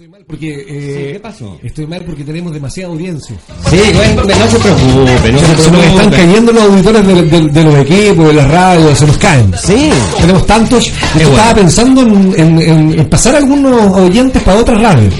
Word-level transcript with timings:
Estoy 0.00 0.12
mal 0.12 0.24
porque 0.26 0.64
eh, 0.66 1.10
¿qué 1.12 1.20
pasó? 1.20 1.58
Estoy 1.62 1.86
mal 1.86 2.02
porque 2.06 2.24
tenemos 2.24 2.54
demasiada 2.54 2.90
audiencia. 2.90 3.36
Sí, 3.68 3.76
bueno, 3.92 4.22
no 4.24 4.46
se 4.50 4.58
preocupe, 4.58 5.32
no 5.32 5.38
se 5.40 5.46
Se 5.46 5.52
nos 5.52 5.60
preocupe. 5.68 5.86
están 5.88 6.10
cayendo 6.10 6.52
los 6.52 6.62
auditores 6.62 7.06
de, 7.06 7.22
de- 7.22 7.48
de 7.50 7.64
los 7.64 7.74
equipos, 7.80 8.26
de 8.28 8.32
las 8.32 8.50
radios, 8.50 8.98
se 8.98 9.06
nos 9.06 9.18
caen. 9.18 9.52
Sí. 9.62 9.90
Tenemos 10.18 10.46
tantos. 10.46 10.86
Yo 10.86 10.92
bueno. 11.16 11.30
estaba 11.32 11.54
pensando 11.54 12.00
en, 12.00 12.34
en- 12.34 12.60
en- 12.62 12.98
en 13.00 13.10
pasar 13.10 13.34
algunos 13.36 13.92
oyentes 13.98 14.42
para 14.42 14.56
otras 14.60 14.80
radios. 14.80 15.12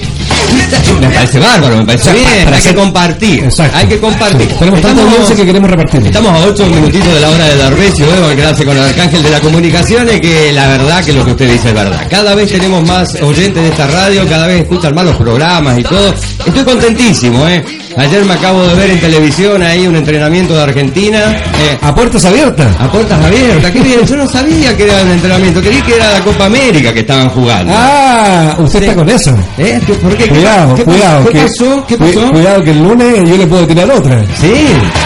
Me 0.99 1.09
parece 1.09 1.39
bárbaro, 1.39 1.77
me 1.77 1.85
parece 1.85 2.13
bien. 2.13 2.25
para 2.43 2.55
hay 2.55 2.61
hacer- 2.61 2.73
que 2.75 2.79
compartir. 2.79 3.43
Exacto. 3.43 3.77
Hay 3.77 3.87
que 3.87 3.99
compartir. 3.99 4.47
Sí, 4.49 4.55
Tenemos 4.59 4.79
Estamos- 4.79 5.03
audiencia 5.05 5.35
que 5.35 5.45
queremos 5.45 5.69
repartir. 5.71 6.05
Estamos 6.07 6.31
a 6.31 6.45
8 6.47 6.65
minutitos 6.67 7.13
de 7.13 7.19
la 7.19 7.29
hora 7.29 7.45
de 7.45 7.57
Darbecio, 7.57 8.05
¿eh? 8.05 8.35
Quedarse 8.35 8.65
con 8.65 8.77
el 8.77 8.83
arcángel 8.83 9.23
de 9.23 9.29
la 9.29 9.39
comunicación 9.39 10.07
y 10.15 10.19
que 10.19 10.51
la 10.53 10.67
verdad 10.67 11.03
que 11.03 11.13
lo 11.13 11.25
que 11.25 11.31
usted 11.31 11.51
dice 11.51 11.69
es 11.69 11.73
verdad. 11.73 12.07
Cada 12.09 12.35
vez 12.35 12.51
tenemos 12.51 12.85
más 12.87 13.15
oyentes 13.21 13.61
de 13.63 13.69
esta 13.69 13.87
radio, 13.87 14.27
cada 14.27 14.47
vez 14.47 14.61
escuchan 14.61 14.93
más 14.95 15.05
los 15.05 15.15
programas 15.15 15.77
y 15.79 15.83
todo. 15.83 16.13
Estoy 16.45 16.63
contentísimo, 16.63 17.47
¿eh? 17.47 17.63
Ayer 17.97 18.23
me 18.23 18.33
acabo 18.33 18.65
de 18.67 18.73
ver 18.75 18.91
en 18.91 18.99
televisión 19.01 19.61
ahí 19.63 19.85
un 19.85 19.95
entrenamiento 19.95 20.55
de 20.55 20.61
Argentina. 20.63 21.35
eh, 21.59 21.77
A 21.81 21.93
puertas 21.93 22.23
abiertas. 22.25 22.67
a 22.79 22.89
puertas 22.91 23.23
abiertas, 23.23 23.71
qué 23.71 23.79
bien, 23.81 24.05
yo 24.05 24.15
no 24.15 24.27
sabía 24.27 24.75
que 24.77 24.83
era 24.83 25.01
un 25.03 25.11
entrenamiento, 25.11 25.61
creí 25.61 25.81
que 25.81 25.95
era 25.95 26.11
la 26.13 26.19
Copa 26.21 26.45
América 26.45 26.93
que 26.93 27.01
estaban 27.01 27.29
jugando. 27.29 27.73
Ah, 27.75 28.55
usted 28.59 28.79
Sí. 28.79 28.85
está 28.85 28.95
con 28.95 29.09
eso. 29.09 29.37
¿Eh? 29.57 29.79
¿Qué- 29.85 29.93
¿Por 29.95 30.15
qué? 30.15 30.30
¿Qué- 30.31 30.37
Cuidado, 30.39 30.75
qué, 30.75 30.83
cuidado. 30.83 31.25
¿Qué 31.29 31.39
pasó? 31.41 31.85
¿Qué 31.87 31.97
pasó? 31.97 32.31
Cuidado 32.31 32.63
que 32.63 32.71
el 32.71 32.83
lunes 32.83 33.29
yo 33.29 33.37
le 33.37 33.47
puedo 33.47 33.67
tirar 33.67 33.91
otra. 33.91 34.23
Sí, 34.39 34.53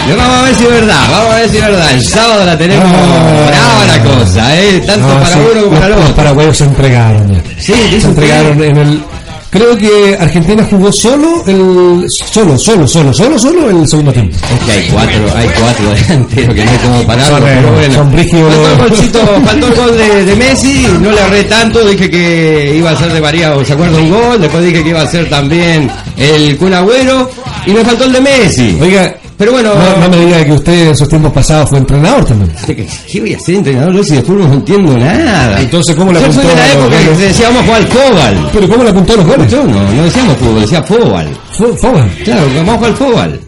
le 0.08 0.14
vamos 0.16 0.36
a 0.38 0.42
ver 0.42 0.54
si 0.54 0.62
es 0.64 0.70
verdad, 0.70 1.00
vamos 1.10 1.32
a 1.32 1.36
ver 1.36 1.48
si 1.50 1.56
es 1.56 1.62
verdad. 1.62 1.90
El 1.92 2.04
sábado 2.04 2.44
la 2.46 2.58
tenemos 2.58 2.84
Ah. 2.86 3.46
brava 3.46 3.86
la 3.86 4.02
cosa, 4.18 4.56
¿eh? 4.56 4.82
Tanto 4.86 5.06
No, 5.08 5.14
para 5.14 5.26
sí, 5.26 5.38
uno 5.40 5.60
como 5.64 5.70
los, 5.72 5.74
para 5.80 5.86
el 5.86 5.92
los 5.92 6.00
otro. 6.02 6.14
paraguayos 6.16 6.56
se 6.56 6.64
entregaron. 6.64 7.42
Sí, 7.58 7.74
se 8.00 8.06
entregaron 8.06 8.62
en 8.62 8.76
el 8.76 9.02
creo 9.50 9.76
que 9.76 10.16
Argentina 10.18 10.66
jugó 10.68 10.92
solo 10.92 11.42
el 11.46 12.04
solo 12.08 12.58
solo 12.58 12.86
solo 12.86 13.12
solo 13.12 13.38
solo 13.38 13.70
el 13.70 13.88
segundo 13.88 14.12
tiempo. 14.12 14.36
Es 14.36 14.64
que 14.64 14.72
hay 14.72 14.88
cuatro, 14.90 15.20
hay 15.34 15.48
cuatro 15.60 15.90
delanteros 15.94 16.54
que 16.54 16.64
no 16.64 16.70
hay 16.70 16.78
como 16.78 17.02
eh, 17.02 17.06
pero 17.40 17.72
bueno. 17.72 17.94
son 17.94 18.12
Faltó 18.12 18.36
el 18.36 18.42
los- 18.42 18.78
golcito, 18.78 19.18
faltó 19.44 19.66
el 19.68 19.74
gol 19.74 19.98
de, 19.98 20.24
de 20.24 20.36
Messi, 20.36 20.86
no 21.00 21.10
le 21.10 21.20
erré 21.20 21.44
tanto, 21.44 21.84
dije 21.88 22.10
que 22.10 22.74
iba 22.76 22.90
a 22.90 22.96
ser 22.96 23.12
de 23.12 23.20
María, 23.20 23.54
o 23.56 23.64
se 23.64 23.72
acuerda 23.72 23.98
un 23.98 24.10
gol, 24.10 24.40
después 24.40 24.64
dije 24.64 24.82
que 24.82 24.88
iba 24.90 25.02
a 25.02 25.06
ser 25.06 25.28
también 25.28 25.90
el 26.16 26.56
Kun 26.56 26.74
Agüero, 26.74 27.30
y 27.66 27.70
me 27.72 27.84
faltó 27.84 28.04
el 28.04 28.12
de 28.12 28.20
Messi. 28.20 28.78
oiga 28.80 29.14
Pero 29.36 29.52
bueno, 29.52 29.70
no, 29.74 29.96
no 30.00 30.08
me 30.08 30.24
diga 30.24 30.44
que 30.44 30.52
usted 30.52 30.88
en 30.88 30.96
sus 30.96 31.08
tiempos 31.08 31.32
pasados 31.32 31.68
fue 31.68 31.78
entrenador 31.78 32.24
también 32.24 32.50
¿Qué 32.66 33.20
voy 33.20 33.34
a 33.34 33.38
ser 33.38 33.56
entrenador 33.56 33.94
yo 33.94 34.02
si 34.04 34.14
de 34.16 34.22
fútbol 34.22 34.48
no 34.48 34.54
entiendo 34.54 34.96
nada? 34.96 35.60
Entonces, 35.60 35.94
¿cómo 35.94 36.12
le 36.12 36.20
Yo 36.20 36.32
soy 36.32 36.44
apuntó 36.44 36.48
de 36.48 36.54
la 36.56 36.72
época 36.72 36.96
que 36.98 37.22
decíamos 37.26 37.62
jugar 37.64 37.80
al 37.82 37.88
fútbol. 37.88 38.50
pero 38.52 38.68
cómo 38.68 38.84
le 38.84 38.90
apuntó 38.90 39.12
a 39.12 39.16
los 39.16 39.26
goles 39.26 39.50
Yo 39.52 39.62
no, 39.64 39.92
no 39.92 40.04
decíamos 40.04 40.36
fútbol, 40.38 40.60
decía. 40.62 40.82
Fue- 40.82 41.76
fue- 41.76 42.08
Claro, 42.24 42.46
vamos 42.56 42.74
a 42.74 42.76
jugar 42.76 42.90
al 42.90 42.96
fútbol. 42.96 43.40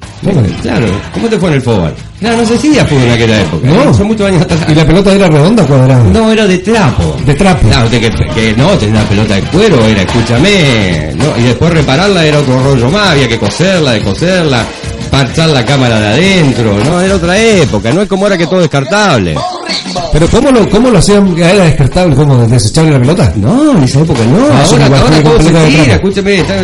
Claro, 0.63 0.87
¿cómo 1.15 1.29
te 1.29 1.39
fue 1.39 1.49
en 1.51 1.55
el 1.57 1.63
fútbol? 1.63 1.95
Claro, 2.19 2.39
no 2.39 2.45
se 2.45 2.55
decía 2.55 2.85
fútbol 2.85 3.05
en 3.05 3.13
aquella 3.13 3.41
época. 3.41 3.69
No. 3.69 3.95
Son 3.95 4.07
muchos 4.09 4.27
años 4.27 4.43
atrás. 4.43 4.61
y 4.69 4.75
la 4.75 4.85
pelota 4.85 5.13
era 5.13 5.29
redonda 5.29 5.63
o 5.63 5.67
cuadrada 5.67 6.03
No, 6.05 6.33
era 6.33 6.47
de 6.47 6.59
trapo. 6.59 7.17
de 7.25 7.35
trapo 7.35 7.69
Claro, 7.69 7.89
de 7.89 8.01
que, 8.01 8.11
que 8.11 8.55
no, 8.57 8.69
tenía 8.79 9.01
una 9.01 9.09
pelota 9.09 9.35
de 9.37 9.43
cuero, 9.43 9.85
era, 9.87 10.03
escúchame, 10.03 11.13
no, 11.15 11.39
y 11.39 11.43
después 11.43 11.73
repararla 11.73 12.27
era 12.27 12.39
otro 12.41 12.61
rollo 12.63 12.91
más, 12.91 13.11
había 13.11 13.29
que 13.29 13.39
coserla, 13.39 13.93
de 13.93 14.01
coserla, 14.03 14.65
parchar 15.11 15.51
la 15.51 15.65
cámara 15.65 16.01
de 16.01 16.07
adentro, 16.09 16.77
no, 16.85 17.01
era 17.01 17.15
otra 17.15 17.39
época, 17.39 17.93
no 17.93 18.03
es 18.03 18.09
como 18.09 18.25
ahora 18.25 18.37
que 18.37 18.47
todo 18.47 18.57
es 18.57 18.63
descartable. 18.63 19.37
Pero 20.13 20.29
cómo 20.29 20.51
lo 20.51 20.69
cómo 20.69 20.91
lo 20.91 20.99
hacían 20.99 21.37
era 21.39 21.65
descartable 21.65 22.17
cómo 22.17 22.47
desechable 22.47 22.93
la 22.93 23.01
pelota 23.01 23.33
No, 23.37 23.77
en 23.77 23.85
esa 23.85 24.01
época 24.01 24.25
no, 24.25 24.47
Ah, 24.51 24.65
ahora, 24.65 24.87
ahora 24.87 25.17
que 25.17 25.23
todo 25.23 25.41
se 25.43 25.51
tira, 25.51 26.01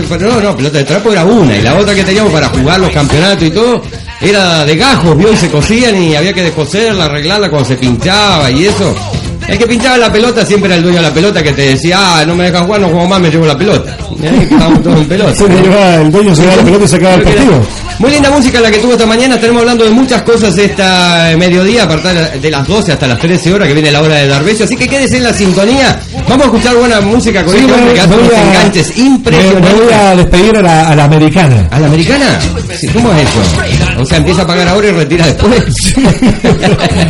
pero 0.08 0.30
no, 0.30 0.40
no, 0.40 0.56
pelota 0.56 0.78
de 0.78 0.84
trapo 0.84 1.12
era 1.12 1.24
una, 1.24 1.56
y 1.56 1.62
la 1.62 1.74
otra 1.76 1.94
que 1.94 2.04
teníamos 2.04 2.32
para 2.32 2.48
jugar 2.48 2.80
los 2.80 2.90
campeonatos 2.90 3.44
y 3.44 3.50
todo, 3.50 3.82
era 4.20 4.64
de 4.64 4.76
gajos, 4.76 5.16
vio, 5.16 5.32
y 5.32 5.36
se 5.36 5.50
cosían 5.50 6.00
y 6.02 6.14
había 6.14 6.32
que 6.32 6.42
descoserla, 6.42 7.04
arreglarla 7.06 7.50
cuando 7.50 7.68
se 7.68 7.76
pinchaba 7.76 8.50
y 8.50 8.66
eso. 8.66 8.94
El 9.46 9.58
que 9.58 9.66
pinchaba 9.66 9.98
la 9.98 10.10
pelota 10.10 10.44
siempre 10.46 10.68
era 10.68 10.76
el 10.76 10.82
dueño 10.82 10.98
de 10.98 11.08
la 11.08 11.12
pelota 11.12 11.42
que 11.42 11.52
te 11.52 11.62
decía, 11.68 11.98
ah, 12.00 12.24
no 12.24 12.34
me 12.34 12.44
dejan 12.44 12.64
jugar, 12.64 12.80
no 12.80 12.88
juego 12.88 13.06
más, 13.06 13.20
me 13.20 13.30
llevo 13.30 13.44
la 13.46 13.58
pelota. 13.58 13.96
Todos 14.82 14.98
en 15.00 15.06
pelota. 15.06 16.00
El 16.00 16.10
dueño 16.10 16.34
se 16.34 16.46
la 16.46 16.52
pelota 16.62 16.84
y 16.90 16.94
el 16.94 17.22
partido 17.22 17.66
Muy 17.98 18.10
linda 18.10 18.30
música 18.30 18.60
la 18.60 18.70
que 18.70 18.78
tuvo 18.78 18.92
esta 18.92 19.06
mañana. 19.06 19.34
Estaremos 19.34 19.60
hablando 19.60 19.84
de 19.84 19.90
muchas 19.90 20.22
cosas 20.22 20.56
esta 20.58 21.32
eh, 21.32 21.36
mediodía, 21.36 21.84
a 21.84 21.88
partir 21.88 22.10
de 22.40 22.50
las 22.50 22.66
12 22.66 22.92
hasta 22.92 23.06
las 23.06 23.18
13 23.18 23.52
horas, 23.52 23.68
que 23.68 23.74
viene 23.74 23.90
la 23.90 24.02
hora 24.02 24.16
de 24.16 24.28
Darbecio. 24.28 24.64
Así 24.64 24.76
que 24.76 24.88
quédese 24.88 25.18
en 25.18 25.24
la 25.24 25.32
sintonía. 25.32 26.00
Vamos 26.28 26.42
a 26.42 26.44
escuchar 26.46 26.76
buena 26.76 27.00
música 27.00 27.44
con 27.44 27.54
Sí, 27.54 27.60
este 27.60 27.72
hombre 27.74 27.94
que 27.94 28.00
hace 28.00 28.14
unos 28.14 28.32
enganches 28.32 28.96
me 28.96 29.04
impresionantes. 29.04 29.72
voy 29.74 29.92
a 29.92 30.16
despedir 30.16 30.56
a 30.58 30.62
la, 30.62 30.88
a 30.88 30.96
la 30.96 31.04
americana 31.04 31.68
¿A 31.70 31.80
la 31.80 31.86
americana? 31.86 32.38
Sí, 32.78 32.88
¿Cómo 32.88 33.12
es 33.12 33.22
eso? 33.22 34.00
O 34.00 34.04
sea, 34.06 34.18
empieza 34.18 34.42
a 34.42 34.46
pagar 34.46 34.68
ahora 34.68 34.88
y 34.88 34.92
retira 34.92 35.26
después. 35.26 35.62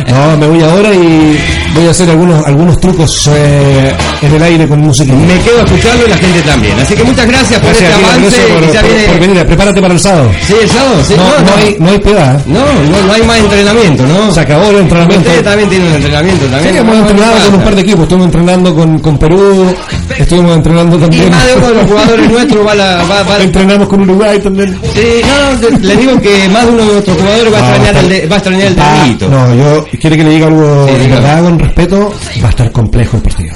No, 0.07 0.37
me 0.37 0.47
voy 0.47 0.61
ahora 0.63 0.93
y 0.93 1.37
voy 1.75 1.87
a 1.87 1.91
hacer 1.91 2.09
algunos 2.09 2.45
algunos 2.45 2.79
trucos 2.79 3.29
eh, 3.33 3.93
en 4.21 4.33
el 4.35 4.43
aire 4.43 4.67
con 4.67 4.79
música. 4.79 5.13
Me 5.13 5.39
quedo 5.39 5.59
a 5.61 5.63
escucharlo 5.63 6.05
y 6.05 6.09
la 6.09 6.17
gente 6.17 6.41
también. 6.41 6.79
Así 6.79 6.93
que 6.95 7.03
muchas 7.05 7.27
gracias 7.27 7.59
por 7.61 7.71
este 7.71 7.87
avance. 7.87 8.41
por, 8.53 8.63
y 8.63 8.71
ya 8.73 8.81
por- 8.81 8.89
viene... 8.89 9.07
por 9.07 9.19
venir. 9.19 9.45
Prepárate 9.45 9.81
para 9.81 9.93
el 9.93 9.99
sábado. 9.99 10.31
Sí, 10.47 10.53
el 10.61 10.69
sábado, 10.69 10.95
sí. 11.07 11.13
No, 11.15 11.23
No, 11.23 11.29
no, 11.29 11.45
no, 11.45 11.55
hay, 11.57 11.75
no 11.79 11.89
hay 11.89 11.99
piedad. 11.99 12.45
no, 12.45 12.59
no, 13.07 13.13
hay 13.13 13.21
más 13.23 13.39
entrenamiento, 13.39 14.05
¿no? 14.07 14.31
Se 14.33 14.39
acabó 14.39 14.69
el 14.69 14.77
entrenamiento. 14.77 15.29
Usted 15.29 15.43
también 15.43 15.69
tiene 15.69 15.87
un 15.87 15.93
entrenamiento 15.95 16.45
Sí, 16.45 16.51
también. 16.51 16.75
hemos 16.77 16.95
No, 16.95 17.03
no 17.03 17.09
entrenado 17.09 17.45
con 17.45 17.55
un 17.55 17.61
par 17.63 17.75
de 17.75 17.81
equipos. 17.81 18.01
Estuvimos 18.03 18.25
entrenando 18.27 18.75
con, 18.75 18.99
con 18.99 19.17
Perú. 19.17 19.75
Estuvimos 20.17 20.55
entrenando 20.55 20.97
Y 20.97 20.99
también. 20.99 21.29
más 21.31 21.45
de 21.47 21.53
uno 21.55 21.67
de 21.69 21.73
los 21.75 21.85
jugadores 21.85 22.31
nuestros 22.31 22.67
va 22.67 22.71
a 22.71 22.75
la... 22.75 23.03
Va, 23.03 23.23
va- 23.23 23.39
Entrenamos 23.41 23.87
con 23.87 24.01
Uruguay 24.01 24.39
también. 24.39 24.77
Sí, 24.93 25.21
no, 25.23 25.69
no, 25.69 25.77
le 25.79 25.95
digo 25.97 26.21
que 26.21 26.49
más 26.49 26.65
de 26.65 26.71
uno 26.71 26.85
de 26.85 26.93
nuestros 26.93 27.17
jugadores 27.17 27.53
va 27.53 27.57
a 27.57 27.61
No, 27.61 27.67
extrañar 27.75 28.11
el, 28.13 28.31
va 28.31 28.35
a 28.35 28.37
extrañar 28.39 28.67
el 28.67 28.75
Ah, 28.79 29.01
delito. 29.03 29.29
no, 29.29 29.55
yo 29.55 29.85
quiere 29.99 30.17
que 30.17 30.23
le 30.23 30.29
diga 30.31 30.47
algo 30.47 30.87
Sí, 30.87 30.93
de 30.95 31.07
verdad 31.07 31.43
con 31.43 31.59
respeto. 31.59 32.13
Va 32.43 32.47
a 32.47 32.49
estar 32.49 32.71
complejo 32.71 33.17
el 33.17 33.23
partido. 33.23 33.53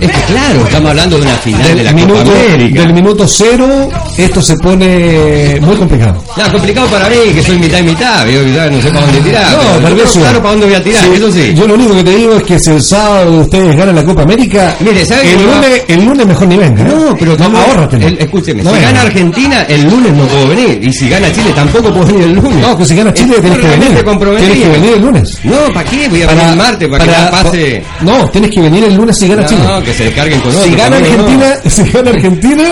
Es 0.00 0.10
que 0.10 0.20
claro, 0.32 0.60
estamos 0.64 0.90
hablando 0.90 1.16
de 1.18 1.22
una 1.22 1.34
final 1.36 1.76
de 1.76 1.82
la 1.84 1.92
Copa 1.92 2.20
América. 2.20 2.81
Del 2.82 2.92
minuto 2.94 3.26
cero, 3.28 3.88
esto 4.16 4.42
se 4.42 4.56
pone 4.56 5.58
muy 5.60 5.76
complicado. 5.76 6.22
No, 6.36 6.52
complicado 6.52 6.86
para 6.88 7.08
mí, 7.08 7.16
que 7.34 7.42
soy 7.42 7.58
mitad 7.58 7.78
y 7.78 7.82
mitad, 7.84 8.26
ya 8.26 8.68
no 8.70 8.80
sé 8.82 8.88
para 8.90 9.06
dónde 9.06 9.20
tirar. 9.20 9.52
No, 9.52 9.58
pero 9.82 9.96
yo 9.96 10.04
claro 10.20 10.38
para 10.38 10.50
dónde 10.50 10.66
voy 10.66 10.74
a 10.74 10.82
tirar, 10.82 11.04
Sí, 11.04 11.10
eso 11.14 11.32
sí. 11.32 11.54
Yo 11.54 11.66
lo 11.66 11.74
único 11.74 11.94
que 11.96 12.04
te 12.04 12.16
digo 12.16 12.36
es 12.36 12.42
que 12.44 12.58
si 12.58 12.70
el 12.70 12.82
sábado 12.82 13.40
ustedes 13.40 13.76
ganan 13.76 13.94
la 13.96 14.04
Copa 14.04 14.22
América, 14.22 14.74
Mire, 14.80 15.04
¿sabe 15.06 15.32
el 15.32 15.42
lunes, 15.42 15.82
el 15.88 16.04
lunes 16.04 16.26
mejor 16.26 16.48
ni 16.48 16.56
venga. 16.56 16.82
¿eh? 16.82 16.88
No, 16.94 17.16
pero 17.18 17.36
no, 17.36 17.58
ahórratelo. 17.58 18.06
el- 18.08 18.18
escúcheme, 18.18 18.62
No 18.62 18.70
si 18.70 18.76
venga. 18.76 18.88
gana 18.90 19.02
Argentina, 19.02 19.62
el 19.68 19.82
lunes 19.88 20.12
no 20.12 20.24
puedo 20.26 20.48
venir. 20.48 20.80
Y 20.82 20.92
si 20.92 21.08
gana 21.08 21.32
Chile, 21.32 21.52
tampoco 21.54 21.92
puedo 21.92 22.06
venir 22.06 22.22
el 22.24 22.32
lunes. 22.34 22.56
No, 22.60 22.76
que 22.76 22.84
si 22.84 22.94
gana 22.96 23.12
Chile 23.14 23.34
tienes 23.40 23.58
que 23.58 23.68
venir. 23.68 23.88
Tienes 24.38 24.58
que 24.58 24.68
venir 24.68 24.92
el 24.94 25.00
lunes. 25.02 25.38
No, 25.44 25.72
¿para 25.72 25.88
qué? 25.88 26.08
Voy 26.08 26.22
a 26.22 26.26
venir 26.26 26.44
el 26.50 26.56
martes 26.56 26.88
para, 26.88 27.04
que 27.04 27.10
la 27.10 27.30
pase. 27.30 27.82
No, 28.00 28.28
tienes 28.30 28.50
que 28.50 28.60
venir 28.60 28.84
el 28.84 28.94
lunes 28.94 29.16
si 29.16 29.28
gana 29.28 29.44
Chile. 29.46 29.60
No, 29.66 29.82
que 29.82 29.92
se 29.94 30.04
descarguen 30.04 30.40
con 30.40 30.50
otro. 30.50 30.62
Si 30.72 30.74
gana. 30.76 30.96
Argentina, 30.96 31.46
si 31.68 31.82
gana 31.90 32.10
Argentina, 32.10 32.64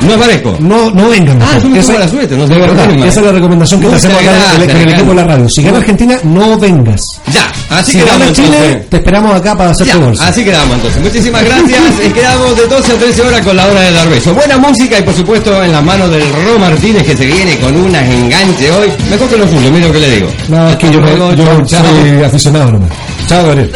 No 0.00 0.14
aparezco. 0.14 0.56
no, 0.60 0.90
no 0.92 1.08
vengan. 1.08 1.38
Ah, 1.42 1.58
tú 1.60 1.68
me 1.68 1.80
Esa- 1.80 1.98
la 1.98 2.08
suerte, 2.08 2.36
no 2.36 2.46
de 2.46 2.56
verdad, 2.56 2.90
esa 3.04 3.20
es 3.20 3.26
la 3.26 3.32
recomendación 3.32 3.80
que 3.80 3.88
te 3.88 3.94
hacemos 3.96 4.20
acá 4.20 4.30
en 4.62 4.70
el- 4.70 4.90
equipo 4.92 5.08
de 5.10 5.14
la 5.16 5.24
radio. 5.24 5.48
Si 5.48 5.62
gana 5.62 5.78
Argentina, 5.78 6.18
no 6.24 6.58
vengas. 6.58 7.00
Ya, 7.32 7.50
así 7.70 7.92
si 7.92 7.98
quedamos 7.98 8.20
gana 8.20 8.32
Chile, 8.32 8.86
te 8.88 8.96
esperamos 8.98 9.34
acá 9.34 9.56
para 9.56 9.70
hacer 9.70 9.88
tu 9.88 10.00
bolsa. 10.00 10.28
así 10.28 10.44
quedamos 10.44 10.76
entonces. 10.76 11.02
Muchísimas 11.02 11.44
gracias. 11.44 11.80
Y 12.06 12.10
quedamos 12.10 12.56
de 12.56 12.66
12 12.68 12.92
a 12.92 12.94
13 12.96 13.22
horas 13.22 13.40
con 13.44 13.56
la 13.56 13.66
hora 13.66 13.80
de 13.80 13.92
dar 13.92 14.08
beso. 14.08 14.34
Buena 14.34 14.56
música 14.58 14.98
y 14.98 15.02
por 15.02 15.14
supuesto 15.14 15.62
en 15.64 15.72
las 15.72 15.84
manos 15.84 16.10
del 16.10 16.22
Ro 16.22 16.58
Martínez 16.58 17.02
que 17.04 17.16
se 17.16 17.26
viene 17.26 17.58
con 17.58 17.74
unas 17.76 18.02
enganche 18.08 18.70
hoy. 18.70 18.88
Mejor 19.10 19.28
que 19.28 19.36
lo 19.36 19.48
suyo, 19.48 19.70
mira 19.70 19.86
lo 19.88 19.92
que 19.92 19.98
le 20.00 20.10
digo. 20.10 20.28
No, 20.48 20.68
es 20.70 20.76
que 20.76 20.90
yo, 20.90 21.00
me- 21.00 21.16
yo 21.36 21.64
chau. 21.66 21.84
soy 21.84 22.22
aficionado 22.22 22.72
nomás. 22.72 22.90
Chao, 23.28 23.44
Gabriel. 23.46 23.72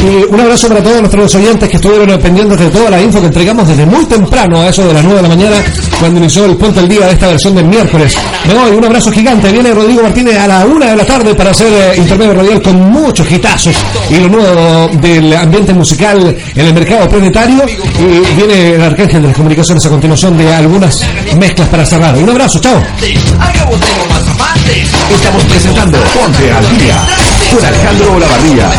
Eh, 0.00 0.26
un 0.30 0.40
abrazo 0.40 0.68
para 0.68 0.80
todos 0.80 1.00
nuestros 1.00 1.34
oyentes 1.34 1.68
que 1.68 1.76
estuvieron 1.76 2.20
pendientes 2.20 2.58
de 2.58 2.70
toda 2.70 2.90
la 2.90 3.02
info 3.02 3.20
que 3.20 3.26
entregamos 3.26 3.66
desde 3.66 3.84
muy 3.84 4.04
temprano, 4.06 4.60
a 4.60 4.68
eso 4.68 4.86
de 4.86 4.94
las 4.94 5.02
9 5.02 5.16
de 5.16 5.22
la 5.22 5.28
mañana, 5.28 5.56
cuando 5.98 6.20
inició 6.20 6.44
el 6.44 6.56
Ponte 6.56 6.78
al 6.78 6.88
Día 6.88 7.06
de 7.06 7.12
esta 7.12 7.26
versión 7.26 7.54
del 7.56 7.64
miércoles. 7.64 8.14
Me 8.46 8.54
voy, 8.54 8.70
un 8.76 8.84
abrazo 8.84 9.10
gigante. 9.10 9.50
Viene 9.50 9.72
Rodrigo 9.72 10.02
Martínez 10.02 10.38
a 10.38 10.46
la 10.46 10.64
1 10.64 10.86
de 10.86 10.96
la 10.96 11.04
tarde 11.04 11.34
para 11.34 11.50
hacer 11.50 11.72
eh, 11.72 11.96
intermedio 11.96 12.34
radial 12.34 12.62
con 12.62 12.80
muchos 12.92 13.26
gitazos 13.26 13.74
y 14.08 14.14
lo 14.16 14.28
nuevo 14.28 14.88
del 15.00 15.36
ambiente 15.36 15.74
musical 15.74 16.36
en 16.54 16.66
el 16.66 16.74
mercado 16.74 17.08
planetario. 17.08 17.64
Y 17.98 18.36
viene 18.36 18.74
el 18.76 18.82
Arcángel 18.82 19.22
de 19.22 19.28
las 19.28 19.36
Comunicaciones 19.36 19.84
a 19.84 19.88
continuación 19.88 20.38
de 20.38 20.54
algunas 20.54 21.02
mezclas 21.36 21.68
para 21.68 21.84
cerrar. 21.84 22.16
Un 22.16 22.30
abrazo, 22.30 22.60
chao. 22.60 22.80
Estamos 25.12 25.42
presentando 25.44 25.98
Ponte 26.14 26.52
al 26.52 26.78
Día 26.78 27.37
con 27.50 27.64
Alejandro 27.64 28.14
Olavarría. 28.14 28.70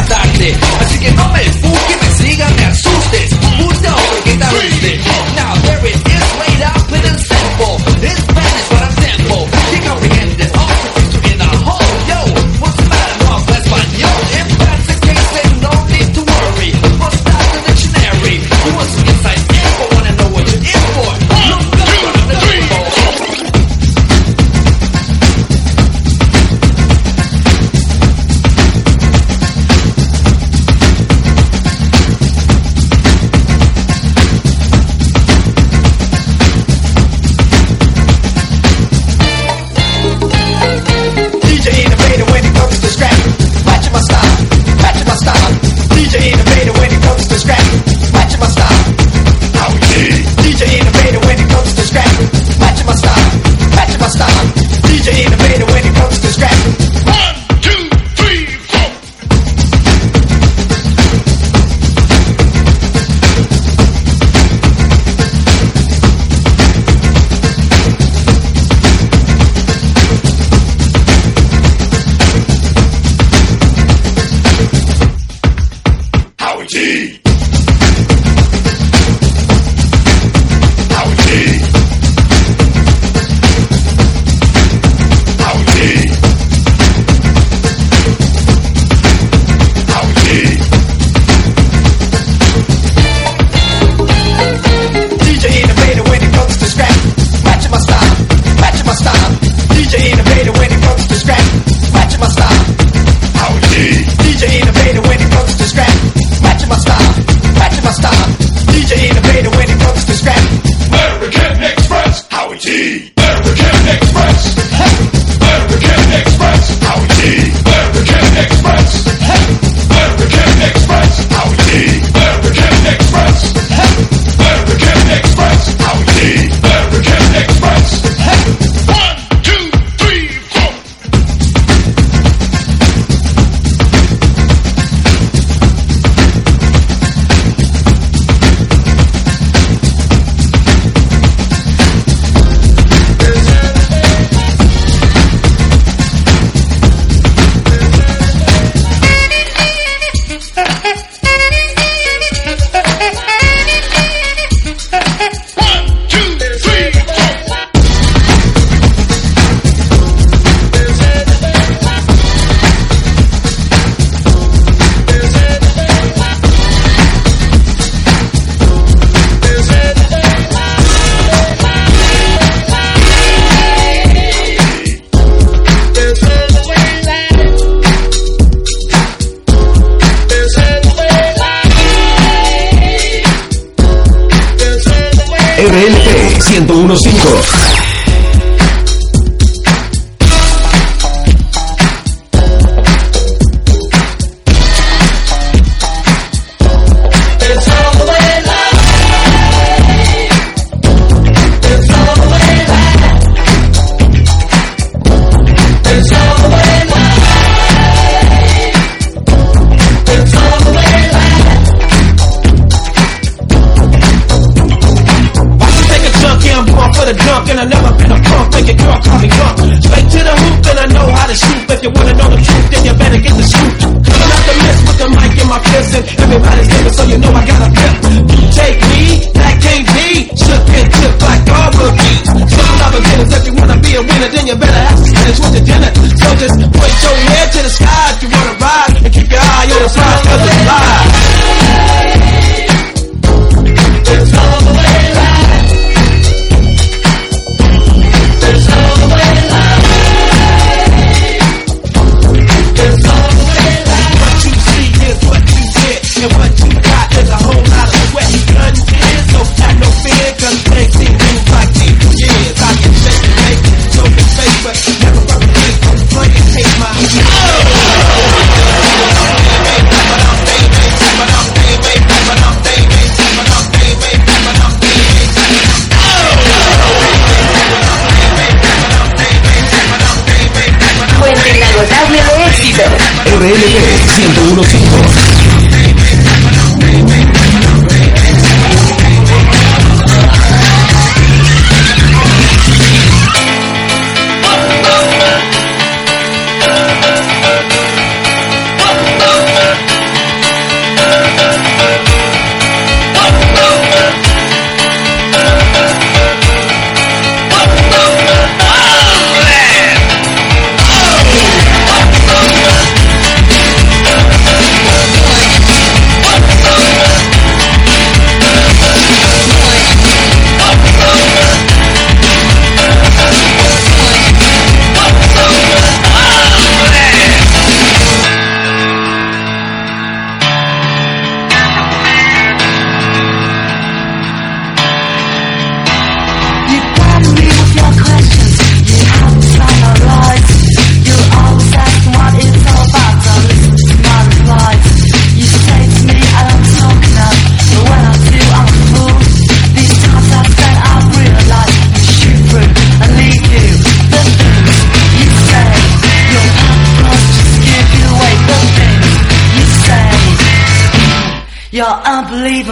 Así 0.79 0.99
que 0.99 1.11
no 1.11 1.29
me 1.29 1.43
fuque, 1.53 1.97
me 2.01 2.15
siga, 2.17 2.49
me 2.49 2.65
asustes. 2.65 3.31
Mucha 3.57 3.95
oferta 3.95 4.51
verde. 4.51 5.01
Now 5.35 5.55
there 5.63 5.89
it 5.89 5.95
is, 5.95 6.23
laid 6.39 6.61
out 6.63 7.05
and 7.05 7.19
simple. 7.19 7.77
It's 8.01 8.28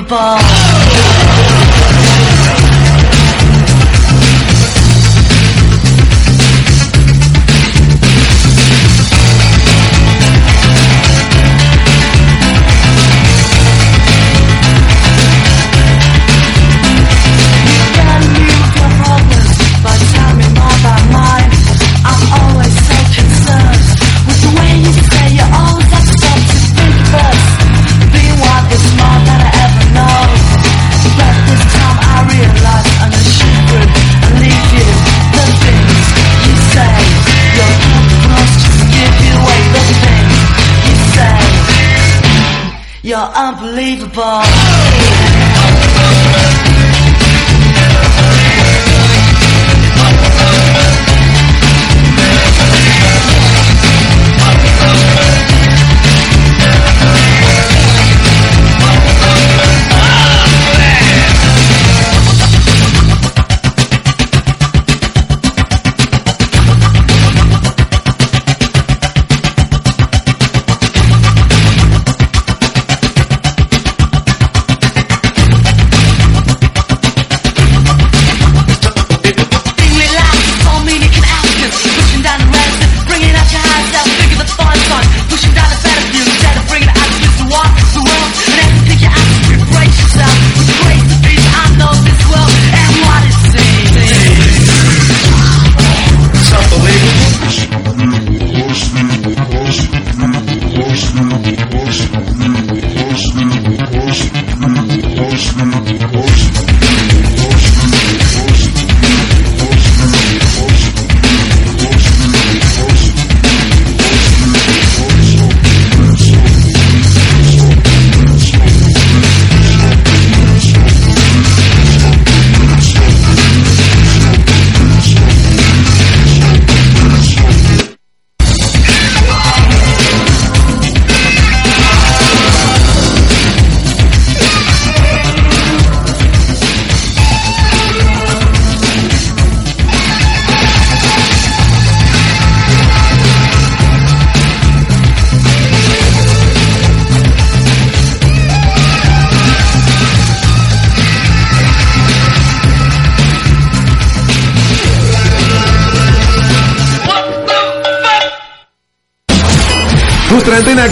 Bye. 0.07 0.46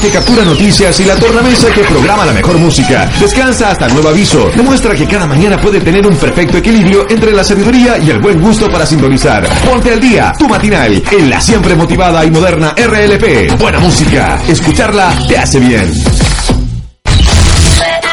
Que 0.06 0.12
captura 0.12 0.44
noticias 0.44 1.00
y 1.00 1.06
la 1.06 1.16
tornamesa 1.16 1.68
que 1.74 1.82
programa 1.82 2.26
la 2.26 2.34
mejor 2.34 2.60
música. 2.60 3.10
Descansa 3.20 3.72
hasta 3.72 3.88
nuevo 3.88 4.10
aviso. 4.10 4.52
Demuestra 4.56 4.94
que 4.94 5.08
cada 5.08 5.26
mañana 5.26 5.60
puede 5.60 5.80
tener 5.80 6.06
un 6.06 6.16
perfecto 6.16 6.58
equilibrio 6.58 7.08
entre 7.10 7.32
la 7.32 7.44
sabiduría 7.44 7.98
y 7.98 8.12
el 8.12 8.20
buen 8.20 8.40
gusto 8.40 8.70
para 8.70 8.86
sintonizar. 8.86 9.48
Ponte 9.66 9.94
al 9.94 10.00
día, 10.00 10.32
tu 10.38 10.48
matinal, 10.48 11.02
en 11.12 11.30
la 11.30 11.42
siempre 11.42 11.74
motivada 11.74 12.24
y 12.24 12.30
moderna 12.30 12.76
RLP. 12.78 13.58
Buena 13.58 13.80
música. 13.80 14.40
Escucharla 14.48 15.12
te 15.28 15.38
hace 15.40 15.60
bien. 15.60 15.92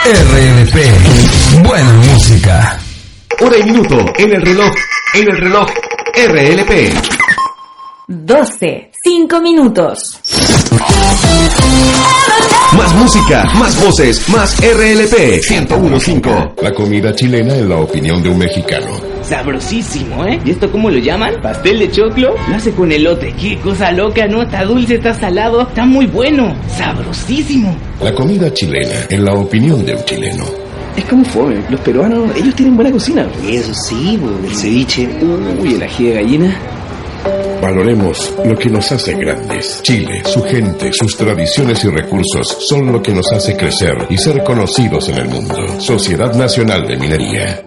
RLP. 0.05 1.63
Buena 1.63 1.93
música. 1.93 2.79
Hora 3.39 3.59
y 3.59 3.65
minuto 3.65 3.99
en 4.17 4.33
el 4.33 4.41
reloj. 4.41 4.73
En 5.13 5.29
el 5.29 5.37
reloj. 5.37 5.69
RLP. 6.15 6.95
12, 8.09 8.93
5 9.05 9.41
minutos. 9.41 10.12
Más 12.77 12.95
música, 12.95 13.45
más 13.59 13.85
voces, 13.85 14.29
más 14.31 14.57
RLP 14.59 15.41
1015. 15.49 16.31
La 16.63 16.73
comida 16.73 17.15
chilena 17.15 17.55
en 17.55 17.69
la 17.69 17.77
opinión 17.77 18.23
de 18.23 18.31
un 18.31 18.39
mexicano. 18.39 18.87
Sabrosísimo, 19.23 20.25
¿eh? 20.27 20.41
¿Y 20.45 20.51
esto 20.53 20.71
cómo 20.73 20.91
lo 20.91 20.99
llaman? 20.99 21.35
¿Pastel 21.43 21.79
de 21.81 21.91
choclo? 21.91 22.35
Lo 22.49 22.57
hace 22.57 22.73
con 22.73 22.91
elote. 22.91 23.35
Qué 23.41 23.59
cosa 23.59 23.93
loca, 23.93 24.27
¿no? 24.27 24.43
Está 24.43 24.65
dulce, 24.65 24.95
está 24.95 25.15
salado, 25.15 25.63
está 25.63 25.85
muy 25.85 26.07
bueno. 26.07 26.55
Sabrosísimo. 26.77 27.77
La 28.03 28.15
comida 28.15 28.53
chilena 28.53 29.07
en 29.11 29.25
la 29.25 29.35
opinión 29.35 29.85
de 29.85 29.95
un 29.95 30.05
chileno. 30.05 30.45
Es 30.97 31.05
como 31.05 31.25
fome. 31.25 31.57
Los 31.71 31.81
peruanos, 31.81 32.31
ellos 32.37 32.55
tienen 32.55 32.75
buena 32.77 32.91
cocina. 32.91 33.27
Eso 33.49 33.73
sí, 33.75 34.19
el 34.45 34.55
ceviche, 34.55 35.09
uy, 35.61 35.75
el 35.75 35.83
ají 35.83 36.05
de 36.07 36.15
gallina. 36.15 36.57
Valoremos 37.63 38.35
lo 38.45 38.57
que 38.57 38.69
nos 38.69 38.91
hace 38.91 39.15
grandes. 39.15 39.81
Chile, 39.85 40.21
su 40.25 40.43
gente, 40.43 40.93
sus 40.93 41.17
tradiciones 41.17 41.85
y 41.85 41.91
recursos 41.91 42.49
son 42.69 42.91
lo 42.91 43.01
que 43.01 43.15
nos 43.15 43.31
hace 43.31 43.57
crecer 43.57 44.09
y 44.11 44.19
ser 44.19 44.43
conocidos 44.43 45.09
en 45.11 45.19
el 45.19 45.29
mundo. 45.29 45.55
Sociedad 45.79 46.35
Nacional 46.35 46.89
de 46.89 46.97
Minería. 46.97 47.63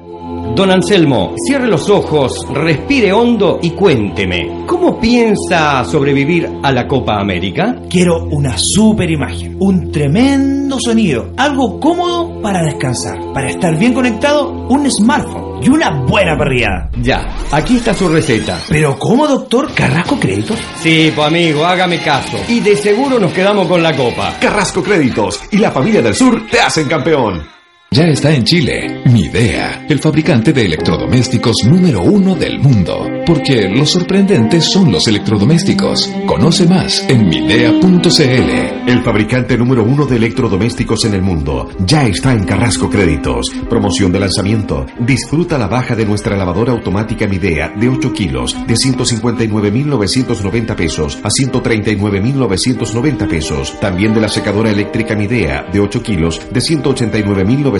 Don 0.54 0.70
Anselmo, 0.70 1.34
cierre 1.48 1.68
los 1.68 1.90
ojos, 1.90 2.46
respire 2.54 3.14
hondo 3.14 3.60
y 3.62 3.70
cuénteme, 3.70 4.66
¿cómo 4.68 5.00
piensa 5.00 5.86
sobrevivir 5.86 6.50
a 6.62 6.74
la 6.74 6.90
Copa 6.90 7.18
América? 7.22 7.82
Quiero 7.90 8.26
una 8.26 8.58
super 8.58 9.10
imagen, 9.10 9.56
un 9.62 9.94
tremendo 9.94 10.78
sonido, 10.78 11.32
algo 11.38 11.80
cómodo 11.80 12.42
para 12.42 12.64
descansar, 12.64 13.18
para 13.34 13.50
estar 13.50 13.78
bien 13.80 13.94
conectado, 13.94 14.50
un 14.68 14.92
smartphone 14.92 15.45
y 15.66 15.70
una 15.70 15.90
buena 15.90 16.38
parrillada. 16.38 16.90
Ya, 17.02 17.26
aquí 17.52 17.78
está 17.78 17.94
su 17.94 18.08
receta. 18.08 18.60
Pero 18.70 19.00
¿cómo, 19.00 19.28
doctor? 19.28 19.74
¿Carrasco 19.74 20.20
Créditos? 20.20 20.60
Sí, 20.80 21.12
pues 21.16 21.28
amigo, 21.28 21.66
hágame 21.66 22.00
caso. 22.00 22.38
Y 22.48 22.60
de 22.60 22.78
seguro 22.78 23.20
nos 23.20 23.34
quedamos 23.34 23.68
con 23.68 23.82
la 23.82 23.96
copa. 23.96 24.36
Carrasco 24.40 24.84
Créditos 24.84 25.42
y 25.52 25.58
la 25.58 25.72
familia 25.72 26.04
del 26.04 26.14
sur 26.14 26.46
te 26.52 26.60
hacen 26.60 26.88
campeón. 26.88 27.55
Ya 27.92 28.08
está 28.08 28.36
en 28.36 28.44
Chile, 28.44 29.04
Midea, 29.06 29.86
el 29.88 30.00
fabricante 30.00 30.52
de 30.52 30.66
electrodomésticos 30.66 31.56
número 31.66 32.04
uno 32.04 32.36
del 32.36 32.60
mundo. 32.60 33.08
Porque 33.26 33.70
los 33.70 33.92
sorprendentes 33.92 34.66
son 34.66 34.92
los 34.92 35.08
electrodomésticos. 35.08 36.12
Conoce 36.26 36.68
más 36.68 37.08
en 37.08 37.30
midea.cl. 37.30 38.90
El 38.90 39.02
fabricante 39.02 39.58
número 39.58 39.84
uno 39.84 40.06
de 40.06 40.18
electrodomésticos 40.18 41.06
en 41.06 41.14
el 41.14 41.22
mundo 41.22 41.70
ya 41.86 42.06
está 42.06 42.34
en 42.34 42.44
Carrasco 42.44 42.90
Créditos. 42.90 43.50
Promoción 43.70 44.12
de 44.12 44.20
lanzamiento. 44.20 44.86
Disfruta 45.00 45.58
la 45.58 45.68
baja 45.68 45.96
de 45.96 46.06
nuestra 46.06 46.36
lavadora 46.36 46.74
automática 46.74 47.28
Midea 47.28 47.70
de 47.70 47.88
8 47.88 48.12
kilos 48.12 48.58
de 48.68 48.74
159.990 48.74 50.76
pesos 50.76 51.18
a 51.24 51.30
139.990 51.30 53.28
pesos. 53.28 53.80
También 53.80 54.14
de 54.14 54.22
la 54.22 54.28
secadora 54.28 54.70
eléctrica 54.70 55.16
Midea 55.16 55.66
de 55.72 55.80
8 55.80 56.04
kilos 56.04 56.42
de 56.52 56.60
189.990 56.60 57.75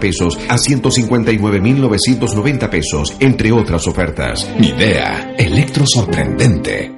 pesos 0.00 0.36
a 0.48 0.56
159.990 0.56 2.68
pesos, 2.68 3.16
entre 3.20 3.52
otras 3.52 3.86
ofertas. 3.86 4.50
Midea, 4.58 5.36
electro 5.38 5.84
sorprendente. 5.86 6.92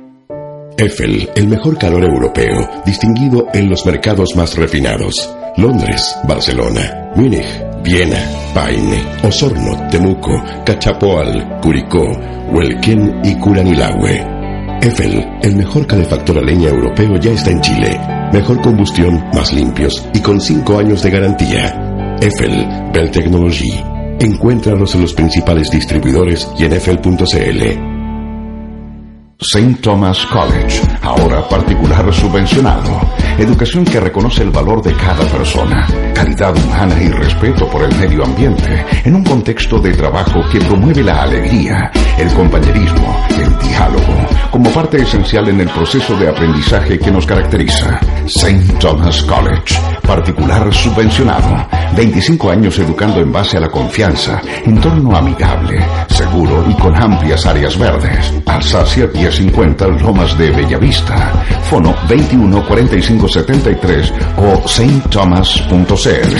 Eiffel, 0.77 1.29
el 1.35 1.49
mejor 1.49 1.77
calor 1.77 2.05
europeo, 2.05 2.71
distinguido 2.87 3.49
en 3.53 3.69
los 3.69 3.85
mercados 3.85 4.37
más 4.37 4.57
refinados. 4.57 5.29
Londres, 5.57 6.17
Barcelona, 6.29 7.11
Múnich, 7.17 7.65
Viena, 7.83 8.25
Paine, 8.55 9.03
Osorno, 9.25 9.89
Temuco, 9.91 10.41
Cachapoal, 10.65 11.59
Curicó, 11.61 12.07
Huelquén 12.53 13.21
y 13.25 13.35
Curanilahue. 13.35 14.25
Eiffel, 14.81 15.27
el 15.43 15.57
mejor 15.57 15.85
calefactor 15.85 16.39
a 16.39 16.43
leña 16.43 16.69
europeo 16.69 17.17
ya 17.17 17.33
está 17.33 17.51
en 17.51 17.61
Chile. 17.61 17.99
Mejor 18.33 18.61
combustión, 18.61 19.25
más 19.35 19.53
limpios 19.53 20.07
y 20.15 20.21
con 20.21 20.41
5 20.41 20.79
años 20.79 21.03
de 21.03 21.11
garantía. 21.11 21.88
Eiffel, 22.21 22.91
Bell 22.93 23.11
Technology. 23.11 23.73
Encuéntralos 24.21 24.95
en 24.95 25.03
los 25.03 25.15
principales 25.15 25.71
distribuidores 25.71 26.51
y 26.59 26.65
en 26.65 26.73
eiffel.cl. 26.73 27.89
St. 29.41 29.79
Thomas 29.81 30.27
College, 30.27 30.83
ahora 31.03 31.49
particular 31.49 32.13
subvencionado. 32.13 33.01
Educación 33.39 33.85
que 33.85 34.01
reconoce 34.01 34.43
el 34.43 34.51
valor 34.51 34.83
de 34.83 34.93
cada 34.95 35.25
persona, 35.27 35.87
calidad 36.13 36.57
humana 36.57 37.01
y 37.01 37.09
respeto 37.09 37.69
por 37.71 37.85
el 37.85 37.95
medio 37.97 38.25
ambiente, 38.25 38.85
en 39.05 39.15
un 39.15 39.23
contexto 39.23 39.79
de 39.79 39.93
trabajo 39.93 40.41
que 40.51 40.59
promueve 40.59 41.05
la 41.05 41.23
alegría, 41.23 41.89
el 42.19 42.33
compañerismo, 42.35 43.25
el 43.31 43.59
diálogo, 43.69 44.27
como 44.51 44.69
parte 44.73 45.03
esencial 45.03 45.49
en 45.51 45.61
el 45.61 45.69
proceso 45.69 46.17
de 46.17 46.29
aprendizaje 46.29 46.99
que 46.99 47.13
nos 47.13 47.25
caracteriza. 47.27 48.01
St. 48.27 48.75
Thomas 48.81 49.23
College, 49.23 49.77
particular 50.03 50.75
subvencionado. 50.75 51.69
25 51.97 52.51
años 52.51 52.79
educando 52.79 53.21
en 53.21 53.33
base 53.33 53.57
a 53.57 53.61
la 53.61 53.71
confianza, 53.71 54.41
entorno 54.65 55.17
amigable, 55.17 55.85
seguro 56.09 56.65
y 56.69 56.75
con 56.75 56.95
amplias 56.97 57.47
áreas 57.47 57.79
verdes. 57.79 58.35
Alsacia 58.47 59.07
1050 59.07 59.87
Lomas 59.89 60.37
de 60.37 60.51
Bellavista. 60.51 61.33
Fono 61.63 61.95
21 62.09 62.67
45 63.29 63.33
73 63.33 64.13
o 64.37 64.69
saintthomas.cl. 64.69 66.37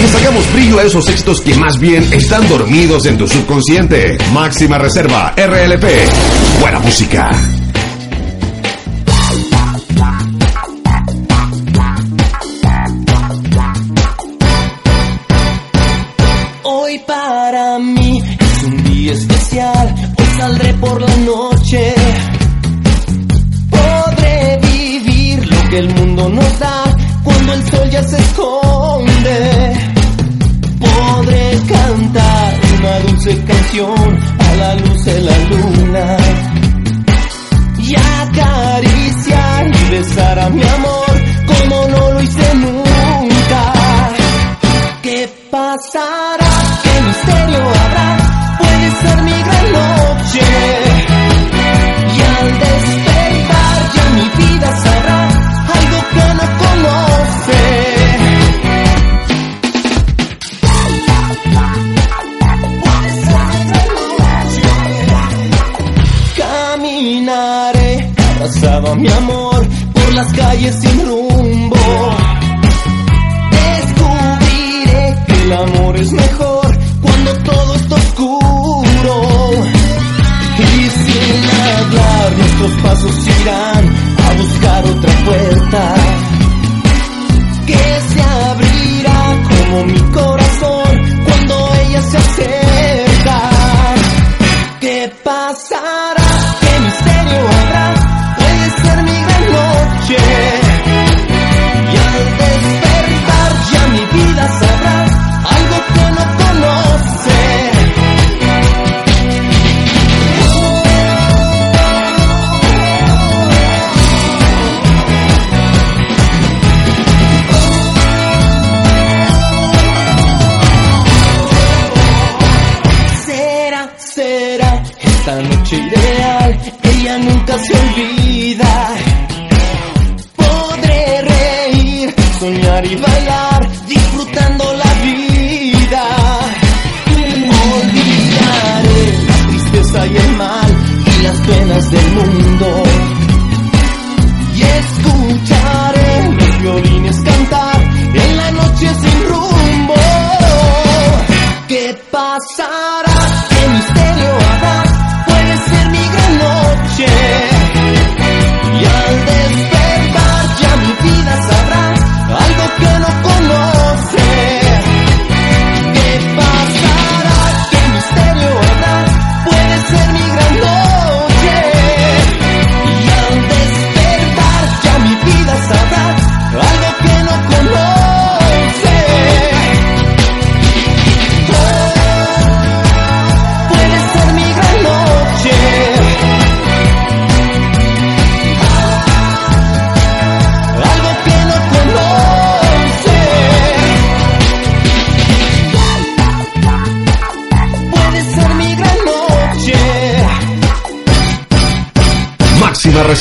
Le 0.00 0.08
sacamos 0.08 0.52
brillo 0.52 0.78
a 0.78 0.82
esos 0.82 1.08
éxitos 1.08 1.40
que 1.40 1.54
más 1.54 1.78
bien 1.78 2.02
están 2.12 2.48
dormidos 2.48 3.06
en 3.06 3.16
tu 3.18 3.26
subconsciente. 3.26 4.18
Máxima 4.32 4.78
Reserva, 4.78 5.34
RLP. 5.36 5.84
Buena 6.60 6.80
música. 6.80 7.30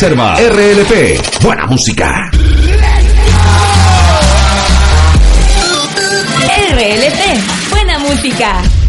RLP. 0.04 1.42
Buena 1.42 1.66
música. 1.66 2.30
RLT, 6.74 7.70
buena 7.72 8.00
música. 8.00 8.83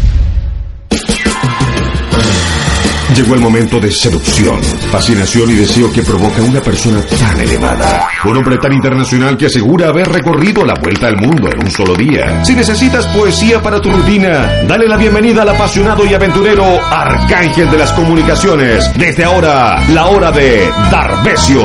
Llegó 3.15 3.35
el 3.35 3.39
momento 3.39 3.79
de 3.79 3.89
seducción, 3.89 4.61
fascinación 4.91 5.49
y 5.49 5.53
deseo 5.53 5.89
que 5.89 6.03
provoca 6.03 6.41
una 6.41 6.59
persona 6.59 7.01
tan 7.01 7.39
elevada. 7.39 8.09
Un 8.25 8.35
hombre 8.35 8.57
tan 8.57 8.73
internacional 8.73 9.37
que 9.37 9.45
asegura 9.45 9.87
haber 9.87 10.09
recorrido 10.09 10.65
la 10.65 10.73
vuelta 10.73 11.07
al 11.07 11.15
mundo 11.15 11.49
en 11.49 11.63
un 11.63 11.71
solo 11.71 11.95
día. 11.95 12.43
Si 12.43 12.53
necesitas 12.53 13.07
poesía 13.07 13.61
para 13.61 13.79
tu 13.79 13.89
rutina, 13.89 14.63
dale 14.67 14.85
la 14.89 14.97
bienvenida 14.97 15.43
al 15.43 15.49
apasionado 15.49 16.05
y 16.05 16.13
aventurero 16.13 16.65
Arcángel 16.65 17.71
de 17.71 17.77
las 17.77 17.93
Comunicaciones. 17.93 18.91
Desde 18.97 19.23
ahora, 19.23 19.81
la 19.91 20.07
hora 20.07 20.31
de 20.33 20.69
Darbesio. 20.91 21.63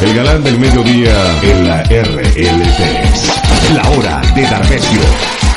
El 0.00 0.14
galán 0.16 0.42
del 0.42 0.58
mediodía 0.58 1.12
en 1.42 1.68
la 1.68 1.82
RLT. 1.82 3.74
La 3.74 3.90
hora 3.90 4.22
de 4.34 4.42
Darbesio. 4.42 5.51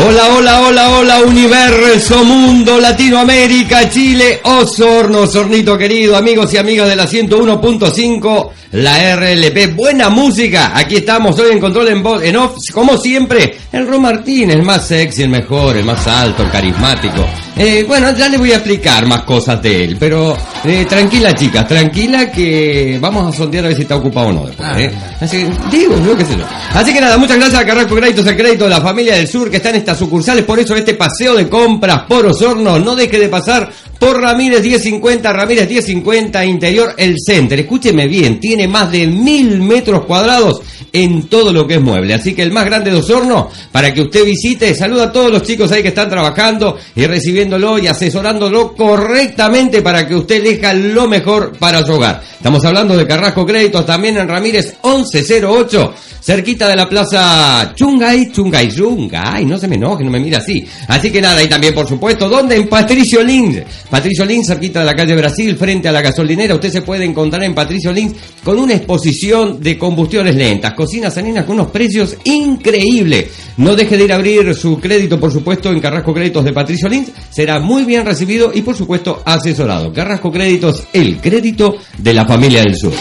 Hola, 0.00 0.28
hola, 0.32 0.60
hola, 0.60 0.90
hola, 0.90 1.20
universo, 1.22 2.22
mundo, 2.22 2.78
Latinoamérica, 2.78 3.90
Chile, 3.90 4.38
Osorno, 4.44 5.22
Osornito 5.22 5.76
querido, 5.76 6.16
amigos 6.16 6.54
y 6.54 6.56
amigas 6.56 6.88
de 6.88 6.94
la 6.94 7.08
101.5, 7.08 8.50
la 8.72 9.16
RLP, 9.16 9.74
buena 9.74 10.08
música, 10.08 10.70
aquí 10.72 10.96
estamos 10.96 11.36
hoy 11.40 11.50
en 11.50 11.58
Control 11.58 11.88
en 11.88 12.02
Voz, 12.04 12.22
en 12.22 12.36
Off, 12.36 12.58
como 12.72 12.96
siempre, 12.96 13.56
el 13.72 13.88
Ron 13.88 14.02
Martín, 14.02 14.52
el 14.52 14.62
más 14.62 14.86
sexy, 14.86 15.24
el 15.24 15.30
mejor, 15.30 15.76
el 15.76 15.84
más 15.84 16.06
alto, 16.06 16.44
el 16.44 16.50
carismático. 16.52 17.26
Eh, 17.60 17.84
bueno, 17.88 18.16
ya 18.16 18.28
le 18.28 18.38
voy 18.38 18.52
a 18.52 18.56
explicar 18.56 19.04
más 19.06 19.22
cosas 19.22 19.60
de 19.60 19.84
él, 19.84 19.96
pero 19.98 20.36
eh, 20.64 20.86
tranquila 20.88 21.34
chicas, 21.34 21.66
tranquila 21.66 22.30
que 22.30 22.98
vamos 23.00 23.34
a 23.34 23.36
sondear 23.36 23.64
a 23.64 23.68
ver 23.68 23.76
si 23.76 23.82
está 23.82 23.96
ocupado 23.96 24.28
o 24.28 24.32
no 24.32 24.46
después, 24.46 24.68
¿eh? 24.78 24.92
Así 25.20 25.38
que, 25.38 25.76
digo, 25.76 25.94
yo 26.06 26.16
qué 26.16 26.24
sé 26.24 26.36
yo. 26.36 26.44
Así 26.72 26.94
que 26.94 27.00
nada, 27.00 27.18
muchas 27.18 27.36
gracias 27.36 27.60
a 27.60 27.66
Carrasco 27.66 27.96
Créditos, 27.96 28.24
el 28.28 28.36
crédito 28.36 28.64
de 28.64 28.70
la 28.70 28.80
familia 28.80 29.16
del 29.16 29.26
sur 29.26 29.50
que 29.50 29.56
está 29.56 29.70
en 29.70 29.76
estas 29.76 29.98
sucursales, 29.98 30.44
por 30.44 30.60
eso 30.60 30.76
este 30.76 30.94
paseo 30.94 31.34
de 31.34 31.48
compras 31.48 32.02
por 32.08 32.26
Osorno, 32.26 32.78
no 32.78 32.94
deje 32.94 33.18
de 33.18 33.28
pasar 33.28 33.68
por 33.98 34.20
Ramírez 34.20 34.62
1050, 34.62 35.32
Ramírez 35.32 35.68
1050, 35.68 36.44
interior 36.44 36.94
el 36.96 37.16
center. 37.18 37.58
Escúcheme 37.58 38.06
bien, 38.06 38.38
tiene 38.38 38.68
más 38.68 38.90
de 38.92 39.06
mil 39.06 39.60
metros 39.60 40.04
cuadrados 40.04 40.60
en 40.92 41.24
todo 41.24 41.52
lo 41.52 41.66
que 41.66 41.74
es 41.74 41.80
mueble. 41.80 42.14
Así 42.14 42.34
que 42.34 42.42
el 42.42 42.52
más 42.52 42.64
grande 42.64 42.90
de 42.90 42.98
Osorno, 42.98 43.50
para 43.72 43.92
que 43.92 44.02
usted 44.02 44.24
visite, 44.24 44.74
saluda 44.74 45.04
a 45.04 45.12
todos 45.12 45.32
los 45.32 45.42
chicos 45.42 45.72
ahí 45.72 45.82
que 45.82 45.88
están 45.88 46.08
trabajando 46.08 46.76
y 46.94 47.06
recibiéndolo 47.48 47.78
y 47.78 47.86
asesorándolo 47.86 48.74
correctamente 48.74 49.80
para 49.82 50.06
que 50.06 50.14
usted 50.14 50.36
elija 50.36 50.74
lo 50.74 51.08
mejor 51.08 51.56
para 51.58 51.84
su 51.84 51.92
hogar. 51.92 52.22
Estamos 52.36 52.64
hablando 52.64 52.96
de 52.96 53.06
Carrasco 53.06 53.46
Créditos 53.46 53.86
también 53.86 54.18
en 54.18 54.28
Ramírez 54.28 54.76
1108 54.84 55.94
cerquita 56.28 56.68
de 56.68 56.76
la 56.76 56.86
plaza 56.86 57.72
Chungay, 57.74 58.30
Chungay, 58.30 58.68
Chungay, 58.68 59.46
no 59.46 59.56
se 59.56 59.66
me 59.66 59.76
enoje, 59.76 60.04
no 60.04 60.10
me 60.10 60.20
mira 60.20 60.36
así. 60.36 60.62
Así 60.86 61.10
que 61.10 61.22
nada, 61.22 61.42
y 61.42 61.48
también 61.48 61.72
por 61.72 61.88
supuesto, 61.88 62.28
¿dónde? 62.28 62.56
En 62.56 62.68
Patricio 62.68 63.22
Lins. 63.22 63.62
Patricio 63.88 64.26
Lins, 64.26 64.46
cerquita 64.46 64.80
de 64.80 64.84
la 64.84 64.94
calle 64.94 65.16
Brasil, 65.16 65.56
frente 65.56 65.88
a 65.88 65.92
la 65.92 66.02
gasolinera, 66.02 66.54
usted 66.54 66.70
se 66.70 66.82
puede 66.82 67.06
encontrar 67.06 67.42
en 67.44 67.54
Patricio 67.54 67.92
Lins 67.92 68.14
con 68.44 68.58
una 68.58 68.74
exposición 68.74 69.60
de 69.62 69.78
combustiones 69.78 70.34
lentas, 70.34 70.74
cocinas 70.74 71.14
saninas 71.14 71.46
con 71.46 71.54
unos 71.54 71.70
precios 71.70 72.16
increíbles. 72.24 73.30
No 73.56 73.74
deje 73.74 73.96
de 73.96 74.04
ir 74.04 74.12
a 74.12 74.16
abrir 74.16 74.54
su 74.54 74.78
crédito, 74.78 75.18
por 75.18 75.32
supuesto, 75.32 75.70
en 75.70 75.80
Carrasco 75.80 76.12
Créditos 76.12 76.44
de 76.44 76.52
Patricio 76.52 76.90
Lins, 76.90 77.10
será 77.38 77.60
muy 77.60 77.84
bien 77.84 78.04
recibido 78.04 78.50
y 78.52 78.62
por 78.62 78.74
supuesto 78.74 79.22
asesorado. 79.24 79.92
Carrasco 79.92 80.32
Créditos, 80.32 80.88
el 80.92 81.18
crédito 81.18 81.76
de 81.96 82.12
la 82.12 82.26
familia 82.26 82.62
del 82.62 82.74
sur. 82.74 82.92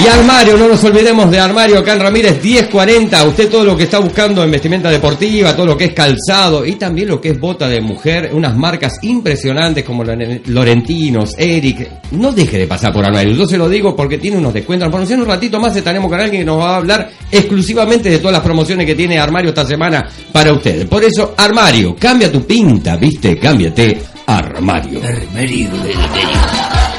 Y 0.00 0.06
Armario, 0.06 0.56
no 0.56 0.68
nos 0.68 0.84
olvidemos 0.84 1.28
de 1.28 1.40
Armario 1.40 1.78
acá 1.80 1.94
en 1.94 2.00
Ramírez 2.00 2.40
1040. 2.42 3.24
Usted 3.24 3.50
todo 3.50 3.64
lo 3.64 3.76
que 3.76 3.82
está 3.82 3.98
buscando 3.98 4.44
en 4.44 4.50
vestimenta 4.50 4.90
deportiva, 4.90 5.56
todo 5.56 5.66
lo 5.66 5.76
que 5.76 5.86
es 5.86 5.92
calzado 5.92 6.64
y 6.64 6.76
también 6.76 7.08
lo 7.08 7.20
que 7.20 7.30
es 7.30 7.40
bota 7.40 7.68
de 7.68 7.80
mujer, 7.80 8.30
unas 8.32 8.56
marcas 8.56 8.98
impresionantes 9.02 9.84
como 9.84 10.04
Lorentinos, 10.04 11.34
Eric. 11.36 11.88
No 12.12 12.30
deje 12.30 12.58
de 12.58 12.66
pasar 12.68 12.92
por 12.92 13.04
Armario. 13.04 13.34
Yo 13.34 13.46
se 13.46 13.58
lo 13.58 13.68
digo 13.68 13.96
porque 13.96 14.18
tiene 14.18 14.36
unos 14.36 14.54
descuentos. 14.54 14.86
En 14.86 14.92
promoción 14.92 15.20
un 15.20 15.26
ratito 15.26 15.58
más 15.58 15.74
estaremos 15.74 16.08
con 16.08 16.20
alguien 16.20 16.42
que 16.42 16.46
nos 16.46 16.60
va 16.60 16.74
a 16.74 16.76
hablar 16.76 17.10
exclusivamente 17.32 18.08
de 18.08 18.18
todas 18.18 18.34
las 18.34 18.42
promociones 18.42 18.86
que 18.86 18.94
tiene 18.94 19.18
Armario 19.18 19.48
esta 19.48 19.66
semana 19.66 20.08
para 20.30 20.52
ustedes. 20.52 20.86
Por 20.86 21.02
eso, 21.02 21.34
Armario, 21.36 21.96
cambia 21.96 22.30
tu 22.30 22.46
pinta, 22.46 22.96
¿viste? 22.96 23.36
Cámbiate 23.36 24.00
Armario. 24.26 25.00
Armario. 25.02 25.70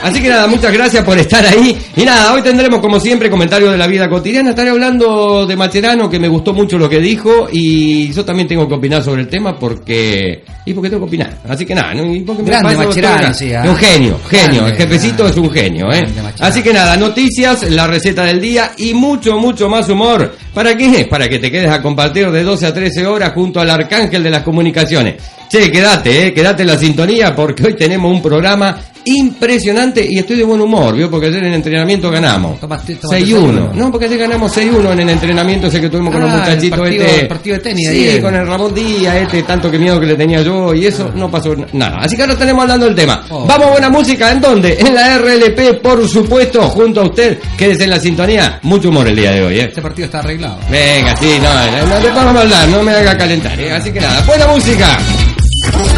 Así 0.01 0.21
que 0.21 0.29
nada, 0.29 0.47
muchas 0.47 0.71
gracias 0.71 1.03
por 1.03 1.17
estar 1.17 1.45
ahí. 1.45 1.77
Y 1.95 2.03
nada, 2.03 2.33
hoy 2.33 2.41
tendremos 2.41 2.79
como 2.79 2.99
siempre 2.99 3.29
comentarios 3.29 3.71
de 3.71 3.77
la 3.77 3.87
vida 3.87 4.07
cotidiana. 4.09 4.51
Estaré 4.51 4.69
hablando 4.69 5.45
de 5.45 5.55
Macherano, 5.55 6.09
que 6.09 6.19
me 6.19 6.27
gustó 6.27 6.53
mucho 6.53 6.77
lo 6.77 6.89
que 6.89 6.99
dijo. 6.99 7.47
Y 7.51 8.11
yo 8.13 8.23
también 8.23 8.47
tengo 8.47 8.67
que 8.67 8.73
opinar 8.75 9.03
sobre 9.03 9.21
el 9.23 9.27
tema 9.27 9.57
porque. 9.59 10.43
Y 10.65 10.73
porque 10.73 10.89
tengo 10.89 11.03
que 11.03 11.07
opinar. 11.09 11.37
Así 11.47 11.65
que 11.65 11.75
nada, 11.75 11.93
¿no? 11.93 12.13
y 12.13 12.21
porque 12.21 12.43
me 12.43 12.49
Grande 12.49 12.75
doctora- 12.75 13.33
sí, 13.33 13.53
¿ah? 13.53 13.63
Un 13.67 13.75
genio, 13.75 14.19
genio. 14.29 14.61
Grande, 14.61 14.69
el 14.71 14.75
jefecito 14.77 15.27
es 15.27 15.35
un 15.37 15.49
genio, 15.51 15.91
¿eh? 15.91 16.05
Así 16.39 16.61
que 16.61 16.73
nada, 16.73 16.95
noticias, 16.95 17.69
la 17.69 17.87
receta 17.87 18.23
del 18.23 18.39
día 18.39 18.71
y 18.77 18.93
mucho, 18.93 19.37
mucho 19.37 19.67
más 19.67 19.89
humor. 19.89 20.35
¿Para 20.53 20.77
qué? 20.77 21.07
Para 21.09 21.27
que 21.27 21.39
te 21.39 21.51
quedes 21.51 21.71
a 21.71 21.81
compartir 21.81 22.29
de 22.31 22.43
12 22.43 22.65
a 22.67 22.73
13 22.73 23.05
horas 23.05 23.31
junto 23.33 23.59
al 23.59 23.69
arcángel 23.69 24.23
de 24.23 24.29
las 24.29 24.43
comunicaciones. 24.43 25.15
Che, 25.49 25.71
quédate, 25.71 26.27
eh, 26.27 26.33
quédate 26.33 26.61
en 26.61 26.67
la 26.67 26.77
sintonía 26.77 27.35
porque 27.35 27.63
hoy 27.65 27.73
tenemos 27.75 28.11
un 28.11 28.21
programa 28.21 28.77
impresionante 29.05 30.05
y 30.09 30.19
estoy 30.19 30.37
de 30.37 30.43
buen 30.43 30.61
humor, 30.61 30.95
¿vio? 30.95 31.09
Porque 31.09 31.27
ayer 31.27 31.39
en 31.39 31.49
el 31.49 31.53
entrenamiento 31.55 32.09
ganamos. 32.11 32.59
Tomaste- 32.59 32.95
tomaste 32.99 33.07
6-1. 33.07 33.09
desayuno. 33.11 33.71
No, 33.73 33.91
porque 33.91 34.05
ayer 34.05 34.17
ganamos 34.19 34.51
6-1 34.55 34.91
en 34.93 34.99
el 34.99 35.09
entrenamiento 35.09 35.67
ese 35.67 35.81
que 35.81 35.89
tuvimos 35.89 36.11
con 36.13 36.21
los 36.21 36.29
Ah, 36.31 36.33
el 36.35 36.39
muchachitos 36.41 36.79
partido- 36.79 37.03
este. 37.05 37.19
el 37.21 37.27
partido 37.27 37.55
de 37.57 37.61
tenis 37.63 37.89
Sí, 37.89 37.95
ayer. 38.09 38.21
con 38.21 38.35
el 38.35 38.47
Ramón 38.47 38.73
Díaz, 38.73 39.15
este, 39.15 39.43
tanto 39.43 39.71
que 39.71 39.79
miedo 39.79 39.99
que 39.99 40.05
le 40.07 40.15
tenía 40.15 40.41
yo 40.41 40.73
y 40.73 40.85
eso 40.85 41.11
no 41.15 41.29
pasó 41.29 41.55
na- 41.55 41.67
nada. 41.73 41.97
Así 42.01 42.15
que 42.15 42.21
ahora 42.23 42.35
tenemos 42.37 42.61
hablando 42.63 42.85
del 42.85 42.95
tema. 42.95 43.23
Oh. 43.29 43.45
Vamos, 43.45 43.71
buena 43.71 43.89
música, 43.89 44.31
¿en 44.31 44.41
dónde? 44.41 44.77
En 44.79 44.93
la 44.93 45.15
RLP, 45.17 45.73
por 45.81 46.07
supuesto, 46.07 46.61
junto 46.69 47.01
a 47.01 47.03
usted. 47.05 47.37
Quédese 47.57 47.83
en 47.85 47.89
la 47.91 47.99
sintonía. 47.99 48.59
Mucho 48.63 48.89
humor 48.89 49.07
el 49.07 49.15
día 49.15 49.31
de 49.31 49.41
hoy, 49.43 49.59
¿eh? 49.59 49.63
Este 49.65 49.81
partido 49.81 50.05
está 50.05 50.19
arreglado. 50.19 50.57
Venga, 50.69 51.15
sí, 51.17 51.37
no, 51.41 51.53
no, 51.53 51.85
no, 51.87 51.95
después 51.95 52.13
vamos 52.15 52.35
a 52.35 52.41
hablar, 52.41 52.67
no 52.69 52.83
me 52.83 52.91
haga 52.91 53.17
calentar, 53.17 53.59
¿eh? 53.59 53.71
Así 53.71 53.91
que 53.91 53.99
nada, 53.99 54.21
buena 54.25 54.47
música. 54.47 54.97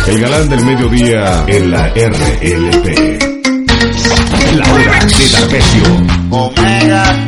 El 0.07 0.19
galán 0.19 0.49
del 0.49 0.65
mediodía 0.65 1.43
en 1.47 1.71
la 1.71 1.87
RLP. 1.89 2.85
La 4.55 4.73
hora 4.73 5.05
de 5.05 5.29
Darbesio. 5.31 5.83
Omega, 6.29 7.25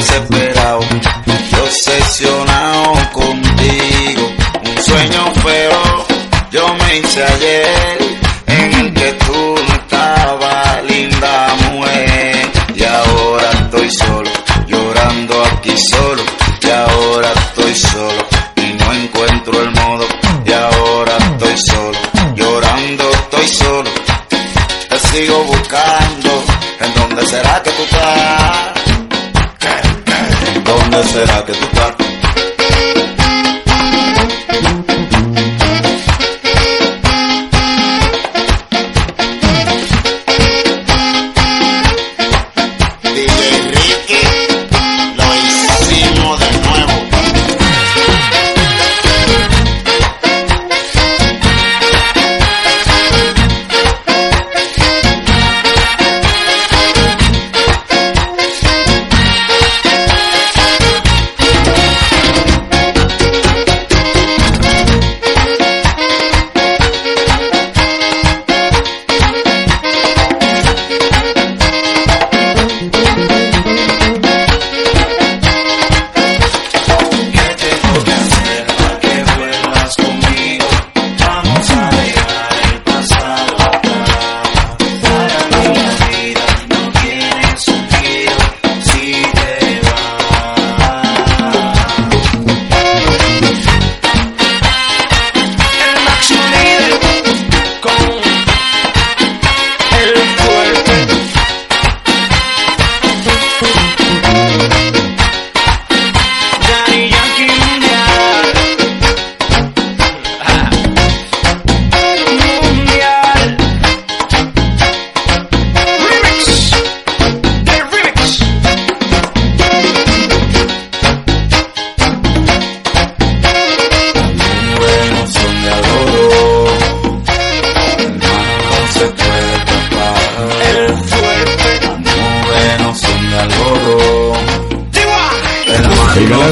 yo 0.00 0.99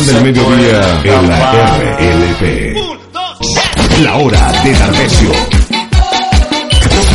del 0.09 0.23
mediodía 0.25 0.81
en 1.05 1.29
la. 1.29 1.77
RLP. 1.99 2.77
La 4.03 4.17
hora 4.17 4.53
de 4.65 4.73
Tardecio. 4.73 5.31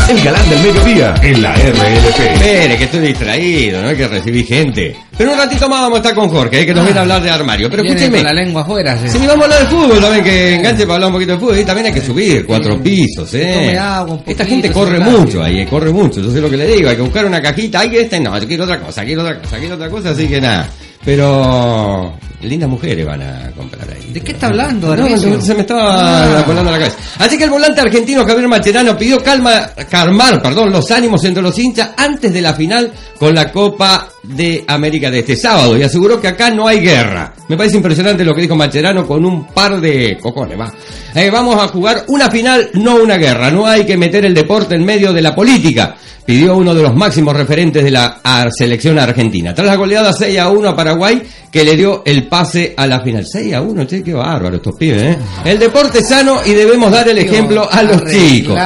El 0.09 0.21
galán 0.21 0.49
del 0.49 0.59
mediodía 0.59 1.15
en 1.23 1.41
la 1.41 1.53
RLP. 1.55 2.19
Espere, 2.19 2.77
que 2.77 2.83
estoy 2.83 2.99
distraído, 2.99 3.81
no 3.81 3.87
hay 3.87 3.95
que 3.95 4.07
recibir 4.07 4.45
gente. 4.45 4.95
Pero 5.17 5.31
un 5.31 5.37
ratito 5.37 5.67
más 5.69 5.81
vamos 5.81 5.95
a 5.97 6.01
estar 6.01 6.13
con 6.13 6.29
Jorge, 6.29 6.61
eh, 6.61 6.65
que 6.65 6.73
nos 6.73 6.83
viene 6.83 6.99
a 6.99 7.01
hablar 7.03 7.21
de 7.23 7.29
armario. 7.31 7.69
Pero 7.69 7.83
Viene 7.83 7.97
escúcheme. 7.97 8.23
con 8.23 8.35
la 8.35 8.41
lengua 8.43 8.61
afuera, 8.63 8.97
sí. 8.97 9.09
Si 9.09 9.17
vamos 9.25 9.41
a 9.41 9.43
hablar 9.45 9.59
de 9.61 9.65
fútbol 9.67 10.01
también, 10.01 10.23
que 10.23 10.55
enganche 10.55 10.83
para 10.83 10.93
hablar 10.95 11.07
un 11.07 11.13
poquito 11.13 11.31
de 11.33 11.37
fútbol, 11.39 11.59
y 11.59 11.63
también 11.65 11.87
hay 11.87 11.93
que 11.93 12.01
subir 12.01 12.45
cuatro 12.45 12.79
pisos, 12.81 13.33
eh. 13.33 13.53
Tome 13.53 13.77
agua 13.77 14.13
un 14.13 14.19
Esta 14.19 14.43
poquito, 14.43 14.45
gente 14.49 14.71
corre 14.71 14.97
sí, 14.97 15.03
claro. 15.03 15.19
mucho 15.19 15.43
ahí, 15.43 15.59
eh, 15.61 15.67
corre 15.69 15.91
mucho. 15.91 16.19
Entonces 16.19 16.41
lo 16.41 16.49
que 16.49 16.57
le 16.57 16.67
digo, 16.67 16.89
hay 16.89 16.95
que 16.95 17.01
buscar 17.01 17.25
una 17.25 17.41
cajita, 17.41 17.79
hay 17.79 17.89
que 17.89 18.01
este, 18.01 18.19
no, 18.19 18.37
yo 18.37 18.47
quiero 18.47 18.63
otra 18.65 18.79
cosa, 18.79 19.03
quiero 19.05 19.21
otra 19.21 19.39
cosa, 19.39 19.57
quiero 19.57 19.75
otra 19.75 19.89
cosa, 19.89 20.09
así 20.11 20.27
que 20.27 20.41
nada. 20.41 20.67
Pero 21.05 22.13
lindas 22.43 22.69
mujeres 22.69 23.05
van 23.05 23.21
a 23.21 23.51
comprar 23.55 23.87
ahí. 23.89 24.11
¿De 24.13 24.21
qué 24.21 24.33
está 24.33 24.47
hablando, 24.47 24.95
No, 24.95 25.17
se 25.41 25.53
me 25.55 25.61
estaba 25.61 26.39
Ah. 26.39 26.43
volando 26.45 26.71
la 26.71 26.79
cabeza. 26.79 26.97
Así 27.19 27.37
que 27.37 27.43
el 27.45 27.49
volante 27.49 27.81
argentino 27.81 28.25
Javier 28.25 28.47
Macherano 28.47 28.97
pidió 28.97 29.21
calma, 29.23 29.69
calmar, 29.89 30.41
perdón, 30.41 30.71
los 30.71 30.89
ánimos 30.91 31.23
entre 31.23 31.41
los 31.43 31.57
hinchas 31.57 31.89
antes 31.97 32.31
de 32.33 32.41
la 32.41 32.53
final 32.53 32.91
con 33.17 33.33
la 33.33 33.51
Copa 33.51 34.09
de 34.23 34.63
América 34.67 35.11
de 35.11 35.19
este 35.19 35.35
sábado 35.35 35.77
y 35.77 35.83
aseguró 35.83 36.19
que 36.19 36.29
acá 36.29 36.49
no 36.49 36.67
hay 36.67 36.79
guerra. 36.79 37.33
Me 37.49 37.57
parece 37.57 37.77
impresionante 37.77 38.23
lo 38.23 38.33
que 38.33 38.41
dijo 38.41 38.55
Macherano 38.55 39.05
con 39.05 39.25
un 39.25 39.47
par 39.47 39.79
de 39.79 40.17
cocones, 40.19 40.59
va. 40.59 40.73
Eh, 41.13 41.29
vamos 41.29 41.61
a 41.61 41.67
jugar 41.67 42.05
una 42.07 42.29
final, 42.31 42.69
no 42.73 42.95
una 42.95 43.17
guerra. 43.17 43.51
No 43.51 43.67
hay 43.67 43.85
que 43.85 43.97
meter 43.97 44.25
el 44.25 44.33
deporte 44.33 44.75
en 44.75 44.85
medio 44.85 45.13
de 45.13 45.21
la 45.21 45.35
política. 45.35 45.95
Pidió 46.25 46.55
uno 46.55 46.73
de 46.73 46.81
los 46.81 46.95
máximos 46.95 47.35
referentes 47.35 47.83
de 47.83 47.91
la 47.91 48.21
selección 48.57 48.97
argentina. 48.97 49.53
Tras 49.53 49.67
la 49.67 49.75
goleada 49.75 50.13
6 50.13 50.39
a 50.39 50.49
1 50.49 50.69
a 50.69 50.75
Paraguay, 50.75 51.21
que 51.51 51.65
le 51.65 51.75
dio 51.75 52.01
el 52.05 52.27
pase 52.27 52.73
a 52.77 52.87
la 52.87 53.01
final. 53.01 53.25
6 53.25 53.53
a 53.53 53.61
1, 53.61 53.83
che, 53.85 54.01
qué 54.01 54.13
bárbaro 54.13 54.55
estos 54.55 54.73
pibes, 54.75 55.03
¿eh? 55.03 55.17
El 55.43 55.59
deporte 55.59 55.99
es 55.99 56.07
sano 56.07 56.39
y 56.45 56.53
debemos 56.53 56.89
dar 56.91 57.09
el 57.09 57.17
ejemplo 57.17 57.67
a 57.69 57.83
los 57.83 58.05
chicos. 58.05 58.57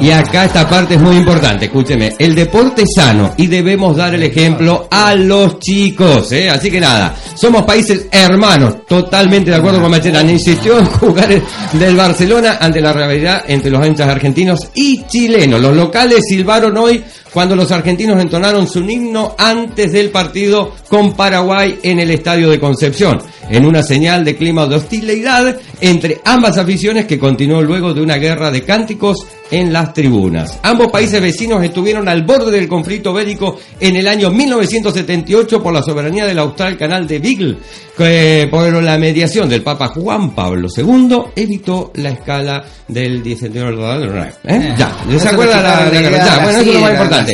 Y 0.00 0.10
acá 0.10 0.46
esta 0.46 0.68
parte 0.68 0.96
es 0.96 1.00
muy 1.00 1.16
importante, 1.16 1.66
escúcheme. 1.66 2.12
El 2.18 2.34
deporte 2.34 2.82
es 2.82 2.88
sano 2.92 3.34
y 3.36 3.46
debemos 3.46 3.96
dar 3.96 4.12
el 4.12 4.24
ejemplo 4.24 4.88
a 4.90 4.95
los 5.14 5.58
chicos, 5.58 6.30
¿eh? 6.32 6.48
Así 6.50 6.70
que 6.70 6.80
nada, 6.80 7.14
somos 7.34 7.62
países 7.64 8.06
hermanos, 8.10 8.86
totalmente 8.86 9.50
de 9.50 9.56
acuerdo 9.56 9.80
con 9.80 9.90
Macherano. 9.90 10.30
Insistió 10.30 10.78
en 10.78 10.86
jugar 10.86 11.30
el- 11.32 11.42
del 11.78 11.96
Barcelona 11.96 12.58
ante 12.60 12.80
la 12.80 12.92
rivalidad 12.92 13.44
entre 13.48 13.70
los 13.70 13.86
hinchas 13.86 14.08
argentinos 14.08 14.60
y 14.74 15.04
chilenos. 15.06 15.60
Los 15.60 15.74
locales 15.76 16.20
silbaron 16.28 16.76
hoy 16.76 17.02
cuando 17.36 17.54
los 17.54 17.70
argentinos 17.70 18.18
entonaron 18.18 18.66
su 18.66 18.78
himno 18.78 19.34
antes 19.36 19.92
del 19.92 20.08
partido 20.08 20.72
con 20.88 21.12
Paraguay 21.12 21.78
en 21.82 22.00
el 22.00 22.10
estadio 22.10 22.48
de 22.48 22.58
Concepción, 22.58 23.20
en 23.50 23.66
una 23.66 23.82
señal 23.82 24.24
de 24.24 24.36
clima 24.36 24.64
de 24.66 24.76
hostilidad 24.76 25.54
entre 25.82 26.22
ambas 26.24 26.56
aficiones 26.56 27.04
que 27.04 27.18
continuó 27.18 27.60
luego 27.60 27.92
de 27.92 28.00
una 28.00 28.16
guerra 28.16 28.50
de 28.50 28.62
cánticos 28.62 29.18
en 29.50 29.70
las 29.70 29.92
tribunas. 29.92 30.58
Ambos 30.62 30.90
países 30.90 31.20
vecinos 31.20 31.62
estuvieron 31.62 32.08
al 32.08 32.22
borde 32.22 32.50
del 32.50 32.68
conflicto 32.68 33.12
bélico 33.12 33.58
en 33.80 33.96
el 33.96 34.08
año 34.08 34.30
1978 34.30 35.62
por 35.62 35.74
la 35.74 35.82
soberanía 35.82 36.24
del 36.24 36.38
austral 36.38 36.78
canal 36.78 37.06
de 37.06 37.18
Beagle, 37.18 37.58
que 37.96 38.48
por 38.50 38.82
la 38.82 38.96
mediación 38.98 39.48
del 39.48 39.62
Papa 39.62 39.88
Juan 39.88 40.34
Pablo 40.34 40.68
II 40.74 41.18
evitó 41.36 41.92
la 41.96 42.10
escala 42.10 42.64
del 42.88 43.22
19 43.22 43.76
de 43.76 44.20
¿eh? 44.44 44.74
Ya, 44.78 44.96
¿les 45.08 45.20
Eso 45.22 45.28
acuerda 45.30 45.62
la, 45.62 45.90
la- 45.90 46.10
ya, 46.10 46.38
bueno, 46.42 46.58
eso 46.60 46.68
es 46.70 46.74
lo 46.74 46.80
más 46.80 46.92
importante. 46.92 47.25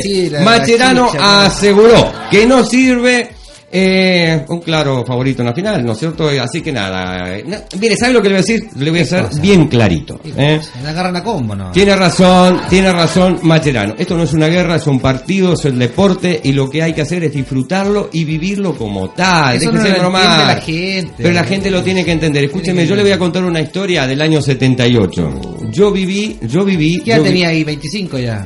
Macherano 0.43 1.11
aseguró 1.19 2.11
que 2.29 2.45
no 2.45 2.65
sirve 2.65 3.29
eh, 3.75 4.45
un 4.49 4.61
claro 4.61 5.03
favorito 5.03 5.41
en 5.41 5.47
la 5.47 5.53
final, 5.55 5.83
¿no 5.83 5.93
es 5.93 5.97
cierto? 5.97 6.29
Así 6.41 6.61
que 6.61 6.71
nada. 6.71 7.35
eh, 7.37 7.43
no, 7.47 7.57
mire, 7.79 7.97
¿sabe 7.97 8.13
lo 8.13 8.21
que 8.21 8.29
le 8.29 8.35
voy 8.35 8.43
a 8.43 8.45
decir? 8.45 8.69
Le 8.77 8.89
voy 8.91 8.99
a 8.99 9.03
hacer 9.03 9.25
bien 9.41 9.67
clarito. 9.67 10.19
¿eh? 10.37 10.59
La 10.83 10.89
agarran 10.91 11.15
a 11.15 11.23
combo, 11.23 11.55
¿no? 11.55 11.71
Tiene 11.71 11.95
razón, 11.95 12.61
tiene 12.69 12.91
razón 12.91 13.39
Macherano. 13.41 13.95
Esto 13.97 14.15
no 14.15 14.23
es 14.23 14.33
una 14.33 14.47
guerra, 14.47 14.75
es 14.75 14.85
un 14.85 14.99
partido, 14.99 15.53
es 15.53 15.65
el 15.65 15.79
deporte 15.79 16.39
y 16.43 16.51
lo 16.53 16.69
que 16.69 16.83
hay 16.83 16.93
que 16.93 17.01
hacer 17.01 17.23
es 17.23 17.33
disfrutarlo 17.33 18.09
y 18.13 18.23
vivirlo 18.23 18.75
como 18.75 19.09
tal. 19.09 19.55
Eso 19.57 19.71
Déjese 19.71 19.97
no 19.97 20.03
lo 20.03 20.11
la 20.11 20.61
gente. 20.63 21.13
Pero 21.17 21.31
la 21.33 21.43
gente 21.43 21.71
lo 21.71 21.81
tiene 21.81 22.05
que 22.05 22.11
entender. 22.11 22.43
Escúcheme, 22.43 22.85
yo 22.85 22.95
le 22.95 23.01
voy 23.01 23.11
a 23.11 23.17
contar 23.17 23.43
una 23.43 23.59
historia 23.59 24.05
del 24.05 24.21
año 24.21 24.39
78. 24.41 25.41
Yo 25.71 25.91
viví, 25.91 26.37
yo 26.43 26.63
viví. 26.63 27.01
Ya 27.03 27.17
yo 27.17 27.23
vi- 27.23 27.29
tenía 27.29 27.47
ahí 27.49 27.63
25 27.63 28.19
ya. 28.19 28.45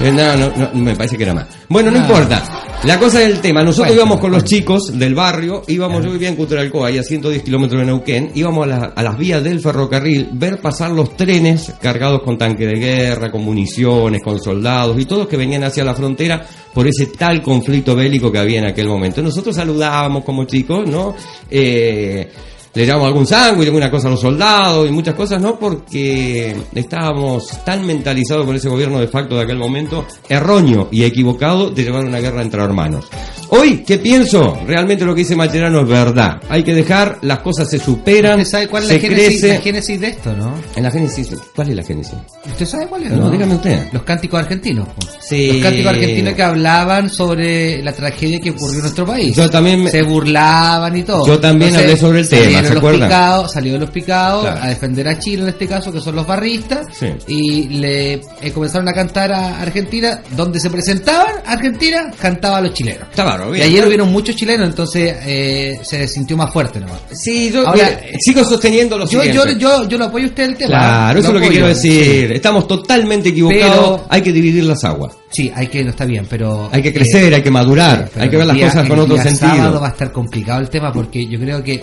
Eh, 0.00 0.12
no, 0.12 0.36
no, 0.36 0.52
no, 0.56 0.70
me 0.74 0.94
parece 0.94 1.16
que 1.16 1.22
era 1.22 1.34
más. 1.34 1.46
Bueno, 1.68 1.90
no 1.90 1.98
Ah. 1.98 2.02
importa. 2.02 2.42
La 2.86 2.98
cosa 2.98 3.20
del 3.20 3.40
tema, 3.40 3.62
nosotros 3.64 3.94
íbamos 3.94 4.20
con 4.20 4.30
los 4.30 4.44
chicos 4.44 4.98
del 4.98 5.14
barrio, 5.14 5.62
íbamos, 5.68 6.04
yo 6.04 6.12
vivía 6.12 6.28
en 6.28 6.36
Cutralcoa, 6.36 6.88
ahí 6.88 6.98
a 6.98 7.02
110 7.02 7.42
kilómetros 7.42 7.80
de 7.80 7.86
Neuquén, 7.86 8.30
íbamos 8.34 8.64
a, 8.64 8.66
la- 8.66 8.92
a 8.94 9.02
las 9.02 9.16
vías 9.16 9.42
del 9.42 9.60
ferrocarril, 9.60 10.28
ver 10.32 10.58
pasar 10.60 10.90
los 10.90 11.16
trenes 11.16 11.72
cargados 11.80 12.20
con 12.22 12.36
tanque 12.36 12.66
de 12.66 12.74
guerra, 12.78 13.30
con 13.30 13.42
municiones, 13.42 14.20
con 14.22 14.38
soldados 14.38 15.00
y 15.00 15.06
todos 15.06 15.26
que 15.28 15.38
venían 15.38 15.64
hacia 15.64 15.82
la 15.82 15.94
frontera 15.94 16.44
por 16.74 16.86
ese 16.86 17.06
tal 17.06 17.40
conflicto 17.40 17.96
bélico 17.96 18.30
que 18.30 18.38
había 18.38 18.58
en 18.58 18.66
aquel 18.66 18.86
momento. 18.86 19.22
Nosotros 19.22 19.56
saludábamos 19.56 20.22
como 20.22 20.44
chicos, 20.44 20.86
¿no? 20.86 21.14
Eh, 21.50 22.28
le 22.74 22.84
llevamos 22.84 23.06
algún 23.08 23.26
sándwich, 23.26 23.66
alguna 23.68 23.90
cosa 23.90 24.08
a 24.08 24.10
los 24.10 24.20
soldados 24.20 24.88
y 24.88 24.92
muchas 24.92 25.14
cosas, 25.14 25.40
¿no? 25.40 25.58
Porque 25.58 26.56
estábamos 26.74 27.48
tan 27.64 27.86
mentalizados 27.86 28.44
por 28.46 28.54
ese 28.56 28.68
gobierno 28.68 28.98
de 29.00 29.08
facto 29.08 29.36
de 29.36 29.42
aquel 29.42 29.58
momento, 29.58 30.06
erróneo 30.28 30.88
y 30.90 31.04
equivocado 31.04 31.70
de 31.70 31.82
llevar 31.84 32.04
una 32.04 32.18
guerra 32.20 32.42
entre 32.42 32.62
hermanos. 32.62 33.06
Hoy, 33.50 33.84
¿qué 33.86 33.98
pienso? 33.98 34.58
Realmente 34.66 35.04
lo 35.04 35.14
que 35.14 35.20
dice 35.20 35.36
Macherano 35.36 35.82
es 35.82 35.88
verdad. 35.88 36.40
Hay 36.48 36.64
que 36.64 36.74
dejar, 36.74 37.18
las 37.22 37.38
cosas 37.40 37.68
se 37.70 37.78
superan, 37.78 38.38
¿Usted 38.40 38.50
sabe 38.50 38.68
cuál 38.68 38.82
es 38.82 38.88
se 38.88 38.94
la 38.94 39.00
génesis, 39.00 39.28
crece. 39.40 39.48
la 39.48 39.60
génesis 39.60 40.00
de 40.00 40.06
esto, 40.08 40.32
no? 40.36 40.54
En 40.74 40.82
la 40.82 40.90
génesis, 40.90 41.28
¿cuál 41.54 41.68
es 41.70 41.76
la 41.76 41.82
génesis? 41.84 42.14
¿Usted 42.46 42.66
sabe 42.66 42.86
cuál 42.88 43.04
es? 43.04 43.12
No, 43.12 43.30
dígame 43.30 43.54
usted. 43.54 43.78
Los 43.92 44.02
cánticos 44.02 44.40
argentinos. 44.40 44.88
Sí. 45.20 45.52
Los 45.52 45.62
cánticos 45.62 45.92
argentinos 45.92 46.34
que 46.34 46.42
hablaban 46.42 47.08
sobre 47.10 47.82
la 47.82 47.92
tragedia 47.92 48.40
que 48.40 48.50
ocurrió 48.50 48.76
en 48.76 48.80
nuestro 48.80 49.06
país. 49.06 49.36
Yo 49.36 49.48
también 49.48 49.84
me- 49.84 49.90
Se 49.90 50.02
burlaban 50.02 50.96
y 50.96 51.02
todo. 51.04 51.24
Yo 51.26 51.38
también 51.38 51.76
hablé 51.76 51.96
sobre 51.96 52.20
el 52.20 52.28
tema, 52.28 52.62
salieron 52.68 52.92
¿se 52.92 52.98
los? 52.98 53.08
Picados, 53.08 53.52
salieron 53.52 53.80
los 53.80 53.90
picados 53.90 54.42
Claro. 54.42 54.60
a 54.62 54.66
defender 54.68 55.08
a 55.08 55.18
Chile 55.18 55.42
en 55.42 55.48
este 55.48 55.66
caso, 55.66 55.92
que 55.92 56.00
son 56.00 56.14
los 56.16 56.26
barristas. 56.26 56.86
Sí. 56.98 57.06
Y 57.28 57.68
le 57.68 58.14
eh, 58.14 58.52
comenzaron 58.52 58.88
a 58.88 58.92
cantar 58.92 59.32
a 59.32 59.60
Argentina. 59.60 60.20
Donde 60.36 60.58
se 60.60 60.70
presentaban 60.70 61.34
Argentina, 61.46 62.10
cantaba 62.20 62.58
a 62.58 62.60
los 62.62 62.72
chilenos. 62.74 63.08
Está 63.10 63.38
Y 63.48 63.52
bien. 63.52 63.66
ayer 63.66 63.86
hubieron 63.86 64.10
muchos 64.12 64.36
chilenos, 64.36 64.68
entonces 64.68 65.16
eh, 65.26 65.78
se 65.82 66.06
sintió 66.08 66.36
más 66.36 66.52
fuerte 66.52 66.80
nomás. 66.80 67.00
Sí, 67.12 67.50
yo 67.52 67.66
Ahora, 67.66 67.84
mire, 68.02 68.18
sigo 68.20 68.44
sosteniendo 68.44 68.98
lo 68.98 69.06
Yo, 69.08 69.22
yo, 69.24 69.46
yo, 69.52 69.88
yo 69.88 69.98
lo 69.98 70.04
apoyo 70.06 70.26
a 70.26 70.28
usted 70.28 70.44
el 70.44 70.56
tema. 70.56 70.68
Claro, 70.70 71.18
eso 71.20 71.28
es 71.28 71.34
lo 71.34 71.40
que 71.40 71.48
quiero 71.48 71.66
decir. 71.68 72.28
sí. 72.28 72.34
Estamos 72.34 72.66
totalmente 72.66 73.28
equivocados. 73.30 74.00
Pero- 74.00 74.06
hay 74.08 74.22
que 74.22 74.32
dividir 74.32 74.64
las 74.64 74.84
aguas. 74.84 75.14
Sí, 75.30 75.50
hay 75.54 75.66
que, 75.66 75.82
no 75.82 75.90
está 75.90 76.04
bien, 76.04 76.26
pero... 76.30 76.68
Hay 76.72 76.80
que 76.80 76.92
crecer, 76.92 77.32
eh, 77.32 77.36
hay 77.36 77.42
que 77.42 77.50
madurar, 77.50 78.08
hay 78.16 78.28
que 78.30 78.36
ver 78.36 78.42
el 78.42 78.48
las 78.48 78.56
día- 78.56 78.66
cosas 78.68 78.88
con 78.88 78.96
el 78.98 79.02
otro 79.04 79.14
día 79.14 79.24
sentido. 79.24 79.48
sábado 79.56 79.80
va 79.80 79.88
a 79.88 79.90
estar 79.90 80.12
complicado 80.12 80.60
el 80.60 80.68
tema 80.70 80.92
porque 80.92 81.26
yo 81.26 81.40
creo 81.40 81.62
que 81.64 81.82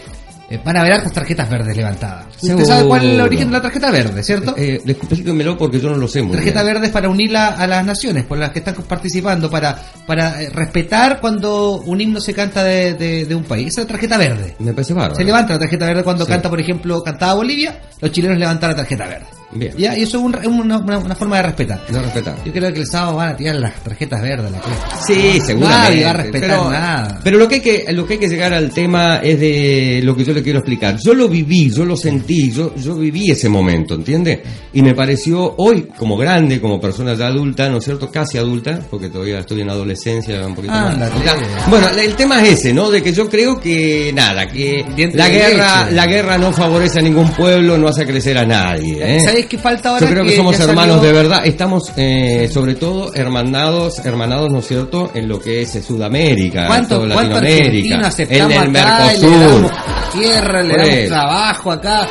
eh, 0.51 0.59
van 0.63 0.77
a 0.77 0.81
haber 0.81 0.93
hartas 0.93 1.13
tarjetas 1.13 1.49
verdes 1.49 1.75
levantadas. 1.75 2.25
Usted 2.41 2.65
sabe 2.65 2.87
cuál 2.87 3.03
es 3.05 3.13
el 3.15 3.21
origen 3.21 3.47
de 3.47 3.53
la 3.53 3.61
tarjeta 3.61 3.89
verde, 3.91 4.21
¿cierto? 4.23 4.53
Eh, 4.57 4.81
explíquemelo 4.85 5.57
porque 5.57 5.79
yo 5.79 5.89
no 5.89 5.97
lo 5.97 6.07
sé 6.07 6.21
muy 6.21 6.35
tarjeta 6.35 6.61
bien. 6.63 6.73
verde 6.75 6.87
es 6.87 6.91
para 6.93 7.09
unirla 7.09 7.47
a 7.47 7.65
las 7.67 7.85
naciones, 7.85 8.25
por 8.25 8.37
las 8.37 8.51
que 8.51 8.59
están 8.59 8.75
participando, 8.75 9.49
para, 9.49 9.75
para 10.05 10.41
eh, 10.41 10.49
respetar 10.49 11.19
cuando 11.21 11.77
un 11.81 12.01
himno 12.01 12.19
se 12.19 12.33
canta 12.33 12.63
de, 12.63 12.93
de- 12.93 13.25
de 13.25 13.35
un 13.35 13.43
país. 13.43 13.67
Esa 13.69 13.81
es 13.81 13.87
la 13.87 13.93
tarjeta 13.93 14.17
verde. 14.17 14.55
Me 14.59 14.73
parece 14.73 14.93
bárbaro. 14.93 15.15
Se 15.15 15.23
levanta 15.23 15.53
la 15.53 15.59
tarjeta 15.59 15.85
verde 15.85 16.03
cuando 16.03 16.25
Sí. 16.25 16.31
canta, 16.31 16.49
por 16.49 16.59
ejemplo, 16.59 17.01
cantaba 17.03 17.33
Bolivia, 17.35 17.79
los 17.99 18.11
chilenos 18.11 18.37
levantan 18.37 18.71
la 18.71 18.75
tarjeta 18.75 19.07
verde. 19.07 19.25
Bien. 19.53 19.73
¿Ya? 19.77 19.97
Y 19.97 20.03
eso 20.03 20.17
es 20.19 20.23
un- 20.23 20.59
una, 20.61 20.77
una- 20.77 21.15
forma 21.15 21.37
de 21.37 21.43
respetar. 21.43 21.81
No 21.89 22.01
respetar. 22.01 22.35
Yo 22.45 22.51
creo 22.53 22.73
que 22.73 22.79
el 22.79 22.87
sábado 22.87 23.17
van 23.17 23.29
a 23.29 23.35
tirar 23.37 23.55
las 23.55 23.73
tarjetas 23.83 24.21
verdes. 24.21 24.51
La. 24.51 24.61
Sí, 25.05 25.39
seguramente. 25.45 25.87
Nadie 25.89 26.03
va 26.05 26.09
a 26.09 26.13
respetar 26.13 26.49
pero, 26.49 26.71
nada. 26.71 27.19
Pero 27.23 27.37
lo 27.37 27.47
que, 27.47 27.55
hay 27.55 27.61
que, 27.61 27.85
lo 27.91 28.05
que 28.07 28.13
hay 28.13 28.19
que 28.19 28.29
llegar 28.29 28.53
al 28.53 28.71
tema 28.71 29.17
es 29.17 29.39
de 29.39 30.01
lo 30.03 30.15
que 30.15 30.23
yo 30.23 30.33
le 30.33 30.41
quiero 30.41 30.59
explicar. 30.59 30.97
Yo 31.03 31.13
lo 31.13 31.27
viví, 31.27 31.69
yo 31.69 31.83
lo 31.85 31.97
sentí, 31.97 32.51
yo, 32.51 32.73
yo 32.75 32.95
viví 32.95 33.29
ese 33.31 33.49
momento, 33.49 33.95
¿entiende? 33.95 34.41
Y 34.73 34.81
me 34.81 34.93
pareció 34.95 35.55
hoy, 35.57 35.87
como 35.97 36.15
grande, 36.17 36.61
como 36.61 36.79
persona 36.79 37.13
ya 37.15 37.27
adulta, 37.27 37.69
¿no 37.69 37.77
es 37.79 37.83
cierto? 37.85 38.09
Casi 38.09 38.37
adulta, 38.37 38.79
porque 38.89 39.09
todavía 39.09 39.39
estoy 39.39 39.61
en 39.61 39.69
adolescencia, 39.69 40.45
un 40.47 40.55
poquito 40.55 40.73
más. 40.73 40.93
Ándate. 40.93 41.15
Ya. 41.25 41.35
Bueno, 41.69 41.87
el 41.89 42.13
tema 42.15 42.41
es 42.43 42.59
ese, 42.59 42.73
¿no? 42.73 42.89
De 42.89 43.01
que 43.03 43.11
yo 43.13 43.29
creo 43.29 43.59
que 43.59 44.11
nada, 44.13 44.47
que 44.47 44.85
Diente 44.95 45.17
la 45.17 45.27
guerra, 45.29 45.83
leche. 45.83 45.95
la 45.95 46.05
guerra 46.07 46.37
no 46.37 46.53
favorece 46.53 46.99
a 46.99 47.01
ningún 47.01 47.29
pueblo, 47.31 47.77
no 47.77 47.87
hace 47.89 48.05
crecer 48.05 48.37
a 48.37 48.45
nadie. 48.45 48.97
¿eh? 49.17 49.19
¿Sabes 49.41 49.49
qué 49.49 49.57
falta 49.57 49.89
ahora? 49.89 50.01
Yo 50.05 50.11
creo 50.11 50.23
que, 50.25 50.35
somos 50.35 50.59
hermanos 50.59 50.97
salió- 50.97 51.07
de 51.11 51.13
verdad. 51.13 51.41
Estamos, 51.45 51.91
eh, 51.97 52.49
sobre 52.53 52.75
todo, 52.75 53.13
hermanados, 53.15 53.99
hermanados, 54.05 54.51
¿no 54.51 54.59
es 54.59 54.67
cierto?, 54.67 55.11
en 55.15 55.27
lo 55.27 55.39
que 55.39 55.61
es 55.63 55.75
eh, 55.75 55.81
Sudamérica, 55.81 56.67
¿Cuánto, 56.67 57.05
Latinoamérica, 57.05 57.47
en 57.49 57.65
el 57.65 57.75
y 57.75 57.89
le 57.89 58.69
Mercosur. 58.69 59.31
damos 59.39 59.71
tierra, 60.13 60.63
le 60.63 60.77
damos 60.77 61.07
trabajo 61.07 61.71
acá? 61.71 62.07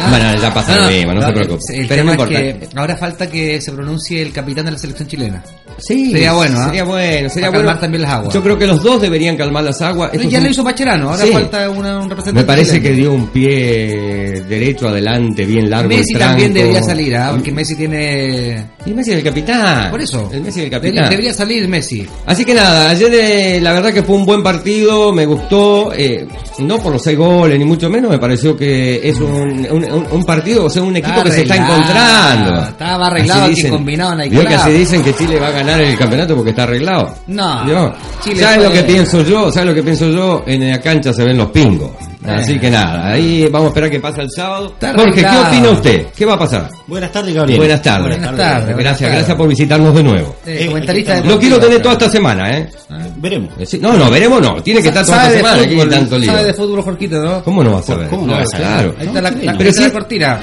Ah. 0.00 0.06
Bueno, 0.10 0.40
ya 0.40 0.54
pasa 0.54 0.76
lo 0.76 0.88
mismo, 0.90 1.14
no 1.14 1.22
se 1.26 1.32
preocupe. 1.32 1.62
El 1.76 1.88
Pero 1.88 2.02
tema 2.02 2.04
no 2.04 2.22
es 2.22 2.30
importa. 2.30 2.68
que 2.68 2.78
ahora 2.78 2.96
falta 2.96 3.26
que 3.28 3.60
se 3.60 3.72
pronuncie 3.72 4.22
el 4.22 4.32
capitán 4.32 4.64
de 4.66 4.70
la 4.72 4.78
selección 4.78 5.08
chilena. 5.08 5.42
Sí, 5.78 6.10
Sería 6.12 6.32
bueno, 6.32 6.58
¿ah? 6.60 6.66
Sería 6.66 6.84
bueno, 6.84 7.28
sería 7.28 7.46
Para 7.46 7.50
bueno. 7.50 7.58
calmar 7.66 7.80
también 7.80 8.02
las 8.02 8.10
aguas. 8.12 8.34
Yo 8.34 8.42
creo 8.42 8.58
que 8.58 8.66
los 8.66 8.82
dos 8.82 9.00
deberían 9.00 9.36
calmar 9.36 9.62
las 9.64 9.80
aguas. 9.80 10.10
Pero 10.12 10.24
ya 10.24 10.38
es 10.38 10.42
lo 10.42 10.48
un- 10.48 10.52
hizo 10.52 10.64
Pacherano, 10.64 11.10
ahora 11.10 11.24
Sí. 11.24 11.32
falta 11.32 11.70
una- 11.70 11.98
un 12.00 12.10
representante 12.10 12.40
Me 12.40 12.44
parece 12.44 12.76
chileno. 12.78 12.82
que 12.88 12.92
dio 13.00 13.12
un 13.12 13.26
pie 13.28 14.42
derecho 14.48 14.88
adelante, 14.88 15.44
bien 15.46 15.70
largo. 15.70 15.88
Messi 15.88 16.14
el 16.14 16.18
también. 16.18 16.52
Debería 16.68 16.82
salir, 16.82 17.16
¿ah? 17.16 17.30
porque 17.32 17.52
Messi 17.52 17.74
tiene... 17.76 18.66
Y 18.86 18.90
Messi 18.92 19.10
es 19.12 19.18
el 19.18 19.24
capitán. 19.24 19.90
Por 19.90 20.00
eso. 20.00 20.30
El 20.32 20.40
Messi 20.42 20.60
es 20.60 20.64
el 20.66 20.70
capitán. 20.70 21.10
debería 21.10 21.32
salir 21.34 21.68
Messi. 21.68 22.06
Así 22.26 22.44
que 22.44 22.54
nada, 22.54 22.90
ayer 22.90 23.12
eh, 23.14 23.60
la 23.60 23.72
verdad 23.72 23.92
que 23.92 24.02
fue 24.02 24.16
un 24.16 24.24
buen 24.24 24.42
partido, 24.42 25.12
me 25.12 25.26
gustó, 25.26 25.92
eh, 25.94 26.26
no 26.58 26.78
por 26.78 26.92
los 26.92 27.02
seis 27.02 27.18
goles 27.18 27.58
ni 27.58 27.64
mucho 27.64 27.88
menos, 27.90 28.10
me 28.10 28.18
pareció 28.18 28.56
que 28.56 29.06
es 29.08 29.18
un, 29.18 29.66
un, 29.70 29.84
un- 29.84 30.06
un 30.10 30.24
partido, 30.24 30.64
o 30.64 30.70
sea, 30.70 30.82
un 30.82 30.96
equipo 30.96 31.22
que 31.22 31.30
se 31.32 31.42
está 31.42 31.56
encontrando. 31.56 32.62
estaba 32.68 33.06
arreglado 33.08 33.42
Así 33.44 33.52
el 33.52 33.62
que 33.62 33.68
combinaban 33.70 34.20
ahí, 34.20 34.30
que 34.30 34.54
así 34.54 34.70
dicen 34.70 35.02
que 35.02 35.14
Chile 35.14 35.38
va 35.38 35.48
a 35.48 35.52
ganar 35.52 35.80
el 35.80 35.96
campeonato 35.98 36.34
porque 36.34 36.50
está 36.50 36.62
arreglado. 36.64 37.14
No, 37.26 37.64
¿Vio? 37.64 37.94
Chile 38.24 38.42
¿Sabes 38.42 38.62
lo 38.64 38.72
que 38.72 38.82
pienso 38.82 39.22
yo? 39.22 39.50
¿Sabes 39.52 39.68
lo 39.68 39.74
que 39.74 39.82
pienso 39.82 40.08
yo? 40.10 40.42
En 40.46 40.68
la 40.70 40.80
cancha 40.80 41.12
se 41.12 41.24
ven 41.24 41.36
los 41.36 41.50
pingos. 41.50 41.90
Así 42.26 42.52
Eh. 42.54 42.60
que 42.60 42.70
nada, 42.70 43.12
ahí 43.12 43.46
vamos 43.50 43.66
a 43.66 43.68
esperar 43.68 43.90
que 43.90 44.00
pase 44.00 44.20
el 44.22 44.30
sábado. 44.30 44.66
Está 44.68 44.92
Jorge, 44.94 45.20
¿qué 45.22 45.38
opina 45.46 45.70
usted? 45.70 46.06
¿Qué 46.16 46.24
va 46.26 46.34
a 46.34 46.38
pasar? 46.38 46.57
Buenas 46.86 47.12
tardes, 47.12 47.34
Gabriel. 47.34 47.58
Buenas 47.58 47.82
tardes. 47.82 48.08
Buenas 48.18 48.36
tardes, 48.36 48.64
buenas 48.74 48.78
Gracias, 48.84 49.12
gracias 49.12 49.36
por 49.36 49.48
visitarnos 49.48 49.94
de 49.94 50.02
nuevo. 50.02 50.36
Eh, 50.46 50.66
comentarista 50.66 51.10
Lo 51.12 51.16
deportivo. 51.22 51.40
quiero 51.40 51.60
tener 51.60 51.82
toda 51.82 51.92
esta 51.94 52.08
semana, 52.10 52.58
¿eh? 52.58 52.68
Veremos. 53.16 53.50
Eh, 53.58 53.78
No, 53.80 53.92
no, 53.96 54.10
veremos 54.10 54.40
no. 54.40 54.62
Tiene 54.62 54.80
que 54.82 54.88
estar 54.88 55.04
toda 55.04 55.18
esta 55.18 55.30
de 55.30 55.36
semana. 55.38 55.62
Aquí 55.62 55.74
fútbol, 55.74 55.88
tanto 55.90 56.18
lío. 56.18 56.32
sabe 56.32 56.44
de 56.44 56.54
fútbol, 56.54 56.82
Jorquito, 56.82 57.22
¿no? 57.22 57.42
¿Cómo 57.44 57.64
no 57.64 57.72
va 57.72 57.78
a 57.78 57.82
saber? 57.82 58.08
¿Cómo 58.08 58.26
no 58.26 58.32
va 58.32 58.42
a 58.42 58.46
saber? 58.46 58.66
Claro. 58.66 58.94
Ahí 58.98 59.06
está 59.06 59.20
la, 59.22 59.30
la, 59.30 59.58
Pero 59.58 59.72
sí- 59.72 59.82
la 59.82 59.90
cortina. 59.92 60.40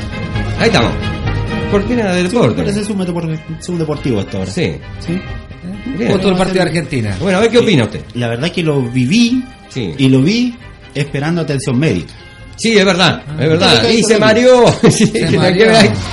Ahí 0.59 0.67
estamos. 0.67 0.91
Cortina 1.71 2.13
de 2.13 2.23
deporte. 2.23 2.61
Parece 2.61 2.81
es 2.81 2.89
un, 2.89 2.99
depor- 2.99 3.39
es 3.59 3.69
un 3.69 3.79
deportivo 3.79 4.19
hasta 4.19 4.37
ahora. 4.37 4.51
Sí. 4.51 4.75
¿Sí? 5.05 5.19
Bien. 5.97 6.17
Todo 6.19 6.31
el 6.31 6.37
partido 6.37 6.63
de 6.63 6.69
Argentina. 6.69 7.15
Bueno, 7.19 7.37
a 7.37 7.41
ver 7.41 7.49
qué 7.49 7.57
opina 7.59 7.83
usted. 7.85 8.01
La 8.15 8.27
verdad 8.27 8.51
que 8.51 8.63
lo 8.63 8.81
viví 8.81 9.43
Sí. 9.69 9.93
y 9.97 10.09
lo 10.09 10.21
vi 10.21 10.55
esperando 10.93 11.41
atención 11.41 11.77
médica. 11.77 12.13
Sí, 12.57 12.77
es 12.77 12.85
verdad, 12.85 13.21
es 13.39 13.49
verdad. 13.49 13.89
Y 13.89 14.03
se 14.03 14.17
mareó. 14.17 14.65
Sí, 14.89 15.11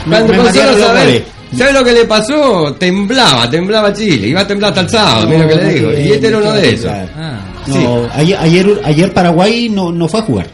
Cuando 0.08 0.32
Me- 0.32 0.52
saber- 0.52 1.04
goles. 1.06 1.22
¿Sabe 1.56 1.72
lo 1.74 1.84
que 1.84 1.92
le 1.92 2.04
pasó? 2.06 2.74
Temblaba, 2.78 3.48
temblaba 3.50 3.92
Chile. 3.92 4.28
Iba 4.28 4.40
a 4.40 4.46
temblar 4.46 4.70
hasta 4.70 4.80
el 4.80 4.88
sábado, 4.88 5.26
mira 5.28 5.42
lo 5.42 5.48
que 5.48 5.54
le 5.56 5.74
digo. 5.74 5.90
No, 5.92 5.98
Y 5.98 6.12
este 6.12 6.26
era 6.28 6.38
uno 6.38 6.52
de 6.52 6.70
esos. 6.74 6.90
Ah. 6.90 7.38
No, 7.66 8.08
ayer, 8.14 8.38
ayer, 8.40 8.80
ayer 8.84 9.12
Paraguay 9.12 9.68
no, 9.68 9.92
no 9.92 10.08
fue 10.08 10.20
a 10.20 10.22
jugar. 10.22 10.46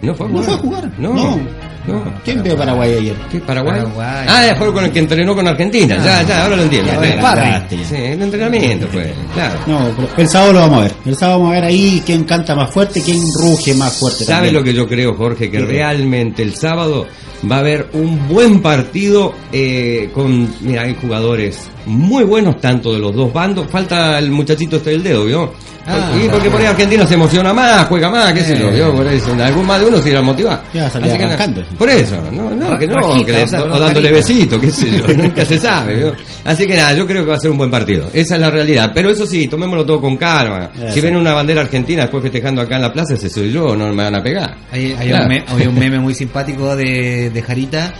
No 0.00 0.14
fue 0.14 0.26
a 0.26 0.28
No 0.30 0.38
jugar. 0.38 0.44
fue 0.46 0.54
a 0.54 0.58
jugar. 0.58 0.90
No. 0.98 1.40
No. 1.88 2.04
¿Quién 2.24 2.42
vio 2.42 2.56
Paraguay 2.56 2.94
ayer? 2.94 3.16
¿Qué, 3.30 3.40
Paraguay? 3.40 3.80
Paraguay. 3.80 4.26
Ah, 4.28 4.46
el 4.46 4.56
juego 4.56 4.74
con 4.74 4.84
el 4.84 4.92
que 4.92 4.98
entrenó 4.98 5.34
con 5.34 5.46
Argentina. 5.46 5.96
ya, 6.04 6.22
ya, 6.22 6.44
ahora 6.44 6.56
lo 6.56 6.62
entiendo. 6.62 6.92
Ya, 7.02 7.66
ya. 7.68 7.68
Sí, 7.68 7.94
el 7.96 8.22
entrenamiento, 8.22 8.86
pues. 8.88 9.08
Claro. 9.34 9.58
No, 9.66 9.90
pero 9.96 10.08
el 10.16 10.28
sábado 10.28 10.52
lo 10.52 10.60
vamos 10.60 10.78
a 10.78 10.82
ver. 10.82 10.92
El 11.06 11.16
sábado 11.16 11.38
vamos 11.38 11.52
a 11.52 11.60
ver 11.60 11.64
ahí 11.64 12.02
quién 12.04 12.24
canta 12.24 12.54
más 12.54 12.70
fuerte, 12.70 13.02
quién 13.02 13.20
ruge 13.34 13.74
más 13.74 13.94
fuerte. 13.94 14.24
¿Sabe 14.24 14.48
también. 14.48 14.54
lo 14.54 14.64
que 14.64 14.74
yo 14.74 14.86
creo, 14.86 15.14
Jorge? 15.14 15.50
Que 15.50 15.60
realmente 15.60 16.42
el 16.42 16.54
sábado 16.54 17.06
va 17.50 17.56
a 17.56 17.58
haber 17.60 17.88
un 17.92 18.28
buen 18.28 18.60
partido 18.60 19.34
eh, 19.52 20.10
con, 20.14 20.48
mira, 20.60 20.82
hay 20.82 20.96
jugadores 21.00 21.68
muy 21.86 22.24
buenos 22.24 22.60
tanto 22.60 22.92
de 22.92 22.98
los 22.98 23.14
dos 23.14 23.32
bandos. 23.32 23.66
Falta 23.70 24.18
el 24.18 24.30
muchachito 24.30 24.76
este 24.76 24.90
del 24.90 25.02
dedo, 25.02 25.24
¿vio? 25.24 25.52
Ah, 25.90 26.12
y 26.22 26.28
porque 26.28 26.50
por 26.50 26.60
ahí 26.60 26.66
Argentina 26.66 27.06
se 27.06 27.14
emociona 27.14 27.54
más, 27.54 27.86
juega 27.88 28.10
más, 28.10 28.34
qué 28.34 28.42
sé 28.42 28.58
yo, 28.58 28.70
¿vio? 28.70 28.94
Por 28.94 29.06
eso, 29.06 29.32
en 29.32 29.40
algún 29.40 29.64
más 29.66 29.80
de 29.80 29.86
uno 29.86 30.02
se 30.02 30.10
irá 30.10 30.18
a 30.18 30.22
motivar. 30.22 30.62
Ya 30.74 30.86
Así 30.86 30.98
que, 31.00 31.64
por 31.78 31.88
eso, 31.88 32.14
no, 32.30 32.50
no, 32.50 32.78
que 32.78 32.86
no, 32.86 32.94
Rajita, 32.96 33.24
que 33.24 33.32
le- 33.32 33.42
o 33.44 33.48
sea, 33.48 33.62
o 33.64 33.70
con 33.70 33.80
dándole 33.80 34.12
besito, 34.12 34.60
qué 34.60 34.70
sé 34.70 34.90
yo, 34.98 35.06
nunca 35.16 35.46
se 35.46 35.58
sabe, 35.58 35.94
¿vio? 35.96 36.12
Así 36.44 36.66
que 36.66 36.76
nada, 36.76 36.92
yo 36.92 37.06
creo 37.06 37.24
que 37.24 37.30
va 37.30 37.36
a 37.36 37.40
ser 37.40 37.50
un 37.52 37.56
buen 37.56 37.70
partido. 37.70 38.10
Esa 38.12 38.34
es 38.34 38.40
la 38.42 38.50
realidad. 38.50 38.90
Pero 38.94 39.08
eso 39.08 39.26
sí, 39.26 39.48
tomémoslo 39.48 39.86
todo 39.86 39.98
con 40.02 40.18
calma. 40.18 40.70
Eso. 40.76 40.92
Si 40.92 41.00
ven 41.00 41.16
una 41.16 41.32
bandera 41.32 41.62
argentina 41.62 42.02
después 42.02 42.22
festejando 42.22 42.60
acá 42.60 42.76
en 42.76 42.82
la 42.82 42.92
plaza, 42.92 43.14
ese 43.14 43.30
soy 43.30 43.50
yo, 43.50 43.74
no 43.74 43.90
me 43.90 44.02
van 44.04 44.14
a 44.14 44.22
pegar. 44.22 44.56
Hay, 44.70 44.92
hay 44.98 45.08
Claro. 45.08 45.22
un, 45.22 45.28
me- 45.30 45.44
hay 45.48 45.66
un 45.68 45.78
meme 45.78 45.98
muy 46.00 46.14
simpático 46.14 46.76
de, 46.76 47.27
de 47.32 47.42
Jarita 47.42 47.92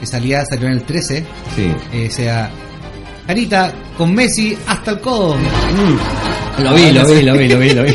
que 0.00 0.06
salía, 0.06 0.44
salió 0.44 0.66
en 0.68 0.74
el 0.74 0.82
13. 0.82 1.24
Sí. 1.56 1.72
Eh, 1.92 2.08
sea, 2.10 2.50
Jarita 3.26 3.72
con 3.96 4.14
Messi 4.14 4.56
hasta 4.66 4.92
el 4.92 5.00
codo. 5.00 5.36
Lo 6.58 6.74
vi, 6.74 6.92
lo 6.92 7.06
vi, 7.06 7.22
lo 7.22 7.34
vi, 7.36 7.48
lo 7.48 7.58
vi, 7.58 7.70
lo 7.74 7.82
vi. 7.84 7.90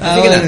Así 0.00 0.22
que 0.22 0.28
nada. 0.28 0.42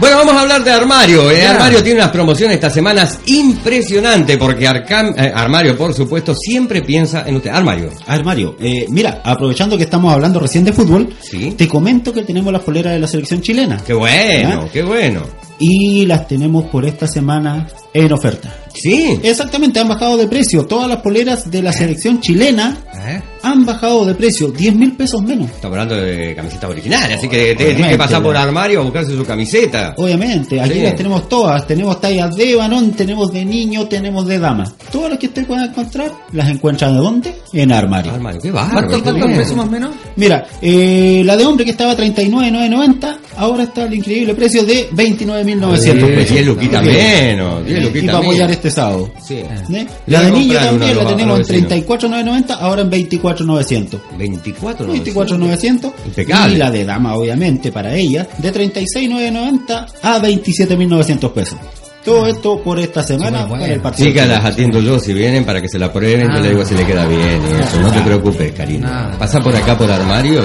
Bueno, 0.00 0.16
vamos 0.18 0.34
a 0.34 0.40
hablar 0.42 0.62
de 0.62 0.70
Armario. 0.70 1.28
eh. 1.28 1.44
Armario 1.44 1.82
tiene 1.82 1.98
unas 1.98 2.12
promociones 2.12 2.54
estas 2.54 2.72
semanas 2.72 3.18
impresionantes 3.26 4.36
porque 4.36 4.64
Arcam- 4.68 5.12
eh, 5.18 5.32
Armario, 5.34 5.76
por 5.76 5.92
supuesto, 5.92 6.34
siempre 6.36 6.82
piensa 6.82 7.24
en 7.26 7.34
usted. 7.34 7.50
Armario. 7.50 7.90
A 8.06 8.14
ver, 8.16 8.24
Mario, 8.24 8.56
eh, 8.60 8.86
mira, 8.90 9.20
aprovechando 9.24 9.76
que 9.76 9.82
estamos 9.82 10.12
hablando 10.12 10.38
recién 10.38 10.64
de 10.64 10.72
fútbol, 10.72 11.12
Sí. 11.20 11.52
te 11.58 11.66
comento 11.66 12.12
que 12.12 12.22
tenemos 12.22 12.52
las 12.52 12.62
poleras 12.62 12.92
de 12.92 13.00
la 13.00 13.08
selección 13.08 13.40
chilena. 13.40 13.82
Qué 13.84 13.92
bueno, 13.92 14.68
qué 14.72 14.82
bueno. 14.84 15.22
Y 15.58 16.06
las 16.06 16.28
tenemos 16.28 16.66
por 16.66 16.84
esta 16.84 17.08
semana 17.08 17.66
en 17.94 18.12
oferta. 18.12 18.54
Sí. 18.74 19.18
Exactamente, 19.22 19.80
han 19.80 19.88
bajado 19.88 20.16
de 20.16 20.28
precio. 20.28 20.64
Todas 20.66 20.88
las 20.88 20.98
poleras 20.98 21.50
de 21.50 21.62
la 21.62 21.72
selección 21.72 22.20
chilena 22.20 22.76
¿Eh? 23.08 23.20
han 23.42 23.66
bajado 23.66 24.04
de 24.04 24.14
precio. 24.14 24.48
10 24.48 24.74
mil 24.76 24.92
pesos 24.92 25.20
menos. 25.22 25.46
Estamos 25.50 25.76
hablando 25.78 25.96
de 25.96 26.32
camisetas 26.36 26.70
originales, 26.70 27.18
así 27.18 27.28
que 27.28 27.54
tiene 27.56 27.88
que 27.88 27.96
pasar 27.98 28.22
por. 28.22 28.36
Armario 28.36 28.80
a 28.80 28.84
buscarse 28.84 29.16
su 29.16 29.24
camiseta. 29.24 29.94
Obviamente, 29.96 30.60
aquí 30.60 30.74
Sí. 30.74 30.82
las 30.82 30.94
tenemos 30.94 31.28
todas. 31.28 31.66
Tenemos 31.66 32.00
tallas 32.00 32.36
de 32.36 32.54
varón, 32.54 32.92
tenemos 32.92 33.32
de 33.32 33.44
niño, 33.44 33.88
tenemos 33.88 34.26
de 34.28 34.38
dama. 34.38 34.72
Todas 34.92 35.10
las 35.10 35.18
que 35.18 35.26
usted 35.26 35.44
pueda 35.44 35.64
encontrar, 35.64 36.12
las 36.32 36.48
encuentran 36.48 36.92
de 36.92 36.98
dónde? 37.00 37.34
En 37.52 37.72
armario. 37.72 38.12
Armario, 38.12 38.40
qué 38.40 38.52
bárbaro. 38.52 38.86
¿Cuánto, 38.86 38.96
qué 38.98 39.02
cuánto 39.02 39.26
bien. 39.26 39.38
peso 39.40 39.56
más 39.56 39.66
o 39.66 39.70
menos? 39.70 39.90
Mira, 40.14 40.46
eh, 40.62 41.22
la 41.24 41.36
de 41.36 41.46
hombre 41.46 41.64
que 41.64 41.72
estaba 41.72 41.96
39,990, 41.96 43.18
ahora 43.38 43.64
está 43.64 43.84
el 43.86 43.94
increíble 43.94 44.34
precio 44.34 44.62
de 44.62 44.88
29,900 44.92 46.08
Sí, 46.08 46.14
pesos. 46.14 46.30
10 46.34 46.46
luquitas 46.46 46.84
menos, 46.84 47.64
10 47.66 47.77
Y 47.78 47.84
luquitas 47.86 48.06
para 48.14 48.18
apoyar 48.18 48.46
menos. 48.48 48.56
este 48.56 48.70
sábado. 48.70 49.10
Sí. 49.24 49.34
¿Eh? 49.36 49.86
La 50.06 50.20
de 50.22 50.26
a 50.26 50.30
niño 50.30 50.54
también 50.58 50.96
la 50.96 51.02
a 51.02 51.06
tenemos 51.06 51.20
a 51.20 51.22
en 51.22 51.28
los 51.28 51.38
vecinos. 51.48 51.68
34,990, 51.68 52.54
ahora 52.54 52.82
en 52.82 52.90
24,900. 52.90 54.00
24, 54.18 54.86
¿no? 54.86 54.92
24,900 54.92 55.92
Impecable. 56.06 56.54
y 56.54 56.58
la 56.58 56.70
de 56.70 56.84
dama 56.84 57.14
obviamente 57.14 57.72
para 57.72 57.94
ella 57.94 58.26
de 58.38 58.52
36,990 58.52 59.86
a 60.02 60.18
27,900 60.18 61.30
pesos. 61.32 61.58
Todo 62.04 62.26
esto 62.26 62.62
por 62.62 62.78
esta 62.78 63.02
semana 63.02 63.44
bueno. 63.44 63.62
para 63.62 63.74
el 63.74 63.80
partido. 63.80 64.08
Chicas, 64.08 64.28
las 64.28 64.44
atiendo 64.44 64.80
yo 64.80 64.98
si 64.98 65.12
vienen 65.12 65.44
para 65.44 65.60
que 65.60 65.68
se 65.68 65.78
la 65.78 65.92
prueben. 65.92 66.28
Yo 66.32 66.40
le 66.40 66.48
digo 66.50 66.64
si 66.64 66.74
le 66.74 66.86
queda 66.86 67.04
bien 67.06 67.20
y 67.42 67.62
eso. 67.62 67.80
No 67.82 67.90
te 67.90 68.00
preocupes, 68.00 68.52
cariño. 68.52 68.86
Nada. 68.86 69.18
Pasa 69.18 69.40
por 69.42 69.54
acá 69.54 69.76
por 69.76 69.90
armario 69.90 70.42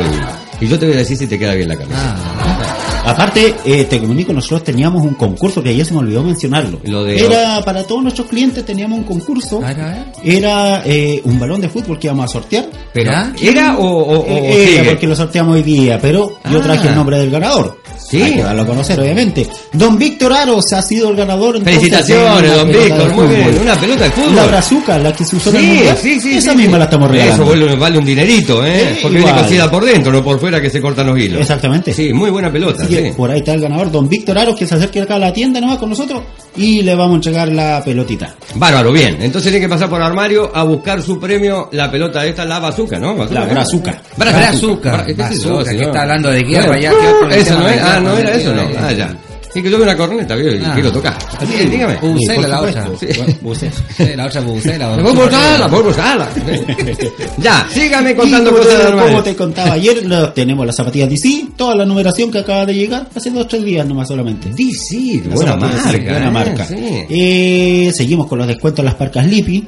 y, 0.59 0.65
y 0.65 0.67
yo 0.67 0.77
te 0.77 0.87
voy 0.87 0.95
a 0.95 0.97
decir 0.97 1.15
si 1.15 1.27
te 1.27 1.39
queda 1.39 1.53
bien 1.53 1.69
la 1.69 1.77
camisa. 1.77 2.15
Aparte, 3.05 3.53
eh, 3.65 3.83
te 3.85 3.99
comunico, 3.99 4.31
nosotros 4.33 4.63
teníamos 4.63 5.03
un 5.03 5.13
concurso 5.15 5.61
que 5.61 5.69
ayer 5.69 5.85
se 5.85 5.93
me 5.93 5.99
olvidó 5.99 6.23
mencionarlo. 6.23 6.79
Lo 6.83 7.03
de- 7.03 7.19
Era 7.19 7.61
para 7.65 7.83
todos 7.83 8.01
nuestros 8.01 8.27
clientes, 8.27 8.65
teníamos 8.65 8.99
un 8.99 9.03
concurso. 9.05 9.57
A 9.63 9.67
ver, 9.73 9.81
a 9.81 9.85
ver. 9.89 10.05
Era 10.23 10.81
eh, 10.85 11.21
un 11.25 11.37
balón 11.37 11.59
de 11.61 11.67
fútbol 11.69 11.99
que 11.99 12.07
íbamos 12.07 12.25
a 12.25 12.27
sortear. 12.29 12.65
Pero. 12.93 13.11
¿era 13.41 13.77
o, 13.77 13.85
o, 13.85 14.19
o 14.19 14.25
Eh, 14.25 14.75
era 14.79 14.89
porque 14.91 15.05
lo 15.07 15.15
sorteamos 15.15 15.55
hoy 15.55 15.63
día, 15.63 15.99
pero 16.01 16.39
yo 16.49 16.59
Ah. 16.59 16.63
traje 16.63 16.87
el 16.87 16.95
nombre 16.95 17.17
del 17.19 17.29
ganador. 17.29 17.81
Sí. 17.97 18.39
A 18.41 18.65
conocer, 18.65 18.99
obviamente. 18.99 19.47
Don 19.73 19.97
Víctor 19.97 20.33
Aros 20.33 20.71
ha 20.73 20.81
sido 20.81 21.09
el 21.09 21.15
ganador. 21.15 21.55
entonces, 21.57 21.79
Felicitaciones, 21.81 22.55
don 22.55 22.67
Víctor. 22.69 23.07
de 23.07 23.13
Muy 23.13 23.27
bien. 23.35 23.57
Una 23.61 23.75
pelota 23.75 24.03
de 24.05 24.11
fútbol. 24.11 24.35
La 24.35 24.45
brazuca, 24.45 24.97
la 24.99 25.13
que 25.13 25.25
se 25.25 25.35
usó 25.35 25.49
en 25.51 25.55
el 25.55 25.61
Sí, 25.61 25.67
mundial. 25.67 25.97
sí, 26.01 26.19
sí. 26.19 26.37
Esa 26.37 26.51
sí, 26.51 26.57
misma 26.57 26.73
sí. 26.73 26.77
la 26.79 26.83
estamos 26.85 27.11
regalando. 27.11 27.43
Eso 27.43 27.51
vale, 27.51 27.75
vale 27.75 27.97
un 27.97 28.05
dinerito, 28.05 28.65
¿eh? 28.65 28.73
Eh, 28.83 28.99
Porque 29.01 29.17
viene 29.17 29.29
igual. 29.31 29.43
cosida 29.45 29.71
por 29.71 29.85
dentro, 29.85 30.11
no 30.11 30.23
por 30.23 30.39
fuera 30.39 30.61
que 30.61 30.69
se 30.69 30.81
cortan 30.81 31.07
los 31.07 31.17
hilos. 31.19 31.41
Exactamente. 31.41 31.93
Sí, 31.93 32.13
muy 32.13 32.29
buena 32.29 32.51
pelota, 32.51 32.83
Así 32.83 32.93
que 32.95 33.03
sí. 33.09 33.11
por 33.15 33.31
ahí 33.31 33.39
está 33.39 33.53
el 33.53 33.61
ganador, 33.61 33.91
don 33.91 34.07
Víctor 34.09 34.37
Aros, 34.37 34.55
que 34.55 34.65
se 34.67 34.75
acerque 34.75 35.01
acá 35.01 35.15
a 35.15 35.19
la 35.19 35.33
tienda 35.33 35.59
nomás 35.61 35.77
con 35.77 35.89
nosotros 35.89 36.21
y 36.55 36.81
le 36.81 36.93
vamos 36.95 37.13
a 37.13 37.15
entregar 37.15 37.47
la 37.49 37.81
pelotita. 37.83 38.35
Bárbaro, 38.55 38.91
bien. 38.91 39.17
Entonces 39.21 39.51
tiene 39.51 39.65
que 39.65 39.69
pasar 39.69 39.89
por 39.89 40.01
armario 40.01 40.51
a 40.53 40.63
buscar 40.63 41.01
su 41.01 41.19
premio, 41.19 41.69
la 41.71 41.89
pelota 41.89 42.25
esta, 42.25 42.45
la 42.45 42.59
bazooka, 42.59 42.99
¿no? 42.99 43.15
La 43.25 43.45
brazuca. 43.45 44.01
Brazuca. 44.17 44.91
Bra- 44.93 45.05
¿qué 45.05 45.11
es 45.23 45.31
eso? 45.39 45.61
Está 45.61 46.01
hablando 46.01 46.29
de 46.31 46.41
guerra, 46.43 46.79
ya, 46.79 46.91
Eso 47.31 47.57
no 47.59 47.67
es, 47.67 47.81
ah, 47.83 47.99
guerra, 47.99 47.99
no 48.01 48.17
era 48.17 48.31
de 48.31 48.41
eso, 48.41 48.53
no. 48.53 48.61
Ah, 48.79 48.91
ya. 48.91 49.15
Sí, 49.53 49.61
que 49.61 49.69
yo 49.69 49.77
veo 49.77 49.83
una 49.85 49.95
corneta. 49.95 50.35
Y 50.35 50.59
Ah. 50.65 50.71
quiero 50.73 50.91
tocar. 50.91 51.15
Así 51.39 51.53
que 51.53 51.65
dígame. 51.67 51.95
Bucela 52.01 52.47
la 52.47 52.61
otra. 52.61 52.87
Sí. 52.99 54.15
La 54.15 54.25
otra 54.25 54.41
bucela. 54.41 54.97
La 54.97 55.67
puedo 55.69 55.89
usarla. 55.89 56.27
Ya, 57.37 57.67
sígame 57.69 58.15
contando 58.15 58.49
Y 58.49 58.53
cosas 58.53 58.77
de 58.79 58.83
armario. 58.85 59.11
Como 59.11 59.23
te 59.23 59.35
contaba 59.35 59.73
ayer, 59.73 60.01
tenemos 60.33 60.65
las 60.65 60.75
zapatillas 60.75 61.07
DC, 61.09 61.47
toda 61.55 61.75
la 61.75 61.85
numeración 61.85 62.31
que 62.31 62.39
acaba 62.39 62.65
de 62.65 62.73
llegar, 62.73 63.07
hace 63.13 63.29
dos 63.29 63.43
o 63.43 63.47
tres 63.47 63.63
días 63.63 63.85
nomás 63.85 64.07
solamente. 64.07 64.49
DC, 64.49 65.21
buena 65.29 65.55
marca. 65.55 65.91
Buena 65.91 66.27
eh, 66.27 66.31
marca. 66.31 66.65
sí. 66.65 66.75
Eh, 67.09 67.91
seguimos 67.93 68.25
con 68.27 68.39
los 68.39 68.47
descuentos 68.47 68.79
en 68.79 68.85
las 68.85 68.95
parcas 68.95 69.27
Lippy, 69.27 69.63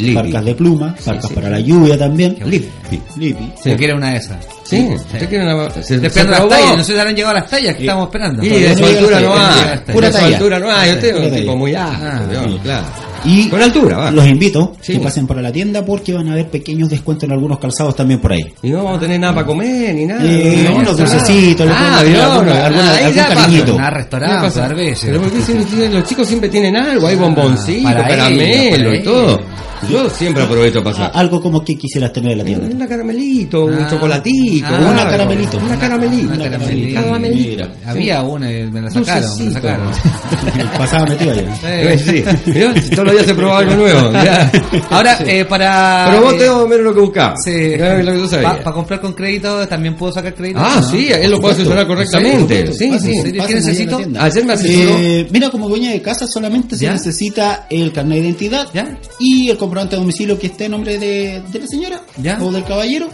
Lippy. 0.00 0.14
parcas 0.14 0.44
de 0.44 0.54
pluma, 0.54 0.94
parcas 1.04 1.28
sí. 1.28 1.34
para 1.34 1.50
la 1.50 1.60
lluvia 1.60 1.98
también. 1.98 2.36
Lippy. 2.44 2.68
Lippy. 3.16 3.52
Sí. 3.62 3.70
Yo 3.70 3.76
quiero 3.76 3.96
una 3.96 4.10
de 4.10 4.16
esas. 4.18 4.38
Sí, 4.64 4.88
usted 4.94 5.28
quiere 5.28 5.44
una. 5.44 5.70
Se, 5.70 5.80
Estoy 5.80 5.98
se 6.00 6.06
esperando 6.06 6.48
las 6.48 6.48
tallas, 6.48 6.76
no 6.76 6.84
sé 6.84 6.92
si 6.92 6.98
habrán 6.98 7.16
llegado 7.16 7.34
las 7.34 7.46
tallas 7.50 7.74
que 7.76 7.82
estamos 7.82 8.04
esperando. 8.06 8.42
Y 8.44 8.48
de 8.48 8.76
su 8.76 8.84
altura 8.84 9.20
no 9.20 9.34
hay. 9.36 9.78
Pura 9.92 10.06
De 10.08 10.12
su 10.12 10.18
talla. 10.20 10.36
altura 10.36 10.58
no 10.60 10.70
hay. 10.70 10.90
Es 10.90 10.96
Pura 11.12 11.24
un 11.26 11.34
tipo 11.34 11.56
muy 11.56 11.74
alto, 11.74 11.98
Ah, 12.02 12.20
claro. 12.62 12.86
Y 13.24 13.48
Con 13.48 13.60
altura, 13.60 13.96
va. 13.98 14.10
los 14.10 14.26
invito 14.26 14.76
Sí. 14.80 14.94
que 14.94 15.00
pasen 15.00 15.26
por 15.26 15.36
la 15.40 15.52
tienda 15.52 15.84
porque 15.84 16.12
van 16.14 16.28
a 16.28 16.32
haber 16.32 16.48
pequeños 16.48 16.88
descuentos 16.88 17.24
en 17.24 17.32
algunos 17.32 17.58
calzados 17.58 17.94
también 17.94 18.18
por 18.20 18.32
ahí. 18.32 18.44
Y 18.62 18.70
no 18.70 18.78
vamos 18.82 18.96
a 18.96 19.00
tener 19.00 19.20
nada 19.20 19.34
para 19.34 19.46
comer 19.46 19.94
ni 19.94 20.06
nada. 20.06 20.20
Eh, 20.24 20.64
No, 20.70 20.76
unos 20.76 20.96
dulcecitos, 20.96 21.68
Ah, 21.70 21.98
alguna- 22.00 22.66
alguna- 22.66 22.92
ahí 22.94 23.04
algún 23.18 23.34
cariñito. 23.36 23.74
Una 23.76 23.88
¿Qué 23.90 23.94
restaurante, 23.96 24.46
pasa? 24.46 24.60
dar 24.60 24.74
veces. 24.74 25.04
Pero 25.06 25.20
¿por 25.20 25.30
qué 25.32 25.42
siempre 25.42 25.66
tienen- 25.66 25.92
los 25.92 26.04
chicos 26.04 26.26
siempre 26.28 26.48
tienen 26.48 26.76
algo? 26.76 27.06
Hay 27.06 27.16
bomboncitos, 27.16 27.92
para 27.92 28.08
caramelo 28.08 28.84
para 28.90 28.96
y 28.96 29.02
todo. 29.02 29.40
Yo 29.90 30.10
siempre 30.10 30.42
aprovecho 30.42 30.80
a 30.80 30.84
pasar. 30.84 31.10
Ah, 31.14 31.20
Algo 31.20 31.40
como 31.40 31.64
que 31.64 31.74
quisieras 31.74 32.12
tener 32.12 32.32
en 32.32 32.38
la 32.38 32.44
tienda. 32.44 32.66
Un 32.66 32.86
caramelito, 32.86 33.64
un 33.64 33.78
Ah. 33.80 33.86
chocolatito. 33.88 34.66
Ah, 34.68 34.90
una 34.92 35.08
caramelito. 35.08 35.56
Una 35.56 35.78
caramelito. 35.78 36.34
Una 36.34 36.50
caramelita. 36.50 37.00
Caramelito. 37.02 37.68
Había 37.86 38.22
una 38.22 38.52
y 38.52 38.66
me 38.70 38.82
la 38.82 38.90
sacaron. 38.90 39.38
Me 39.38 39.44
la 39.46 39.52
sacaron. 39.52 39.86
Pasaba 40.78 41.06
metido 41.06 41.32
allá. 41.32 41.96
Sí, 41.98 42.22
Días 43.10 43.26
se 43.26 43.34
probaba 43.34 43.58
algo 43.60 43.74
nuevo. 43.74 44.12
ya. 44.12 44.50
Ahora, 44.90 45.18
eh, 45.26 45.44
para. 45.44 46.06
Pero 46.10 46.22
vos 46.22 46.34
eh, 46.34 46.38
te 46.38 46.46
más 46.46 46.56
o 46.56 46.68
menos 46.68 46.84
lo 46.84 46.94
que 46.94 47.00
buscabas. 47.00 47.44
Sí. 47.44 47.74
Para 48.42 48.72
comprar 48.72 49.00
con 49.00 49.12
crédito 49.12 49.66
también 49.68 49.94
puedo 49.96 50.12
sacar 50.12 50.34
crédito. 50.34 50.60
Ah, 50.62 50.80
¿no? 50.80 50.90
sí, 50.90 51.08
él 51.12 51.30
lo 51.30 51.40
puede 51.40 51.54
asesorar 51.54 51.86
correctamente. 51.86 52.72
Sí, 52.72 52.98
sí. 52.98 53.12
¿En 53.12 53.22
serio? 53.22 53.44
¿Qué 53.46 53.54
necesito? 53.54 54.00
Ayer 54.18 54.44
me 54.44 54.52
asesoró. 54.52 54.96
Eh, 54.98 55.28
mira, 55.30 55.50
como 55.50 55.68
dueña 55.68 55.92
de 55.92 56.02
casa 56.02 56.26
solamente 56.26 56.76
se 56.76 56.84
¿Ya? 56.84 56.92
necesita 56.92 57.66
el 57.70 57.92
carnet 57.92 58.18
de 58.18 58.24
identidad 58.26 58.68
¿Ya? 58.72 58.98
y 59.18 59.50
el 59.50 59.56
comprobante 59.56 59.96
de 59.96 60.00
domicilio 60.00 60.38
que 60.38 60.48
esté 60.48 60.66
en 60.66 60.72
nombre 60.72 60.98
de, 60.98 61.42
de 61.50 61.58
la 61.58 61.66
señora 61.66 62.00
¿Ya? 62.16 62.38
o 62.40 62.50
del 62.52 62.64
caballero, 62.64 63.08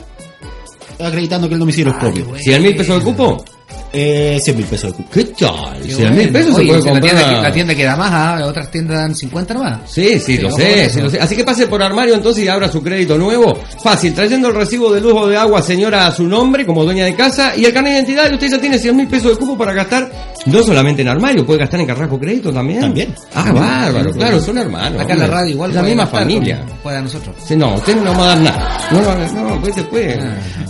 acreditando 0.98 1.48
que 1.48 1.54
el 1.54 1.60
domicilio 1.60 1.92
es 1.92 1.98
propio. 1.98 2.26
100 2.36 2.62
mil 2.62 2.76
pesos 2.76 2.98
de 2.98 3.04
cupo. 3.04 3.44
Eh, 3.92 4.38
100 4.42 4.56
mil 4.56 4.66
pesos 4.66 4.90
de 4.90 4.96
cupo. 4.96 5.08
¿Qué 5.12 5.24
tal? 5.24 5.80
Qué 5.82 5.94
100 5.94 6.14
mil 6.16 6.28
pesos 6.30 6.56
se 6.56 6.62
puede 6.66 6.82
si 6.82 6.88
la 6.88 7.00
tienda, 7.00 7.00
comprar. 7.20 7.34
que- 7.36 7.42
la 7.42 7.52
tienda 7.52 7.74
que 7.74 7.84
da 7.84 7.96
más, 7.96 8.10
ah, 8.12 8.46
otras 8.46 8.70
tiendas 8.70 8.96
dan 8.98 9.14
50 9.14 9.54
nomás. 9.54 9.78
Sí, 9.86 10.18
sí, 10.18 10.38
lo 10.38 10.50
sé, 10.50 10.90
sí, 10.90 11.00
lo 11.00 11.08
sé. 11.10 11.18
Así 11.20 11.34
que 11.36 11.44
pase 11.44 11.66
por 11.66 11.82
armario 11.82 12.14
entonces 12.14 12.44
y 12.44 12.48
abra 12.48 12.70
su 12.70 12.82
crédito 12.82 13.16
nuevo. 13.16 13.58
Fácil, 13.82 14.12
trayendo 14.14 14.48
el 14.48 14.54
recibo 14.54 14.92
de 14.92 15.00
lujo 15.00 15.26
de 15.28 15.36
agua, 15.36 15.62
señora, 15.62 16.06
a 16.06 16.12
su 16.12 16.24
nombre 16.24 16.66
como 16.66 16.84
dueña 16.84 17.04
de 17.04 17.14
casa 17.14 17.54
y 17.56 17.64
el 17.64 17.72
carnet 17.72 17.92
de 17.92 17.98
identidad. 17.98 18.30
Y 18.30 18.34
usted 18.34 18.50
ya 18.50 18.60
tiene 18.60 18.78
100 18.78 18.96
mil 18.96 19.08
pesos 19.08 19.32
de 19.32 19.36
cupo 19.38 19.56
para 19.56 19.72
gastar, 19.72 20.10
no 20.46 20.62
solamente 20.62 21.02
en 21.02 21.08
armario, 21.08 21.46
puede 21.46 21.60
gastar 21.60 21.80
en 21.80 21.86
Carrasco 21.86 22.18
Crédito 22.18 22.52
también. 22.52 22.80
También. 22.80 23.14
Ah, 23.34 23.50
bárbaro, 23.52 24.12
claro, 24.12 24.40
son 24.40 24.58
hermanos. 24.58 25.00
Acá 25.00 25.14
en 25.14 25.18
la 25.20 25.26
radio 25.26 25.50
igual. 25.52 25.70
Es 25.70 25.76
la 25.76 25.82
misma 25.82 26.02
gastar 26.04 26.20
familia. 26.20 26.64
Puede 26.82 26.96
a 26.98 27.02
nosotros. 27.02 27.34
Sí, 27.46 27.56
no, 27.56 27.74
usted 27.74 27.96
no 27.96 28.04
vamos 28.10 28.22
a 28.24 28.26
dar 28.28 28.38
nada. 28.40 28.88
No, 28.90 29.00
no, 29.00 29.48
no, 29.54 29.60
pues 29.60 29.74
se 29.74 29.82
puede. 29.84 30.16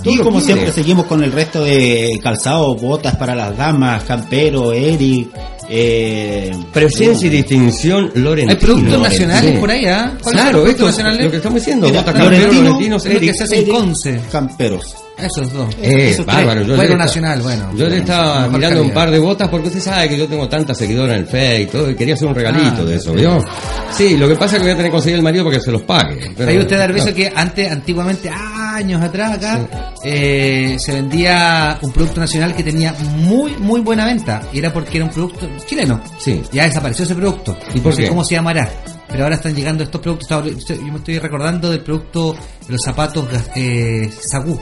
Todo 0.02 0.14
Y 0.14 0.18
como 0.18 0.38
quiere. 0.38 0.44
siempre 0.44 0.72
seguimos 0.72 1.06
con 1.06 1.22
el 1.24 1.32
resto 1.32 1.64
de 1.64 2.18
calzado, 2.22 2.74
botas, 2.76 3.05
para 3.14 3.36
las 3.36 3.56
damas, 3.56 4.02
Campero, 4.02 4.72
Eric, 4.72 5.28
eh, 5.68 6.50
Presencia 6.72 7.26
y 7.26 7.30
distinción 7.30 8.10
Lorentino. 8.14 8.50
Hay 8.58 8.64
productos 8.64 9.00
nacionales 9.00 9.52
Sí. 9.54 9.60
por 9.60 9.70
ahí, 9.70 9.84
¿ah? 9.86 10.12
¿Cuáles 10.20 10.22
son 10.24 10.32
Claro, 10.32 10.44
los 10.44 10.62
productos 10.62 10.70
esto 10.70 10.82
es 10.88 10.90
nacionales? 10.96 11.24
lo 11.24 11.30
que 11.30 11.36
estamos 11.36 11.54
diciendo. 11.60 11.88
Botas 11.92 12.18
Lorentino, 12.18 12.62
Lorentinos, 12.62 13.02
que 13.04 13.16
Eric. 13.16 13.34
se 13.36 13.44
hace 13.44 13.58
en 13.60 13.68
Conce. 13.68 14.20
Camperos. 14.32 14.96
Esos 15.18 15.50
dos. 15.52 15.74
Eh, 15.80 16.10
Esos 16.10 16.26
bárbaro. 16.26 16.62
Yo 16.62 16.96
nacional, 16.96 17.40
bueno. 17.40 17.70
Yo 17.74 17.88
le 17.88 17.98
estaba 17.98 18.48
mirando 18.48 18.82
un 18.82 18.90
par 18.90 19.10
de 19.10 19.18
botas 19.18 19.48
porque 19.48 19.68
usted 19.68 19.80
sabe 19.80 20.10
que 20.10 20.18
yo 20.18 20.28
tengo 20.28 20.46
tantas 20.48 20.76
seguidoras 20.76 21.14
en 21.16 21.22
el 21.22 21.26
Face 21.26 21.62
y 21.62 21.66
todo, 21.66 21.90
y 21.90 21.94
quería 21.96 22.14
hacer 22.14 22.28
un 22.28 22.34
regalito 22.34 22.82
Ah, 22.82 22.84
de 22.84 22.96
eso, 22.96 23.12
¿vio? 23.14 23.42
Sí, 23.92 24.16
lo 24.18 24.28
que 24.28 24.34
pasa 24.36 24.56
es 24.56 24.60
que 24.62 24.64
voy 24.66 24.72
a 24.72 24.76
tener 24.76 24.90
que 24.90 24.94
conseguir 24.94 25.16
el 25.16 25.22
marido 25.22 25.44
para 25.44 25.56
que 25.56 25.62
se 25.62 25.72
los 25.72 25.82
pague. 25.82 26.32
pero- 26.36 26.50
Ahí 26.50 26.58
usted 26.58 26.76
da 26.78 26.84
el 26.84 26.92
beso 26.92 27.06
claro. 27.14 27.16
que 27.16 27.32
antes, 27.34 27.72
antiguamente, 27.72 28.28
años 28.30 29.02
atrás 29.02 29.32
acá, 29.38 29.66
eh, 30.04 30.76
se 30.78 30.92
vendía 30.92 31.78
un 31.80 31.92
producto 31.92 32.20
nacional 32.20 32.54
que 32.54 32.62
tenía 32.62 32.92
muy, 33.16 33.52
muy 33.56 33.80
buena 33.80 34.04
venta. 34.04 34.42
Y 34.52 34.58
era 34.58 34.70
porque 34.72 34.98
era 34.98 35.06
un 35.06 35.12
producto 35.12 35.48
chileno. 35.66 36.00
Sí. 36.18 36.42
Ya 36.52 36.64
desapareció 36.64 37.04
ese 37.06 37.14
producto. 37.14 37.56
¿Y 37.74 37.80
por 37.80 37.92
no 37.92 37.96
sé 37.96 38.02
qué? 38.02 38.08
cómo 38.10 38.22
se 38.24 38.34
llamará. 38.34 38.68
Pero 39.08 39.22
ahora 39.22 39.36
están 39.36 39.54
llegando 39.54 39.82
estos 39.84 40.00
productos. 40.00 40.28
Yo 40.28 40.76
me 40.92 40.98
estoy 40.98 41.18
recordando 41.18 41.70
del 41.70 41.80
producto 41.80 42.32
de 42.34 42.72
los 42.72 42.80
zapatos 42.84 43.24
eh, 43.54 44.10
Sagú. 44.20 44.60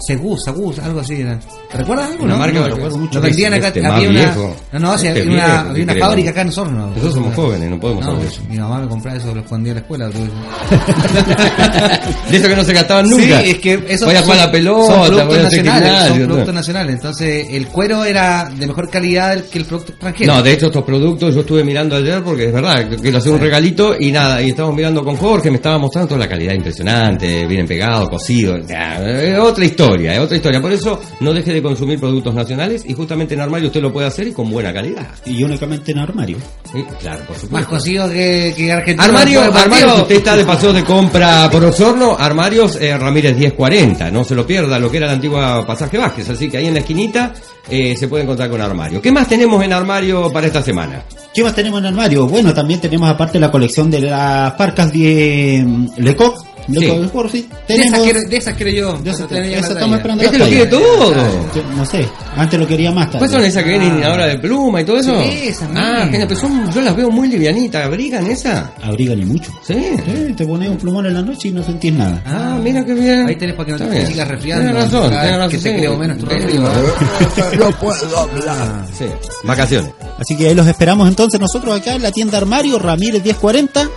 Segú, 0.00 0.36
Sagú, 0.38 0.72
algo 0.82 1.00
así 1.00 1.20
era. 1.20 1.38
¿Te 1.70 1.78
recuerdas 1.78 2.10
algo? 2.10 2.24
Una 2.24 2.34
no? 2.34 2.38
marca 2.38 2.60
no, 2.60 2.68
recuerdo 2.68 2.96
mucho. 2.98 3.04
Este 3.06 3.16
Lo 3.18 3.22
vendían 3.22 3.54
acá. 3.54 3.72
más 3.82 3.92
había 3.92 4.08
una, 4.10 4.20
viejo. 4.20 4.56
no, 4.72 4.78
no, 4.78 4.94
Este 4.94 5.08
había 5.08 5.24
una, 5.84 5.94
fábrica 5.98 6.30
acá 6.30 6.42
en 6.42 6.48
Osorno. 6.48 6.86
Nosotros 6.88 7.14
somos 7.14 7.34
jóvenes, 7.34 7.70
no 7.70 7.80
podemos 7.80 8.04
No, 8.04 8.12
saber 8.12 8.26
eso. 8.26 8.42
Mi 8.48 8.58
mamá 8.58 8.80
me 8.80 8.88
compraba 8.88 9.16
eso, 9.18 9.34
lo 9.34 9.40
escondía 9.40 9.72
en 9.72 9.76
la 9.76 9.80
escuela. 9.82 10.08
De 12.30 12.36
eso 12.36 12.48
que 12.48 12.56
no 12.56 12.64
se 12.64 12.72
gastaban 12.72 13.08
nunca. 13.08 13.40
Sí, 13.42 13.50
es 13.50 13.58
que 13.58 13.84
eso 13.88 14.06
Voy 14.06 14.14
a 14.14 14.22
jugar 14.22 14.38
a 14.40 14.46
la 14.46 14.52
pelota, 14.52 14.86
son 14.86 14.98
voy 15.00 15.08
productos 15.08 15.38
a 15.38 15.46
hacer 15.46 15.64
nacionales, 15.64 15.88
gimnasio, 15.88 16.16
son 16.16 16.26
productos 16.26 16.54
nacionales. 16.54 16.94
Entonces, 16.94 17.46
el 17.50 17.66
cuero 17.68 18.04
era 18.04 18.50
de 18.54 18.66
mejor 18.66 18.90
calidad 18.90 19.44
que 19.44 19.58
el 19.58 19.64
producto 19.64 19.92
extranjero. 19.92 20.34
No, 20.34 20.42
de 20.42 20.52
hecho 20.52 20.66
estos 20.66 20.84
productos 20.84 21.34
yo 21.34 21.40
estuve 21.40 21.64
mirando 21.64 21.96
ayer 21.96 22.22
porque 22.22 22.46
es 22.46 22.52
verdad, 22.52 22.86
quiero 23.00 23.18
hacer 23.18 23.32
un 23.32 23.40
regalito 23.40 23.94
y 23.98 24.12
nada, 24.12 24.42
y 24.42 24.50
estamos 24.50 24.74
mirando 24.74 25.04
con 25.04 25.16
Jorge, 25.16 25.50
me 25.50 25.56
estaba 25.56 25.78
mostrando 25.78 26.08
toda 26.08 26.20
la 26.20 26.28
calidad 26.28 26.54
impresionante, 26.54 27.46
bien 27.46 27.66
pegado, 27.66 28.08
cocido, 28.08 28.56
o 28.62 28.66
sea, 28.66 28.98
es 29.22 29.38
otra 29.38 29.64
historia, 29.64 29.71
es 29.76 30.18
otra 30.18 30.36
historia. 30.36 30.60
Por 30.60 30.72
eso 30.72 31.00
no 31.20 31.32
deje 31.32 31.52
de 31.52 31.62
consumir 31.62 31.98
productos 31.98 32.34
nacionales 32.34 32.84
y 32.86 32.94
justamente 32.94 33.34
en 33.34 33.40
armario 33.40 33.68
usted 33.68 33.82
lo 33.82 33.92
puede 33.92 34.06
hacer 34.06 34.28
y 34.28 34.32
con 34.32 34.50
buena 34.50 34.72
calidad. 34.72 35.08
Y 35.24 35.42
únicamente 35.42 35.92
en 35.92 35.98
armario. 35.98 36.36
Sí, 36.72 36.84
claro, 37.00 37.24
por 37.26 37.36
supuesto. 37.36 37.50
Más 37.50 37.66
cocido 37.66 38.08
que, 38.08 38.54
que 38.56 38.72
Argentina. 38.72 39.04
Armario, 39.04 39.42
armario, 39.42 39.94
usted 39.96 40.16
está 40.16 40.36
de 40.36 40.44
paseo 40.44 40.72
de 40.72 40.84
compra 40.84 41.48
por 41.50 41.64
Osorno, 41.64 42.16
armarios 42.18 42.76
eh, 42.80 42.96
Ramírez 42.96 43.36
1040, 43.36 44.10
no 44.10 44.24
se 44.24 44.34
lo 44.34 44.46
pierda 44.46 44.78
lo 44.78 44.90
que 44.90 44.96
era 44.96 45.06
la 45.06 45.12
antigua 45.12 45.66
Pasaje 45.66 45.98
Vázquez, 45.98 46.28
así 46.30 46.48
que 46.48 46.58
ahí 46.58 46.66
en 46.66 46.74
la 46.74 46.80
esquinita 46.80 47.32
eh, 47.68 47.96
se 47.96 48.08
puede 48.08 48.24
encontrar 48.24 48.50
con 48.50 48.60
armario. 48.60 49.00
¿Qué 49.00 49.12
más 49.12 49.28
tenemos 49.28 49.62
en 49.62 49.72
armario 49.72 50.32
para 50.32 50.46
esta 50.46 50.62
semana? 50.62 51.02
¿Qué 51.34 51.42
más 51.42 51.54
tenemos 51.54 51.80
en 51.80 51.86
armario? 51.86 52.26
Bueno, 52.26 52.52
también 52.52 52.80
tenemos 52.80 53.08
aparte 53.08 53.38
la 53.38 53.50
colección 53.50 53.90
de 53.90 54.02
las 54.02 54.52
parcas 54.52 54.92
de 54.92 55.62
mm, 55.64 55.86
Lecoq. 55.98 56.51
Sí. 56.68 57.08
Sí. 57.30 57.48
De 57.68 57.74
esas, 57.74 58.00
quiero, 58.00 58.20
de 58.28 58.36
esas 58.36 58.54
quiero 58.54 58.70
yo. 58.70 59.10
esa 59.10 59.24
estamos 59.72 59.96
esperando 59.96 60.24
Este 60.24 60.38
lo 60.38 60.46
quiere 60.46 60.66
todo. 60.66 61.12
Yo 61.54 61.62
No 61.76 61.84
sé, 61.84 62.08
antes 62.36 62.58
lo 62.60 62.66
quería 62.66 62.90
más 62.92 63.06
tarde. 63.06 63.18
¿Cuáles 63.18 63.32
son 63.36 63.44
esas 63.44 63.64
que 63.64 63.70
vienen 63.70 64.04
ahora 64.04 64.26
de 64.26 64.38
pluma 64.38 64.80
y 64.80 64.84
todo 64.84 64.98
eso? 64.98 65.20
Sí, 65.22 65.48
esas 65.48 65.68
Ah, 65.74 66.08
pero 66.10 66.36
son, 66.36 66.72
yo 66.72 66.80
las 66.80 66.94
veo 66.96 67.10
muy 67.10 67.28
livianitas, 67.28 67.84
¿abrigan 67.84 68.26
esa? 68.30 68.72
Abrigan 68.82 69.18
y 69.18 69.24
mucho. 69.24 69.50
Sí. 69.66 69.74
Sí, 69.74 70.32
te 70.36 70.46
pones 70.46 70.68
un 70.70 70.76
plumón 70.76 71.06
en 71.06 71.14
la 71.14 71.22
noche 71.22 71.48
y 71.48 71.52
no 71.52 71.62
sentís 71.62 71.92
nada. 71.92 72.22
Ah, 72.26 72.58
mira 72.62 72.84
qué 72.84 72.94
bien. 72.94 73.26
Ahí 73.26 73.36
tenés 73.36 73.54
para 73.56 73.66
que 73.66 73.72
no 73.84 73.90
te 73.90 74.06
sigas 74.06 74.28
resfriando. 74.28 74.64
Tienes 74.64 74.84
razón, 74.84 75.10
tienes 75.10 75.36
razón. 75.36 75.50
Que 75.50 75.58
te 75.58 75.76
creo 75.76 75.96
menos 75.96 76.18
tu. 76.18 76.26
No 77.58 77.70
puedo 77.80 78.18
hablar. 78.18 78.86
Sí, 78.96 79.06
vacaciones. 79.44 79.90
Así 80.18 80.36
que 80.36 80.48
ahí 80.48 80.54
los 80.54 80.66
esperamos 80.66 81.08
entonces 81.08 81.40
nosotros 81.40 81.78
acá 81.80 81.94
en 81.94 82.02
la 82.02 82.12
tienda 82.12 82.38
Armario, 82.38 82.78
Ramírez 82.78 83.22
1040. 83.24 83.88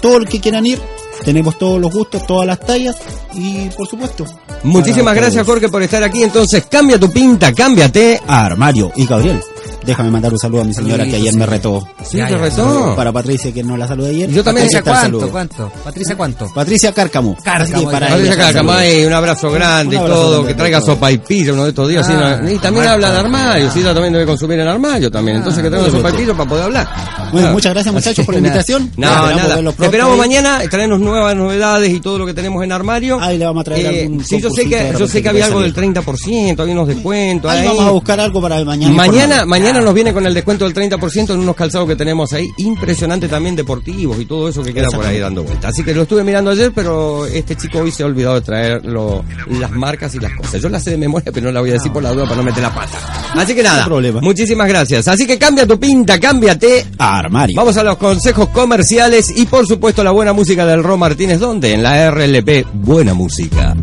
Todo 0.00 0.16
el 0.18 0.26
que 0.26 0.40
quieran 0.40 0.66
ir, 0.66 0.80
tenemos 1.22 1.58
todos 1.58 1.80
los 1.80 1.92
gustos, 1.92 2.26
todas 2.26 2.46
las 2.46 2.60
tallas 2.60 2.96
y 3.34 3.68
por 3.70 3.86
supuesto. 3.86 4.24
Muchísimas 4.64 5.14
gracias. 5.14 5.44
Jorge 5.46 5.68
por 5.68 5.82
estar 5.82 6.02
aquí, 6.02 6.22
entonces 6.22 6.66
cambia 6.70 6.98
tu 6.98 7.10
pinta, 7.10 7.52
cámbiate. 7.52 8.20
Armario 8.26 8.92
y 8.96 9.06
Gabriel. 9.06 9.40
Déjame 9.84 10.10
mandar 10.10 10.32
un 10.32 10.38
saludo 10.38 10.62
a 10.62 10.64
mi 10.64 10.72
señora 10.74 11.04
que 11.04 11.16
ayer 11.16 11.34
me 11.34 11.46
retó. 11.46 11.86
Sí, 12.08 12.16
te 12.18 12.38
retó. 12.38 12.94
Para 12.96 13.12
Patricia 13.12 13.52
que 13.52 13.62
no 13.62 13.76
la 13.76 13.86
saludé 13.88 14.10
ayer. 14.10 14.30
Yo 14.30 14.44
también 14.44 14.68
Patricia, 14.68 14.82
¿cuánto? 14.82 15.30
¿Cuánto? 15.30 15.72
Patricia, 15.84 16.16
¿cuánto? 16.16 16.52
Patricia 16.54 16.92
Cárcamo. 16.92 17.36
Cárcamo, 17.42 17.90
para 17.90 18.08
Patricia 18.08 18.32
saludo. 18.34 18.46
Cacamay, 18.52 19.06
un 19.06 19.12
abrazo 19.12 19.50
grande 19.50 19.96
Un 19.96 20.04
y 20.04 20.06
todo, 20.06 20.30
grande 20.32 20.48
que 20.48 20.54
traiga 20.54 20.80
sopa 20.80 21.10
y 21.12 21.18
pilla 21.18 21.52
uno 21.52 21.64
de 21.64 21.68
estos 21.70 21.88
días. 21.88 22.06
así 22.08 22.12
Ah, 22.16 22.40
y 22.50 22.58
también 22.58 22.86
habla 22.86 23.10
de 23.12 23.18
armario, 23.18 23.68
ah. 23.68 23.70
sí, 23.72 23.80
ella 23.80 23.92
también 23.94 24.12
debe 24.12 24.26
consumir 24.26 24.60
en 24.60 24.68
armario 24.68 25.10
también. 25.10 25.38
Entonces 25.38 25.62
que 25.62 25.68
traiga 25.68 25.88
por 25.88 25.96
sopa 25.96 26.10
y 26.10 26.12
pillo 26.16 26.36
para 26.36 26.48
poder 26.48 26.64
hablar. 26.64 26.88
Bueno, 27.32 27.48
Ah. 27.48 27.52
muchas 27.52 27.72
gracias 27.72 27.94
muchachos 27.94 28.24
por 28.26 28.34
la 28.34 28.38
invitación. 28.42 28.90
No, 28.96 29.06
nada. 29.08 29.56
Te 29.72 29.84
esperamos 29.84 30.16
mañana, 30.18 30.60
traernos 30.70 31.00
nuevas 31.00 31.34
novedades 31.34 31.90
y 31.92 32.00
todo 32.00 32.18
lo 32.18 32.26
que 32.26 32.34
tenemos 32.34 32.62
en 32.62 32.72
armario. 32.72 33.18
Ahí 33.20 33.38
le 33.38 33.46
vamos 33.46 33.62
a 33.62 33.64
traer 33.64 33.86
Eh, 33.86 34.02
algún 34.04 34.24
sí, 34.24 34.40
yo 34.40 34.50
sé 34.50 34.68
que, 34.68 34.94
yo 34.98 35.08
sé 35.08 35.22
que 35.22 35.28
había 35.28 35.46
algo 35.46 35.60
del 35.60 35.74
salir. 35.74 35.92
30%, 35.94 36.60
había 36.60 36.74
unos 36.74 36.88
descuentos. 36.88 37.50
Ahí 37.50 37.66
vamos 37.66 37.84
a 37.86 37.90
buscar 37.90 38.20
algo 38.20 38.40
para 38.40 38.62
mañana. 38.64 38.94
Mañana, 38.94 39.44
informarles. 39.44 39.46
Mañana 39.72 39.84
nos 39.86 39.94
viene 39.94 40.12
con 40.12 40.26
el 40.26 40.34
descuento 40.34 40.64
del 40.68 40.74
30% 40.74 41.30
en 41.34 41.40
unos 41.40 41.56
calzados 41.56 41.88
que 41.88 41.96
tenemos 41.96 42.32
ahí, 42.32 42.48
impresionante 42.58 43.28
también 43.28 43.56
deportivos 43.56 44.18
y 44.20 44.24
todo 44.26 44.48
eso 44.48 44.62
que 44.62 44.72
queda 44.74 44.88
por 44.88 45.04
ahí 45.06 45.18
dando 45.18 45.42
vuelta. 45.44 45.68
Así 45.68 45.82
que 45.82 45.94
lo 45.94 46.02
estuve 46.02 46.22
mirando 46.24 46.50
ayer, 46.50 46.72
pero 46.74 47.26
este 47.26 47.56
chico 47.56 47.78
hoy 47.78 47.90
se 47.90 48.02
ha 48.02 48.06
olvidado 48.06 48.34
de 48.36 48.40
traer 48.42 48.84
lo- 48.84 49.24
las 49.58 49.70
marcas 49.70 50.14
y 50.14 50.18
las 50.18 50.32
cosas. 50.34 50.60
Yo 50.60 50.68
las 50.68 50.82
sé 50.84 50.90
de 50.90 50.98
memoria, 50.98 51.32
pero 51.32 51.46
no 51.46 51.52
la 51.52 51.60
voy 51.60 51.70
a 51.70 51.74
decir 51.74 51.90
por 51.92 52.02
la 52.02 52.12
duda 52.12 52.24
para 52.24 52.36
no 52.36 52.42
meter 52.42 52.62
la 52.62 52.74
pata. 52.74 52.98
Así 53.34 53.54
que 53.54 53.62
nada, 53.62 53.80
No 53.82 53.86
problema. 53.86 54.20
muchísimas 54.20 54.68
gracias. 54.68 55.08
Así 55.08 55.26
que 55.26 55.38
cambia 55.38 55.66
tu 55.66 55.78
pinta, 55.80 56.20
cámbiate. 56.20 56.86
Armario. 56.98 57.56
Vamos 57.56 57.76
a 57.76 57.82
los 57.82 57.96
consejos 57.96 58.48
comerciales 58.48 59.32
y 59.36 59.46
por 59.46 59.66
supuesto 59.66 60.04
la 60.04 60.10
buena 60.10 60.32
música 60.32 60.66
del 60.66 60.82
Ro 60.82 60.96
Martínez, 60.98 61.38
¿dónde? 61.40 61.72
En 61.72 61.82
la 61.82 62.10
RLP, 62.10 62.66
buena 62.74 63.14
música. 63.14 63.74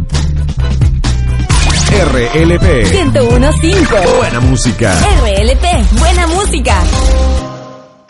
RLP. 1.92 2.86
1015. 2.92 4.18
Buena 4.18 4.40
música. 4.42 4.94
RLP. 5.22 6.00
Buena 6.00 6.28
música. 6.28 6.84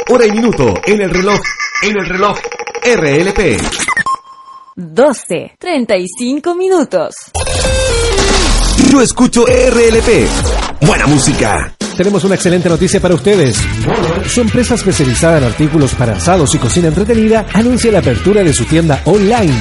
Hora 0.10 0.26
y 0.26 0.32
minuto 0.32 0.74
en 0.86 1.02
el 1.02 1.10
reloj. 1.10 1.40
En 1.84 1.98
el 1.98 2.06
reloj. 2.06 2.38
RLP. 2.84 3.58
12. 4.76 5.56
35 5.58 6.56
minutos. 6.56 7.16
Yo 8.92 9.02
escucho 9.02 9.46
RLP. 9.46 10.28
Buena 10.82 11.08
música. 11.08 11.79
Tenemos 12.00 12.24
una 12.24 12.36
excelente 12.36 12.70
noticia 12.70 13.02
para 13.02 13.14
ustedes. 13.14 13.58
Su 14.26 14.40
empresa 14.40 14.76
especializada 14.76 15.40
en 15.40 15.44
artículos 15.44 15.94
para 15.96 16.14
asados 16.14 16.56
y 16.56 16.58
cocina 16.58 16.88
entretenida 16.88 17.46
anuncia 17.54 17.92
la 17.92 18.00
apertura 18.00 18.42
de 18.42 18.54
su 18.54 18.64
tienda 18.64 19.02
online. 19.04 19.54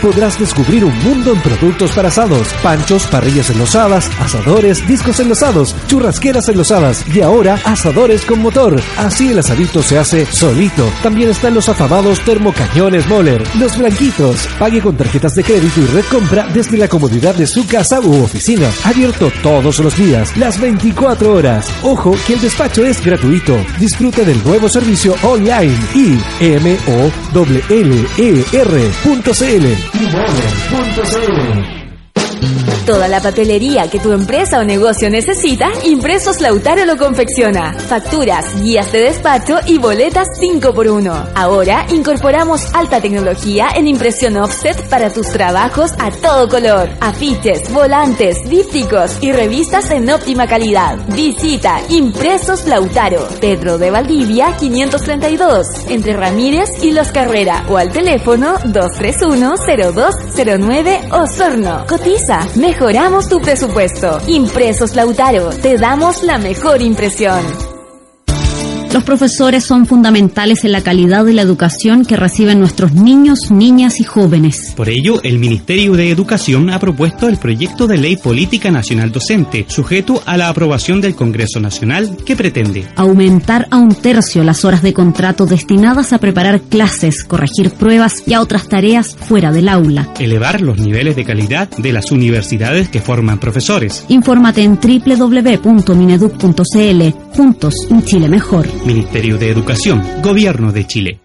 Podrás 0.00 0.40
descubrir 0.40 0.86
un 0.86 0.98
mundo 1.04 1.34
en 1.34 1.40
productos 1.42 1.90
para 1.90 2.08
asados, 2.08 2.48
panchos, 2.62 3.06
parrillas 3.08 3.50
enlosadas, 3.50 4.10
asadores, 4.20 4.88
discos 4.88 5.20
enlosados, 5.20 5.76
churrasqueras 5.86 6.48
enlosadas 6.48 7.04
y 7.14 7.20
ahora 7.20 7.60
asadores 7.66 8.24
con 8.24 8.40
motor. 8.40 8.80
Así 8.96 9.32
el 9.32 9.38
asadito 9.40 9.82
se 9.82 9.98
hace 9.98 10.24
solito. 10.24 10.90
También 11.02 11.28
están 11.28 11.52
los 11.52 11.68
afamados 11.68 12.20
termocañones 12.20 13.06
Moller, 13.06 13.42
los 13.58 13.76
blanquitos. 13.76 14.46
Pague 14.58 14.80
con 14.80 14.96
tarjetas 14.96 15.34
de 15.34 15.44
crédito 15.44 15.78
y 15.78 15.86
red 15.88 16.04
compra 16.10 16.48
desde 16.54 16.78
la 16.78 16.88
comodidad 16.88 17.34
de 17.34 17.46
su 17.46 17.66
casa 17.66 18.00
u 18.00 18.22
oficina. 18.22 18.70
Abierto 18.84 19.30
todos 19.42 19.78
los 19.80 19.94
días, 19.98 20.34
las 20.38 20.58
24 20.86 21.32
horas. 21.32 21.68
Ojo 21.82 22.14
que 22.26 22.34
el 22.34 22.40
despacho 22.40 22.84
es 22.84 23.04
gratuito. 23.04 23.56
Disfrute 23.80 24.24
del 24.24 24.42
nuevo 24.44 24.68
servicio 24.68 25.16
online 25.24 25.74
y 25.94 26.16
m 26.40 26.78
Toda 32.86 33.08
la 33.08 33.20
papelería 33.20 33.90
que 33.90 33.98
tu 33.98 34.12
empresa 34.12 34.60
o 34.60 34.64
negocio 34.64 35.10
necesita, 35.10 35.68
Impresos 35.82 36.40
Lautaro 36.40 36.84
lo 36.84 36.96
confecciona. 36.96 37.72
Facturas, 37.72 38.62
guías 38.62 38.92
de 38.92 39.00
despacho 39.00 39.58
y 39.66 39.78
boletas 39.78 40.28
5x1. 40.40 41.30
Ahora 41.34 41.84
incorporamos 41.90 42.72
alta 42.72 43.00
tecnología 43.00 43.70
en 43.74 43.88
impresión 43.88 44.36
offset 44.36 44.88
para 44.88 45.10
tus 45.10 45.26
trabajos 45.32 45.90
a 45.98 46.12
todo 46.12 46.48
color. 46.48 46.88
Afiches, 47.00 47.72
volantes, 47.72 48.48
dípticos 48.48 49.16
y 49.20 49.32
revistas 49.32 49.90
en 49.90 50.08
óptima 50.08 50.46
calidad. 50.46 50.96
Visita 51.08 51.80
Impresos 51.88 52.66
Lautaro, 52.66 53.26
Pedro 53.40 53.78
de 53.78 53.90
Valdivia 53.90 54.54
532, 54.60 55.86
entre 55.88 56.12
Ramírez 56.12 56.68
y 56.84 56.92
Los 56.92 57.10
Carrera 57.10 57.64
o 57.68 57.78
al 57.78 57.90
teléfono 57.90 58.54
231-0209 58.58 61.10
Osorno. 61.10 61.84
Cotiza, 61.88 62.46
mejoramos 62.76 63.26
tu 63.30 63.40
presupuesto. 63.40 64.18
Impresos 64.26 64.94
Lautaro, 64.94 65.48
te 65.48 65.78
damos 65.78 66.22
la 66.22 66.36
mejor 66.36 66.82
impresión. 66.82 67.75
Los 68.92 69.04
profesores 69.04 69.64
son 69.64 69.86
fundamentales 69.86 70.64
en 70.64 70.72
la 70.72 70.80
calidad 70.80 71.24
de 71.24 71.32
la 71.32 71.42
educación 71.42 72.04
que 72.04 72.16
reciben 72.16 72.60
nuestros 72.60 72.92
niños, 72.92 73.50
niñas 73.50 74.00
y 74.00 74.04
jóvenes. 74.04 74.72
Por 74.76 74.88
ello, 74.88 75.20
el 75.22 75.38
Ministerio 75.38 75.94
de 75.94 76.10
Educación 76.10 76.70
ha 76.70 76.78
propuesto 76.78 77.28
el 77.28 77.36
proyecto 77.36 77.86
de 77.86 77.98
ley 77.98 78.16
política 78.16 78.70
nacional 78.70 79.12
docente, 79.12 79.66
sujeto 79.68 80.22
a 80.24 80.36
la 80.36 80.48
aprobación 80.48 81.00
del 81.00 81.14
Congreso 81.14 81.60
Nacional, 81.60 82.16
que 82.24 82.36
pretende 82.36 82.86
Aumentar 82.96 83.66
a 83.70 83.76
un 83.76 83.94
tercio 83.94 84.42
las 84.44 84.64
horas 84.64 84.82
de 84.82 84.92
contrato 84.92 85.46
destinadas 85.46 86.12
a 86.12 86.18
preparar 86.18 86.60
clases, 86.62 87.24
corregir 87.24 87.70
pruebas 87.72 88.22
y 88.26 88.34
a 88.34 88.40
otras 88.40 88.68
tareas 88.68 89.16
fuera 89.16 89.52
del 89.52 89.68
aula. 89.68 90.08
elevar 90.18 90.60
los 90.60 90.78
niveles 90.78 91.16
de 91.16 91.24
calidad 91.24 91.68
de 91.68 91.92
las 91.92 92.10
universidades 92.12 92.88
que 92.88 93.00
forman 93.00 93.38
profesores. 93.38 94.04
Infórmate 94.08 94.62
en 94.62 94.78
www.mineduc.cl. 94.80 97.36
Juntos, 97.36 97.74
un 97.90 98.02
Chile 98.04 98.28
mejor. 98.28 98.66
Ministerio 98.86 99.36
de 99.36 99.50
Educación, 99.50 100.22
Gobierno 100.22 100.70
de 100.70 100.86
Chile. 100.86 101.20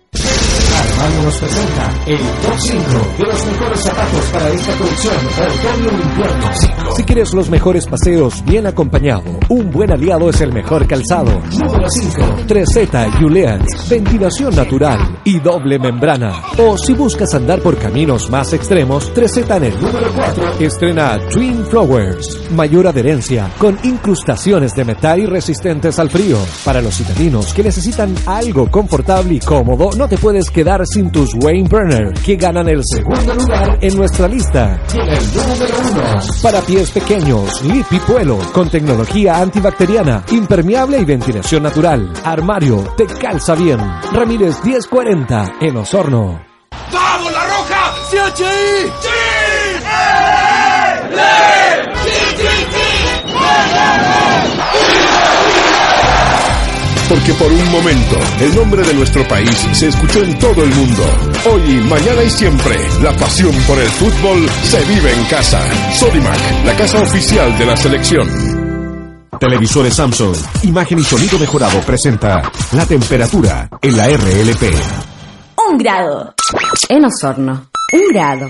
Nos 1.02 1.36
presenta 1.38 1.92
el 2.06 2.18
top 2.18 2.60
5 2.60 2.84
de 3.18 3.26
los 3.26 3.46
mejores 3.46 3.80
zapatos 3.82 4.26
para 4.32 4.50
esta 4.50 4.78
colección 4.78 5.16
Otoño-Invierno. 5.16 6.48
Si 6.96 7.04
quieres 7.04 7.34
los 7.34 7.50
mejores 7.50 7.88
paseos 7.88 8.44
bien 8.46 8.68
acompañado, 8.68 9.24
un 9.50 9.72
buen 9.72 9.92
aliado 9.92 10.30
es 10.30 10.42
el 10.42 10.54
mejor 10.54 10.86
calzado. 10.86 11.32
Número 11.60 11.90
5. 11.90 12.22
3Z 12.48 13.20
Julians, 13.20 13.90
ventilación 13.90 14.56
natural 14.56 15.20
y 15.24 15.40
doble 15.40 15.80
membrana. 15.80 16.34
O 16.58 16.78
si 16.78 16.94
buscas 16.94 17.34
andar 17.34 17.62
por 17.62 17.78
caminos 17.78 18.30
más 18.30 18.54
extremos, 18.54 19.12
3Z 19.14 19.58
en 19.58 19.64
el 19.64 19.82
número 19.82 20.12
4 20.14 20.52
estrena 20.60 21.20
Twin 21.32 21.66
Flowers, 21.66 22.52
mayor 22.52 22.88
adherencia 22.88 23.50
con 23.58 23.78
incrustaciones 23.84 24.74
de 24.76 24.86
metal 24.86 25.20
y 25.20 25.26
resistentes 25.26 25.98
al 25.98 26.10
frío. 26.10 26.38
Para 26.64 26.82
los 26.82 26.96
citadinos 26.96 27.54
que 27.54 27.64
necesitan 27.64 28.14
algo 28.26 28.70
confortable 28.70 29.36
y 29.36 29.40
cómodo, 29.40 29.90
no 29.98 30.08
te 30.08 30.18
puedes 30.18 30.50
quedar 30.50 30.82
sin 30.92 31.12
tus 31.12 31.34
Wayne 31.36 31.70
Burner, 31.70 32.14
que 32.26 32.36
ganan 32.36 32.68
el 32.68 32.82
segundo 32.84 33.34
lugar 33.34 33.78
en 33.82 33.96
nuestra 33.96 34.28
lista. 34.28 34.82
El 34.94 35.34
número 35.34 35.76
uno. 35.92 36.20
Para 36.44 36.62
pies 36.62 36.92
pequeños, 36.92 37.64
Lippy 37.64 38.00
Puelo, 38.00 38.38
con 38.54 38.70
tecnología 38.70 39.40
antibacteriana, 39.42 40.24
impermeable 40.32 41.00
y 41.00 41.06
ventilación 41.06 41.64
natural. 41.64 42.12
Armario, 42.24 42.84
te 42.98 43.06
calza 43.06 43.56
bien. 43.56 43.80
Ramírez 44.12 44.64
1040, 44.64 45.54
en 45.62 45.78
Osorno. 45.78 46.42
¡Vamos, 46.92 47.32
la 47.32 47.44
roja! 47.46 47.94
¡Sí, 48.10 48.18
sí! 48.36 48.44
¡Sí! 49.02 49.10
Porque 57.12 57.34
por 57.34 57.52
un 57.52 57.72
momento 57.72 58.18
el 58.40 58.56
nombre 58.56 58.84
de 58.84 58.94
nuestro 58.94 59.28
país 59.28 59.50
se 59.74 59.90
escuchó 59.90 60.24
en 60.24 60.40
todo 60.40 60.64
el 60.64 60.70
mundo. 60.74 61.04
Hoy, 61.52 61.74
mañana 61.90 62.24
y 62.24 62.30
siempre, 62.30 62.74
la 63.04 63.12
pasión 63.18 63.54
por 63.68 63.78
el 63.78 63.90
fútbol 63.90 64.50
se 64.64 64.80
vive 64.86 65.12
en 65.12 65.26
casa. 65.26 65.60
Sodimac, 65.94 66.40
la 66.64 66.74
casa 66.78 67.02
oficial 67.02 67.58
de 67.58 67.66
la 67.66 67.76
selección. 67.76 68.30
Televisores 69.38 69.94
Samsung, 69.94 70.38
imagen 70.64 71.00
y 71.00 71.04
sonido 71.04 71.38
mejorado 71.38 71.82
presenta 71.82 72.50
la 72.72 72.86
temperatura 72.86 73.70
en 73.82 73.98
la 73.98 74.08
RLP. 74.08 74.64
Un 75.70 75.78
grado. 75.80 76.34
En 76.88 77.04
Osorno. 77.04 77.66
Un 77.92 78.14
grado. 78.14 78.50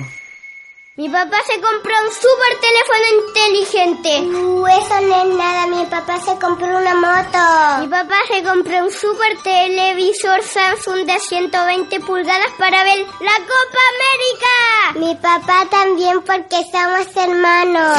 Mi 1.02 1.10
papá 1.10 1.38
se 1.52 1.60
compró 1.60 1.96
un 2.06 2.12
super 2.14 2.60
teléfono 2.62 3.06
inteligente. 3.26 4.22
Uh, 4.38 4.68
eso 4.68 5.02
no 5.02 5.16
es 5.24 5.36
nada. 5.36 5.66
Mi 5.66 5.84
papá 5.88 6.20
se 6.20 6.38
compró 6.38 6.78
una 6.78 6.94
moto. 6.94 7.40
Mi 7.80 7.88
papá 7.88 8.18
se 8.28 8.44
compró 8.44 8.84
un 8.84 8.92
super 8.92 9.36
televisor 9.42 10.44
Samsung 10.44 11.08
de 11.08 11.20
120 11.20 12.00
pulgadas 12.02 12.52
para 12.60 12.84
ver 12.84 13.00
la 13.00 13.36
Copa 13.50 13.82
América. 13.96 15.00
Mi 15.00 15.16
papá 15.16 15.68
también 15.72 16.22
porque 16.22 16.62
somos 16.72 17.08
hermanos. 17.16 17.98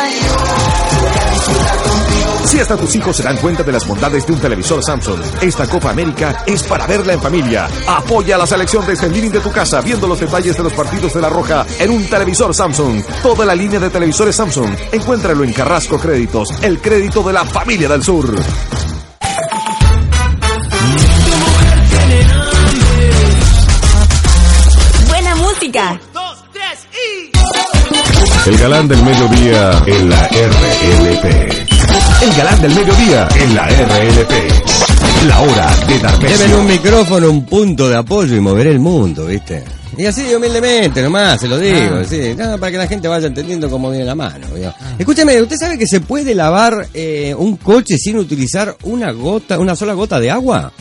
Si 2.44 2.60
hasta 2.60 2.76
tus 2.76 2.94
hijos 2.96 3.16
se 3.16 3.22
dan 3.22 3.36
cuenta 3.38 3.62
de 3.62 3.72
las 3.72 3.86
bondades 3.86 4.26
de 4.26 4.32
un 4.32 4.40
televisor 4.40 4.82
Samsung, 4.84 5.20
esta 5.40 5.66
Copa 5.66 5.90
América 5.90 6.44
es 6.46 6.62
para 6.64 6.86
verla 6.86 7.14
en 7.14 7.20
familia. 7.20 7.68
Apoya 7.86 8.34
a 8.34 8.38
la 8.38 8.46
selección 8.46 8.84
desde 8.86 9.06
el 9.06 9.12
living 9.12 9.30
de 9.30 9.40
tu 9.40 9.50
casa 9.50 9.80
viendo 9.80 10.06
los 10.06 10.20
detalles 10.20 10.56
de 10.56 10.62
los 10.62 10.72
partidos 10.72 11.14
de 11.14 11.20
la 11.22 11.28
Roja 11.28 11.64
en 11.78 11.90
un 11.90 12.04
televisor 12.04 12.54
Samsung. 12.54 13.02
Toda 13.22 13.46
la 13.46 13.54
línea 13.54 13.80
de 13.80 13.90
televisores 13.90 14.36
Samsung. 14.36 14.70
Encuéntralo 14.92 15.44
en 15.44 15.52
Carrasco 15.52 15.98
Créditos, 15.98 16.50
el 16.62 16.80
crédito 16.80 17.22
de 17.22 17.32
la 17.32 17.44
familia 17.44 17.88
del 17.88 18.02
sur. 18.02 18.34
Buena 25.08 25.34
música. 25.36 26.00
El 28.44 28.58
galán 28.58 28.88
del 28.88 29.02
mediodía 29.02 29.82
en 29.86 30.10
la 30.10 30.28
RLP. 30.28 31.71
El 32.22 32.32
galán 32.36 32.62
del 32.62 32.74
mediodía 32.74 33.28
en 33.34 33.54
la 33.54 33.66
RLP. 33.66 34.32
La 35.26 35.40
hora 35.40 35.76
de 35.88 35.98
dar 35.98 36.18
Deben 36.20 36.54
un 36.54 36.66
micrófono, 36.66 37.30
un 37.30 37.44
punto 37.44 37.88
de 37.88 37.96
apoyo 37.96 38.36
y 38.36 38.40
mover 38.40 38.68
el 38.68 38.78
mundo, 38.78 39.26
¿viste? 39.26 39.64
Y 39.96 40.06
así 40.06 40.32
humildemente 40.32 41.02
nomás, 41.02 41.40
se 41.40 41.48
lo 41.48 41.58
digo, 41.58 41.96
Ah. 42.00 42.04
sí, 42.08 42.34
no, 42.36 42.58
para 42.58 42.70
que 42.70 42.78
la 42.78 42.86
gente 42.86 43.08
vaya 43.08 43.26
entendiendo 43.26 43.68
cómo 43.68 43.90
viene 43.90 44.04
la 44.04 44.14
mano. 44.14 44.46
¿vio? 44.54 44.72
Escúcheme, 44.98 45.42
¿usted 45.42 45.56
sabe 45.56 45.76
que 45.76 45.86
se 45.86 46.00
puede 46.00 46.34
lavar 46.34 46.88
eh, 46.94 47.34
un 47.36 47.56
coche 47.56 47.98
sin 47.98 48.16
utilizar 48.18 48.76
una 48.84 49.10
gota, 49.10 49.58
una 49.58 49.74
sola 49.74 49.92
gota 49.94 50.20
de 50.20 50.30
agua? 50.30 50.72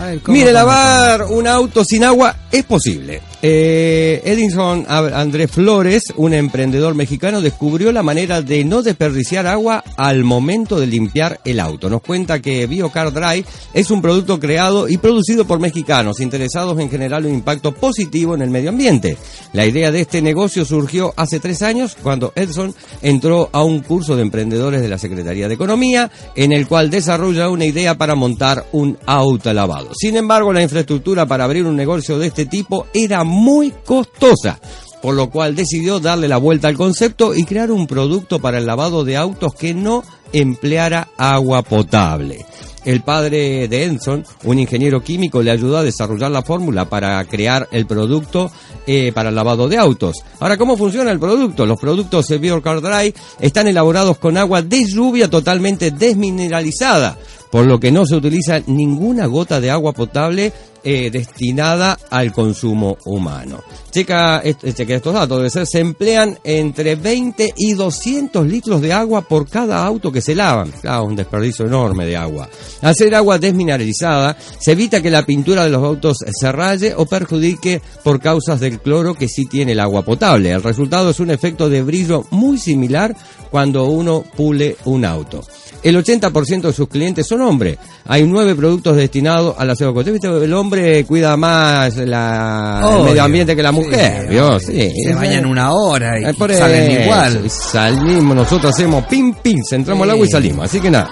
A 0.00 0.06
ver, 0.06 0.20
¿cómo, 0.20 0.32
Mire, 0.32 0.46
cómo, 0.46 0.54
lavar 0.54 1.22
un 1.24 1.46
auto 1.46 1.84
sin 1.84 2.04
agua 2.04 2.34
es 2.50 2.64
posible. 2.64 3.20
Eh, 3.42 4.22
Edinson 4.24 4.86
Andrés 4.88 5.50
Flores, 5.50 6.04
un 6.16 6.32
emprendedor 6.32 6.94
mexicano, 6.94 7.42
descubrió 7.42 7.92
la 7.92 8.02
manera 8.02 8.40
de 8.40 8.64
no 8.64 8.82
desperdiciar 8.82 9.46
agua 9.46 9.84
al 9.96 10.24
momento 10.24 10.80
de 10.80 10.86
limpiar 10.86 11.40
el 11.44 11.60
auto. 11.60 11.90
Nos 11.90 12.00
cuenta 12.00 12.40
que 12.40 12.66
BioCar 12.66 13.12
Dry 13.12 13.44
es 13.74 13.90
un 13.90 14.00
producto 14.00 14.40
creado 14.40 14.88
y 14.88 14.96
producido 14.96 15.46
por 15.46 15.60
mexicanos 15.60 16.20
interesados 16.20 16.78
en 16.80 16.88
generar 16.88 17.24
un 17.26 17.34
impacto 17.34 17.72
positivo 17.72 18.34
en 18.34 18.40
el 18.40 18.50
medio 18.50 18.70
ambiente. 18.70 19.18
La 19.52 19.66
idea 19.66 19.92
de 19.92 20.00
este 20.00 20.22
negocio 20.22 20.64
surgió 20.64 21.12
hace 21.16 21.38
tres 21.38 21.60
años 21.60 21.96
cuando 22.02 22.32
Edson 22.36 22.74
entró 23.02 23.50
a 23.52 23.62
un 23.62 23.80
curso 23.80 24.16
de 24.16 24.22
emprendedores 24.22 24.80
de 24.80 24.88
la 24.88 24.98
Secretaría 24.98 25.46
de 25.46 25.54
Economía 25.54 26.10
en 26.34 26.52
el 26.52 26.66
cual 26.66 26.88
desarrolla 26.88 27.50
una 27.50 27.66
idea 27.66 27.98
para 27.98 28.14
montar 28.14 28.64
un 28.72 28.96
auto 29.04 29.52
lavado. 29.52 29.90
Sin 29.94 30.16
embargo, 30.16 30.54
la 30.54 30.62
infraestructura 30.62 31.26
para 31.26 31.44
abrir 31.44 31.66
un 31.66 31.76
negocio 31.76 32.18
de 32.18 32.28
este 32.28 32.46
tipo 32.46 32.86
era 32.94 33.25
muy 33.26 33.72
costosa. 33.84 34.58
Por 35.02 35.14
lo 35.14 35.30
cual 35.30 35.54
decidió 35.54 36.00
darle 36.00 36.26
la 36.26 36.38
vuelta 36.38 36.68
al 36.68 36.76
concepto 36.76 37.34
y 37.34 37.44
crear 37.44 37.70
un 37.70 37.86
producto 37.86 38.40
para 38.40 38.58
el 38.58 38.66
lavado 38.66 39.04
de 39.04 39.16
autos 39.16 39.54
que 39.54 39.74
no 39.74 40.02
empleara 40.32 41.08
agua 41.16 41.62
potable. 41.62 42.44
El 42.86 43.00
padre 43.00 43.66
de 43.66 43.84
Enson, 43.84 44.24
un 44.44 44.60
ingeniero 44.60 45.02
químico, 45.02 45.42
le 45.42 45.50
ayudó 45.50 45.78
a 45.78 45.82
desarrollar 45.82 46.30
la 46.30 46.42
fórmula 46.42 46.88
para 46.88 47.22
crear 47.24 47.68
el 47.72 47.84
producto 47.84 48.48
eh, 48.86 49.10
para 49.12 49.30
el 49.30 49.34
lavado 49.34 49.68
de 49.68 49.76
autos. 49.76 50.18
Ahora, 50.38 50.56
¿cómo 50.56 50.76
funciona 50.76 51.10
el 51.10 51.18
producto? 51.18 51.66
Los 51.66 51.80
productos 51.80 52.28
de 52.28 52.38
BioCar 52.38 52.80
Dry 52.80 53.12
están 53.40 53.66
elaborados 53.66 54.18
con 54.18 54.36
agua 54.36 54.62
de 54.62 54.84
lluvia 54.84 55.28
totalmente 55.28 55.90
desmineralizada, 55.90 57.18
por 57.50 57.66
lo 57.66 57.80
que 57.80 57.90
no 57.90 58.06
se 58.06 58.14
utiliza 58.14 58.60
ninguna 58.68 59.26
gota 59.26 59.60
de 59.60 59.72
agua 59.72 59.92
potable 59.92 60.52
eh, 60.88 61.10
destinada 61.10 61.98
al 62.10 62.32
consumo 62.32 62.96
humano. 63.06 63.60
Checa, 63.90 64.40
checa 64.72 64.94
estos 64.94 65.14
datos, 65.14 65.38
debe 65.38 65.50
ser, 65.50 65.66
se 65.66 65.80
emplean 65.80 66.38
entre 66.44 66.94
20 66.94 67.54
y 67.56 67.72
200 67.72 68.46
litros 68.46 68.80
de 68.80 68.92
agua 68.92 69.22
por 69.22 69.48
cada 69.48 69.84
auto 69.84 70.12
que 70.12 70.20
se 70.20 70.36
lavan. 70.36 70.70
Claro, 70.70 71.06
un 71.06 71.16
desperdicio 71.16 71.66
enorme 71.66 72.06
de 72.06 72.16
agua. 72.16 72.48
Ser 72.94 73.16
agua 73.16 73.36
desmineralizada, 73.36 74.36
se 74.60 74.72
evita 74.72 75.02
que 75.02 75.10
la 75.10 75.26
pintura 75.26 75.64
de 75.64 75.70
los 75.70 75.82
autos 75.82 76.18
se 76.18 76.52
raye 76.52 76.94
o 76.96 77.04
perjudique 77.04 77.82
por 78.04 78.20
causas 78.20 78.60
del 78.60 78.78
cloro 78.78 79.14
que 79.14 79.26
sí 79.26 79.46
tiene 79.46 79.72
el 79.72 79.80
agua 79.80 80.04
potable. 80.04 80.52
El 80.52 80.62
resultado 80.62 81.10
es 81.10 81.18
un 81.18 81.32
efecto 81.32 81.68
de 81.68 81.82
brillo 81.82 82.26
muy 82.30 82.58
similar 82.58 83.16
cuando 83.50 83.86
uno 83.86 84.22
pule 84.36 84.76
un 84.84 85.04
auto. 85.04 85.42
El 85.82 85.96
80% 85.96 86.62
de 86.62 86.72
sus 86.72 86.88
clientes 86.88 87.26
son 87.28 87.42
hombres. 87.42 87.78
Hay 88.06 88.24
nueve 88.24 88.56
productos 88.56 88.96
destinados 88.96 89.54
a 89.56 89.64
la 89.64 89.74
¿Viste? 89.74 90.26
El 90.26 90.52
hombre 90.54 90.75
cuida 91.06 91.36
más 91.36 91.96
la, 91.96 92.80
el 92.98 93.04
medio 93.04 93.22
ambiente 93.24 93.54
que 93.56 93.62
la 93.62 93.72
mujer. 93.72 94.28
Sí. 94.60 94.90
Se 95.04 95.14
bañan 95.14 95.46
una 95.46 95.72
hora 95.72 96.18
y 96.20 96.24
Eh, 96.24 96.34
por 96.34 96.52
salen 96.52 96.90
eso, 96.90 97.02
igual. 97.02 97.42
y 97.44 97.48
Salimos, 97.48 98.36
nosotros 98.36 98.72
hacemos 98.74 99.04
pim 99.06 99.34
pim, 99.34 99.60
entramos 99.70 100.02
al 100.04 100.08
Sí. 100.10 100.14
agua 100.14 100.26
y 100.26 100.30
salimos. 100.30 100.64
Así 100.66 100.80
que 100.80 100.90
nada. 100.90 101.10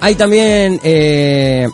Hay 0.00 0.14
también 0.16 0.80
eh, 0.82 1.68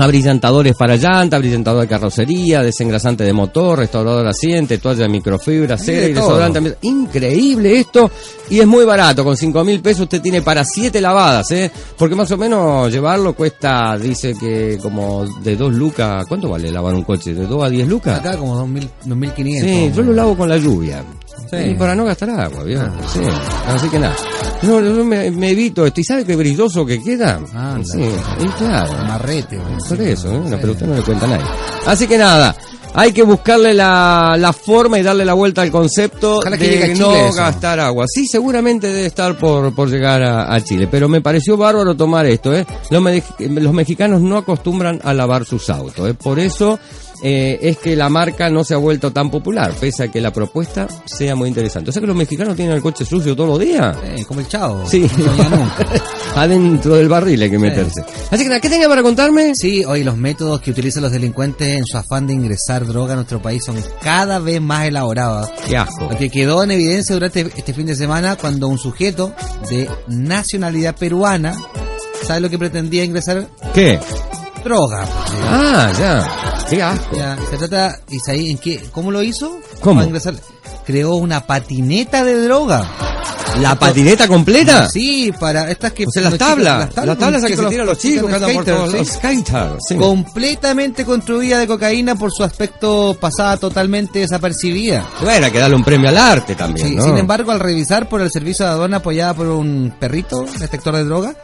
abrillantadores 0.00 0.74
para 0.74 0.96
llanta, 0.96 1.36
abrillantador 1.36 1.82
de 1.82 1.88
carrocería, 1.88 2.62
desengrasante 2.62 3.24
de 3.24 3.32
motor, 3.32 3.78
restaurador 3.78 4.24
de 4.24 4.30
asiente, 4.30 4.78
toalla 4.78 5.02
de 5.02 5.08
microfibra, 5.08 5.76
cera 5.76 6.06
y 6.06 6.12
desodorante. 6.12 6.76
Increíble 6.82 7.78
esto 7.78 8.10
y 8.48 8.60
es 8.60 8.66
muy 8.66 8.84
barato. 8.84 9.24
Con 9.24 9.36
5 9.36 9.64
mil 9.64 9.80
pesos 9.80 10.02
usted 10.02 10.20
tiene 10.20 10.42
para 10.42 10.64
7 10.64 11.00
lavadas, 11.00 11.50
¿eh? 11.52 11.70
Porque 11.96 12.14
más 12.14 12.30
o 12.30 12.36
menos 12.36 12.92
llevarlo 12.92 13.34
cuesta, 13.34 13.96
dice 13.98 14.34
que 14.38 14.78
como 14.82 15.26
de 15.40 15.56
2 15.56 15.74
lucas. 15.74 16.26
¿Cuánto 16.26 16.48
vale 16.48 16.70
lavar 16.70 16.94
un 16.94 17.02
coche? 17.02 17.34
¿De 17.34 17.46
2 17.46 17.64
a 17.64 17.68
10 17.68 17.88
lucas? 17.88 18.18
Acá 18.18 18.36
como 18.36 18.56
2000, 18.56 18.90
2500. 19.04 19.70
Sí, 19.70 19.92
yo 19.96 20.02
lo 20.02 20.12
lavo 20.12 20.36
con 20.36 20.48
la 20.48 20.56
lluvia. 20.56 21.04
Sí. 21.48 21.56
Y 21.56 21.74
para 21.74 21.94
no 21.94 22.04
gastar 22.04 22.30
agua. 22.30 22.64
Sí. 23.12 23.20
Así 23.66 23.88
que 23.88 23.98
nada. 23.98 24.16
No, 24.62 24.80
yo 24.80 25.04
me, 25.04 25.30
me 25.30 25.50
evito 25.50 25.86
esto. 25.86 26.00
¿Y 26.00 26.04
sabe 26.04 26.24
qué 26.24 26.36
brilloso 26.36 26.84
que 26.84 27.02
queda? 27.02 27.40
Anda. 27.54 27.84
Sí, 27.84 28.00
y 28.40 28.46
claro. 28.58 28.92
Marrete. 29.06 29.58
Por 29.88 30.00
eso, 30.00 30.28
¿eh? 30.32 30.40
No, 30.48 30.56
pero 30.58 30.72
usted 30.72 30.86
no 30.86 30.94
le 30.96 31.02
cuenta 31.02 31.26
a 31.26 31.28
nadie. 31.28 31.44
Así 31.86 32.06
que 32.06 32.18
nada. 32.18 32.54
Hay 32.92 33.12
que 33.12 33.22
buscarle 33.22 33.72
la, 33.72 34.34
la 34.36 34.52
forma 34.52 34.98
y 34.98 35.02
darle 35.04 35.24
la 35.24 35.34
vuelta 35.34 35.62
al 35.62 35.70
concepto 35.70 36.38
Ojalá 36.38 36.56
de 36.56 36.92
no 36.96 37.14
eso. 37.14 37.36
gastar 37.36 37.78
agua. 37.78 38.04
Sí, 38.12 38.26
seguramente 38.26 38.88
debe 38.88 39.06
estar 39.06 39.38
por, 39.38 39.72
por 39.72 39.88
llegar 39.88 40.20
a, 40.24 40.52
a 40.52 40.60
Chile, 40.60 40.88
pero 40.90 41.08
me 41.08 41.20
pareció 41.20 41.56
bárbaro 41.56 41.94
tomar 41.94 42.26
esto. 42.26 42.52
¿eh? 42.52 42.66
Los, 42.90 43.00
me- 43.00 43.22
los 43.38 43.72
mexicanos 43.72 44.20
no 44.20 44.38
acostumbran 44.38 45.00
a 45.04 45.14
lavar 45.14 45.44
sus 45.44 45.70
autos. 45.70 46.10
¿eh? 46.10 46.14
Por 46.14 46.40
eso 46.40 46.80
eh, 47.22 47.58
es 47.62 47.78
que 47.78 47.96
la 47.96 48.08
marca 48.08 48.48
no 48.48 48.64
se 48.64 48.74
ha 48.74 48.78
vuelto 48.78 49.12
tan 49.12 49.30
popular, 49.30 49.72
pese 49.78 50.04
a 50.04 50.08
que 50.08 50.20
la 50.20 50.32
propuesta 50.32 50.88
sea 51.04 51.34
muy 51.36 51.48
interesante. 51.48 51.90
O 51.90 51.92
sea 51.92 52.00
que 52.00 52.06
los 52.06 52.16
mexicanos 52.16 52.56
tienen 52.56 52.74
el 52.74 52.82
coche 52.82 53.04
sucio 53.04 53.36
todos 53.36 53.50
los 53.50 53.58
días. 53.58 53.96
Eh, 54.04 54.24
como 54.26 54.40
el 54.40 54.48
chavo. 54.48 54.86
Sí, 54.86 55.06
No 55.18 55.48
nunca. 55.56 55.86
adentro 56.36 56.94
del 56.94 57.08
barril 57.08 57.42
hay 57.42 57.50
que 57.50 57.58
meterse. 57.58 58.02
Así 58.30 58.42
que 58.44 58.48
nada, 58.48 58.60
¿qué 58.60 58.68
tenía 58.70 58.88
para 58.88 59.02
contarme? 59.02 59.54
Sí, 59.54 59.84
hoy 59.84 60.04
los 60.04 60.16
métodos 60.16 60.60
que 60.60 60.70
utilizan 60.70 61.02
los 61.02 61.12
delincuentes 61.12 61.78
en 61.78 61.84
su 61.84 61.96
afán 61.96 62.26
de 62.26 62.32
ingresar 62.34 62.86
droga 62.86 63.12
a 63.12 63.16
nuestro 63.16 63.42
país 63.42 63.64
son 63.64 63.76
cada 64.02 64.38
vez 64.38 64.60
más 64.60 64.86
elaborados. 64.86 65.50
Qué 65.68 65.76
asco. 65.76 66.08
Lo 66.10 66.16
que 66.16 66.30
quedó 66.30 66.62
en 66.62 66.70
evidencia 66.70 67.14
durante 67.14 67.40
este 67.40 67.74
fin 67.74 67.86
de 67.86 67.96
semana 67.96 68.36
cuando 68.36 68.68
un 68.68 68.78
sujeto 68.78 69.34
de 69.68 69.88
nacionalidad 70.08 70.96
peruana, 70.96 71.54
¿sabe 72.26 72.40
lo 72.40 72.50
que 72.50 72.58
pretendía 72.58 73.04
ingresar? 73.04 73.48
¿Qué? 73.74 73.98
Droga. 74.64 75.04
Ah, 75.48 75.92
ya. 75.98 76.66
Qué 76.68 76.82
asco. 76.82 77.16
Ya, 77.16 77.36
se 77.50 77.56
trata, 77.56 77.98
Isaí, 78.10 78.50
¿en 78.50 78.58
qué? 78.58 78.82
¿Cómo 78.92 79.10
lo 79.10 79.22
hizo? 79.22 79.58
¿Cómo? 79.80 80.02
Creó 80.84 81.14
una 81.14 81.46
patineta 81.46 82.24
de 82.24 82.42
droga. 82.44 82.86
¿La 83.58 83.74
patineta 83.78 84.28
completa? 84.28 84.88
Sí, 84.88 85.32
para 85.38 85.70
estas 85.70 85.92
que... 85.92 86.04
O 86.06 86.10
sea, 86.10 86.22
las 86.22 86.32
los 86.32 86.38
chicos- 86.40 86.48
tablas. 86.54 86.88
Las 87.06 87.18
tablas 87.18 87.44
a 87.44 87.46
que 87.48 87.56
se 87.56 87.66
tiran 87.66 87.86
los 87.86 87.98
chicos 87.98 88.30
skaters, 88.32 88.92
los 88.92 89.08
skaters. 89.08 89.76
sí. 89.88 89.94
Completamente 89.96 91.04
construida 91.04 91.58
de 91.58 91.66
cocaína 91.66 92.14
por 92.14 92.30
su 92.32 92.42
aspecto 92.44 93.16
pasada 93.20 93.56
totalmente 93.56 94.20
desapercibida. 94.20 95.04
Bueno, 95.22 95.46
hay 95.46 95.52
que 95.52 95.58
darle 95.58 95.76
un 95.76 95.84
premio 95.84 96.08
al 96.08 96.16
arte 96.18 96.54
también, 96.54 96.88
Sí, 96.88 96.94
¿no? 96.96 97.04
Sin 97.04 97.16
embargo, 97.18 97.50
al 97.52 97.60
revisar 97.60 98.08
por 98.08 98.20
el 98.20 98.30
servicio 98.30 98.64
de 98.64 98.72
aduana 98.72 98.98
apoyada 98.98 99.34
por 99.34 99.46
un 99.46 99.92
perrito 99.98 100.46
detector 100.58 100.94
de 100.96 101.04
droga, 101.04 101.34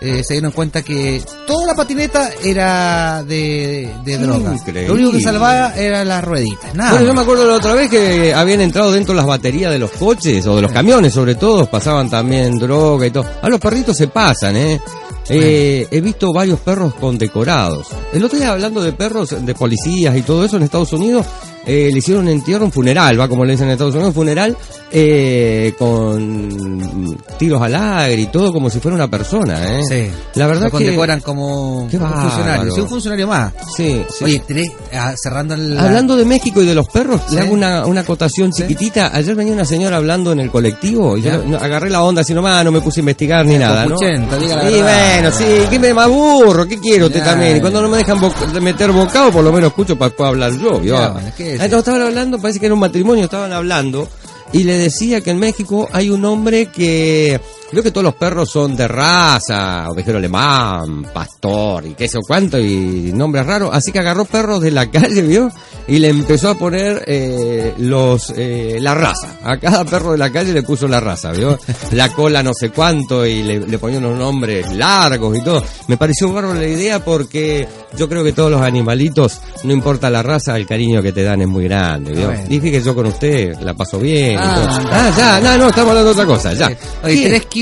eh, 0.00 0.22
se 0.22 0.34
dieron 0.34 0.52
cuenta 0.52 0.82
que 0.82 1.22
toda 1.46 1.66
la 1.66 1.74
patineta 1.74 2.30
era 2.42 3.22
de, 3.22 3.90
de 4.04 4.18
droga. 4.18 4.52
Increíble. 4.54 4.88
Lo 4.88 4.94
único 4.94 5.12
que 5.12 5.20
salvaba 5.22 5.74
eran 5.74 6.06
las 6.08 6.22
rueditas. 6.24 6.74
Nada. 6.74 6.90
Bueno, 6.92 7.06
yo 7.06 7.14
me 7.14 7.20
acuerdo 7.22 7.46
la 7.48 7.54
otra 7.54 7.74
vez 7.74 7.88
que 7.90 8.34
habían 8.34 8.60
entrado 8.60 8.92
dentro 8.92 9.14
las 9.14 9.26
baterías 9.26 9.72
de 9.72 9.78
los 9.78 9.90
coches 9.92 10.46
o 10.46 10.56
de 10.56 10.62
los 10.62 10.72
camiones, 10.72 11.12
sobre 11.14 11.34
todo, 11.36 11.53
pasaban 11.68 12.10
también 12.10 12.58
droga 12.58 13.06
y 13.06 13.10
todo. 13.10 13.24
A 13.42 13.48
los 13.48 13.60
perritos 13.60 13.96
se 13.96 14.08
pasan, 14.08 14.56
¿eh? 14.56 14.80
Eh, 15.28 15.86
he 15.90 16.00
visto 16.00 16.32
varios 16.32 16.60
perros 16.60 16.94
condecorados. 16.94 17.88
El 18.12 18.24
otro 18.24 18.38
día 18.38 18.52
hablando 18.52 18.82
de 18.82 18.92
perros, 18.92 19.34
de 19.44 19.54
policías 19.54 20.16
y 20.16 20.22
todo 20.22 20.44
eso 20.44 20.56
en 20.56 20.64
Estados 20.64 20.92
Unidos, 20.92 21.26
eh, 21.66 21.90
le 21.92 21.98
hicieron 21.98 22.24
un 22.24 22.30
entierro, 22.30 22.64
un 22.64 22.72
funeral, 22.72 23.18
va 23.18 23.28
como 23.28 23.44
le 23.44 23.52
dicen 23.52 23.66
en 23.68 23.72
Estados 23.72 23.94
Unidos, 23.94 24.08
un 24.08 24.14
funeral 24.14 24.56
eh, 24.90 25.72
con 25.78 27.18
tiros 27.38 27.60
al 27.62 27.74
aire 27.74 28.22
y 28.22 28.26
todo 28.26 28.52
como 28.52 28.70
si 28.70 28.80
fuera 28.80 28.94
una 28.94 29.08
persona, 29.08 29.78
¿eh? 29.78 29.82
Sí. 29.88 30.10
La 30.34 30.46
verdad 30.46 30.64
Lo 30.64 30.78
que... 30.78 30.84
condecoran 30.84 31.20
como 31.20 31.86
Qué 31.90 31.96
un 31.98 32.10
funcionario. 32.10 32.74
Sí, 32.74 32.80
un 32.80 32.88
funcionario 32.88 33.26
más. 33.26 33.52
Sí, 33.76 34.02
sí. 34.16 34.24
Oye, 34.24 34.42
tenés, 34.46 34.70
ah, 34.92 35.14
cerrando 35.16 35.54
el... 35.54 35.78
Hablando 35.78 36.16
de 36.16 36.24
México 36.24 36.62
y 36.62 36.66
de 36.66 36.74
los 36.74 36.88
perros, 36.88 37.20
Sí. 37.28 37.34
le 37.36 37.40
hago 37.42 37.54
una, 37.54 37.86
una 37.86 38.00
acotación 38.02 38.52
chiquitita. 38.52 39.10
Ayer 39.14 39.34
venía 39.34 39.52
una 39.52 39.64
señora 39.64 39.96
hablando 39.96 40.32
en 40.32 40.40
el 40.40 40.50
colectivo 40.50 41.16
y 41.16 41.22
yo 41.22 41.30
Ya. 41.30 41.38
no- 41.38 41.56
agarré 41.58 41.90
la 41.90 42.02
onda 42.02 42.20
así 42.22 42.34
nomás, 42.34 42.64
no 42.64 42.70
me 42.72 42.80
puse 42.80 43.00
a 43.00 43.02
investigar 43.02 43.44
ni 43.46 43.56
nada, 43.58 43.86
¿no? 43.86 43.96
Y 44.00 44.80
bueno, 44.82 45.30
sí, 45.32 45.44
que 45.70 45.78
me 45.78 45.88
aburro, 45.90 46.66
¿qué 46.66 46.78
quiero 46.78 47.06
usted 47.06 47.24
también? 47.24 47.56
Y 47.56 47.60
cuando 47.60 47.82
no 47.82 47.88
me 47.88 47.98
dejan 47.98 48.18
meter 48.60 48.92
bocado, 48.92 49.30
por 49.32 49.42
lo 49.44 49.52
menos 49.52 49.68
escucho 49.68 49.96
para 49.96 50.10
después 50.10 50.28
hablar 50.28 50.52
yo, 50.56 50.78
¿vio? 50.80 50.96
Ya, 50.98 51.08
bueno, 51.08 51.28
¿qué 51.36 51.53
Entonces 51.54 51.78
estaban 51.78 52.02
hablando, 52.02 52.40
parece 52.40 52.60
que 52.60 52.66
era 52.66 52.74
un 52.74 52.80
matrimonio, 52.80 53.24
estaban 53.24 53.52
hablando, 53.52 54.08
y 54.52 54.64
le 54.64 54.74
decía 54.74 55.20
que 55.20 55.30
en 55.30 55.38
México 55.38 55.88
hay 55.92 56.10
un 56.10 56.24
hombre 56.24 56.66
que... 56.66 57.40
Creo 57.74 57.82
que 57.82 57.90
todos 57.90 58.04
los 58.04 58.14
perros 58.14 58.48
son 58.50 58.76
de 58.76 58.86
raza, 58.86 59.90
ovejero 59.90 60.18
alemán, 60.18 61.04
pastor 61.12 61.84
y 61.86 61.94
qué 61.94 62.06
sé 62.06 62.14
yo 62.14 62.20
cuánto, 62.26 62.58
y 62.58 63.10
nombres 63.14 63.44
raros. 63.44 63.70
Así 63.72 63.90
que 63.90 63.98
agarró 63.98 64.24
perros 64.24 64.60
de 64.60 64.70
la 64.70 64.88
calle, 64.90 65.22
¿vio? 65.22 65.50
Y 65.88 65.98
le 65.98 66.08
empezó 66.08 66.50
a 66.50 66.54
poner 66.54 67.02
eh, 67.06 67.74
los 67.78 68.32
eh, 68.36 68.78
la 68.80 68.94
raza. 68.94 69.28
A 69.42 69.58
cada 69.58 69.84
perro 69.84 70.12
de 70.12 70.18
la 70.18 70.30
calle 70.30 70.52
le 70.52 70.62
puso 70.62 70.86
la 70.88 71.00
raza, 71.00 71.32
¿vio? 71.32 71.58
La 71.92 72.10
cola 72.12 72.42
no 72.42 72.54
sé 72.54 72.70
cuánto 72.70 73.26
y 73.26 73.42
le, 73.42 73.60
le 73.60 73.78
ponía 73.78 73.98
unos 73.98 74.16
nombres 74.18 74.72
largos 74.74 75.36
y 75.36 75.42
todo. 75.42 75.62
Me 75.88 75.96
pareció 75.96 76.32
bárbaro 76.32 76.54
la 76.58 76.66
idea 76.66 77.04
porque 77.04 77.66
yo 77.98 78.08
creo 78.08 78.22
que 78.24 78.32
todos 78.32 78.50
los 78.50 78.62
animalitos, 78.62 79.40
no 79.64 79.72
importa 79.72 80.08
la 80.10 80.22
raza, 80.22 80.56
el 80.56 80.66
cariño 80.66 81.02
que 81.02 81.12
te 81.12 81.22
dan 81.22 81.42
es 81.42 81.48
muy 81.48 81.64
grande, 81.64 82.12
¿vio? 82.12 82.26
Bueno. 82.28 82.44
Dije 82.48 82.70
que 82.70 82.80
yo 82.82 82.94
con 82.94 83.06
usted 83.06 83.56
la 83.60 83.74
paso 83.74 83.98
bien. 83.98 84.34
y 84.34 84.36
Ah, 84.38 84.54
todo. 84.80 84.88
ah 84.92 85.10
ya, 85.16 85.40
no, 85.40 85.58
no, 85.58 85.68
estamos 85.68 85.90
hablando 85.90 86.14
de 86.14 86.20
otra 86.22 86.26
cosa, 86.26 86.52
ya. 86.54 86.70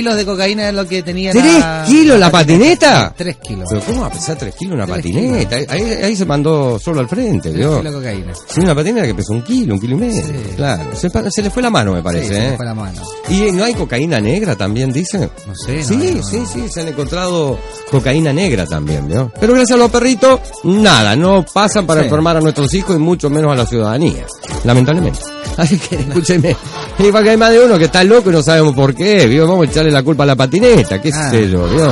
Kilos 0.02 0.16
de 0.16 0.24
cocaína 0.24 0.68
es 0.68 0.74
lo 0.74 0.84
que 0.88 1.00
tenía 1.02 1.30
¿Tres 1.30 1.60
la... 1.60 1.84
kilos 1.86 2.18
la 2.18 2.28
patineta? 2.30 3.14
Tres 3.16 3.36
kilos. 3.36 3.68
Pero 3.70 3.82
¿cómo 3.82 4.00
va 4.00 4.06
a 4.08 4.10
pesar 4.10 4.36
tres 4.36 4.52
kilos 4.56 4.74
una 4.74 4.84
Tres 4.84 4.96
patineta? 4.96 5.56
Ahí, 5.72 5.82
ahí 5.82 6.16
se 6.16 6.24
mandó 6.26 6.76
solo 6.78 6.98
al 7.00 7.08
frente, 7.08 7.50
Tres 7.50 7.54
¿vio? 7.54 7.78
kilos 7.78 7.92
de 7.94 7.98
cocaína. 8.00 8.32
Sí, 8.48 8.60
una 8.60 8.74
patineta 8.74 9.06
que 9.06 9.14
pesó 9.14 9.32
un 9.32 9.42
kilo, 9.42 9.74
un 9.74 9.80
kilo 9.80 9.94
y 9.94 9.98
medio. 9.98 10.22
Claro. 10.56 10.82
Se, 10.96 11.08
se 11.30 11.42
le 11.42 11.50
fue 11.50 11.62
la 11.62 11.70
mano, 11.70 11.92
me 11.92 12.02
parece, 12.02 12.26
Sí, 12.28 12.34
se 12.34 12.40
le 12.40 12.48
¿eh? 12.48 12.56
fue 12.56 12.66
la 12.66 12.74
mano. 12.74 13.00
¿Y 13.28 13.52
no 13.52 13.62
hay 13.64 13.74
cocaína 13.74 14.20
negra 14.20 14.56
también, 14.56 14.92
dicen? 14.92 15.30
No 15.46 15.54
sé, 15.54 15.84
Sí, 15.84 15.96
no, 15.96 16.16
no, 16.16 16.22
sí, 16.24 16.42
sí, 16.52 16.64
se 16.68 16.80
han 16.80 16.88
encontrado 16.88 17.58
cocaína 17.90 18.32
negra 18.32 18.66
también, 18.66 19.06
¿vio? 19.06 19.30
Pero 19.38 19.54
gracias 19.54 19.76
a 19.76 19.80
los 19.80 19.90
perritos, 19.90 20.40
nada, 20.64 21.14
no 21.14 21.44
pasan 21.52 21.86
para 21.86 22.00
Sí. 22.00 22.06
enfermar 22.06 22.36
a 22.36 22.40
nuestros 22.40 22.74
hijos 22.74 22.96
y 22.96 22.98
mucho 22.98 23.30
menos 23.30 23.52
a 23.52 23.54
la 23.54 23.66
ciudadanía, 23.66 24.26
lamentablemente. 24.64 25.20
Así 25.56 25.78
que, 25.78 25.94
escúcheme, 26.08 26.56
y 26.98 27.12
para 27.12 27.24
que 27.24 27.30
hay 27.30 27.36
más 27.36 27.50
de 27.52 27.60
uno 27.64 27.78
que 27.78 27.84
está 27.84 28.02
loco 28.02 28.30
y 28.30 28.32
no 28.32 28.42
sabemos 28.42 28.74
por 28.74 28.94
qué, 28.94 29.26
¿vio? 29.26 29.46
Vamos 29.46 29.66
a 29.68 29.70
echarle 29.70 29.91
la 29.92 30.02
culpa 30.02 30.24
a 30.24 30.26
la 30.26 30.36
patineta, 30.36 31.00
qué 31.00 31.10
Ah. 31.14 31.30
sé 31.30 31.48
yo, 31.50 31.66
¿vio? 31.68 31.90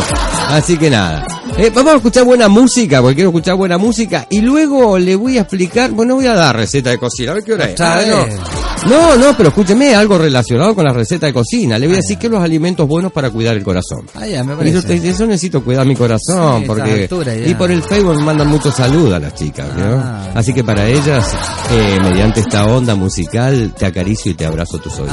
Así 0.49 0.77
que 0.77 0.91
nada. 0.91 1.27
Eh, 1.57 1.71
vamos 1.75 1.93
a 1.95 1.97
escuchar 1.97 2.25
buena 2.25 2.49
música, 2.49 3.01
porque 3.01 3.17
quiero 3.17 3.31
escuchar 3.31 3.55
buena 3.57 3.77
música, 3.79 4.27
y 4.31 4.41
luego 4.41 4.99
le 4.99 5.15
voy 5.17 5.37
a 5.39 5.43
explicar, 5.43 5.91
bueno, 5.91 6.15
voy 6.17 6.27
a 6.27 6.35
dar 6.35 6.57
receta 6.57 6.91
de 6.91 6.99
cocina, 6.99 7.33
a 7.33 7.35
ver 7.35 7.45
qué 7.45 7.53
hora 7.53 7.65
es. 7.67 7.81
Ah, 7.81 8.01
no. 8.07 8.61
No, 8.89 9.15
no, 9.17 9.37
pero 9.37 9.51
escúcheme, 9.51 9.95
algo 9.95 10.17
relacionado 10.17 10.75
con 10.75 10.87
la 10.87 10.93
receta 10.95 11.27
de 11.27 11.35
cocina. 11.35 11.79
Le 11.79 11.87
voy 11.87 11.97
a 11.97 11.99
decir 11.99 12.17
que 12.17 12.31
los 12.31 12.43
alimentos 12.43 12.89
buenos 12.89 13.13
para 13.13 13.29
cuidar 13.29 13.55
el 13.55 13.63
corazón. 13.63 14.07
Ah, 14.15 14.27
ya, 14.27 14.43
me 14.43 14.57
parece. 14.57 14.99
yo 15.19 15.27
necesito 15.27 15.63
cuidar 15.63 15.85
mi 15.87 15.95
corazón 15.95 16.63
Sí, 16.63 16.67
porque 16.67 17.03
altura 17.03 17.37
y 17.37 17.55
por 17.55 17.71
el 17.71 17.83
Facebook 17.83 18.17
me 18.17 18.25
mandan 18.25 18.49
muchos 18.49 18.75
saludos 18.75 19.13
a 19.15 19.19
las 19.19 19.35
chicas, 19.35 19.67
¿no? 19.77 19.97
Ah. 20.03 20.31
Así 20.35 20.55
que 20.55 20.65
para 20.65 20.87
ellas, 20.87 21.27
eh, 21.73 21.99
mediante 22.01 22.41
esta 22.41 22.65
onda 22.65 22.95
musical, 22.95 23.75
te 23.79 23.85
acaricio 23.85 24.33
y 24.33 24.35
te 24.35 24.47
abrazo 24.47 24.79
tus 24.79 24.99
oídos. 24.99 25.13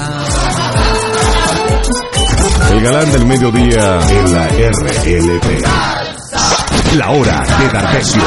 El 2.77 2.83
galán 2.83 3.11
del 3.11 3.25
mediodía 3.25 3.99
en 4.07 4.33
la 4.35 4.47
RLP. 4.49 5.65
La 6.95 7.09
hora 7.09 7.43
de 7.59 7.69
Darbecio. 7.73 8.21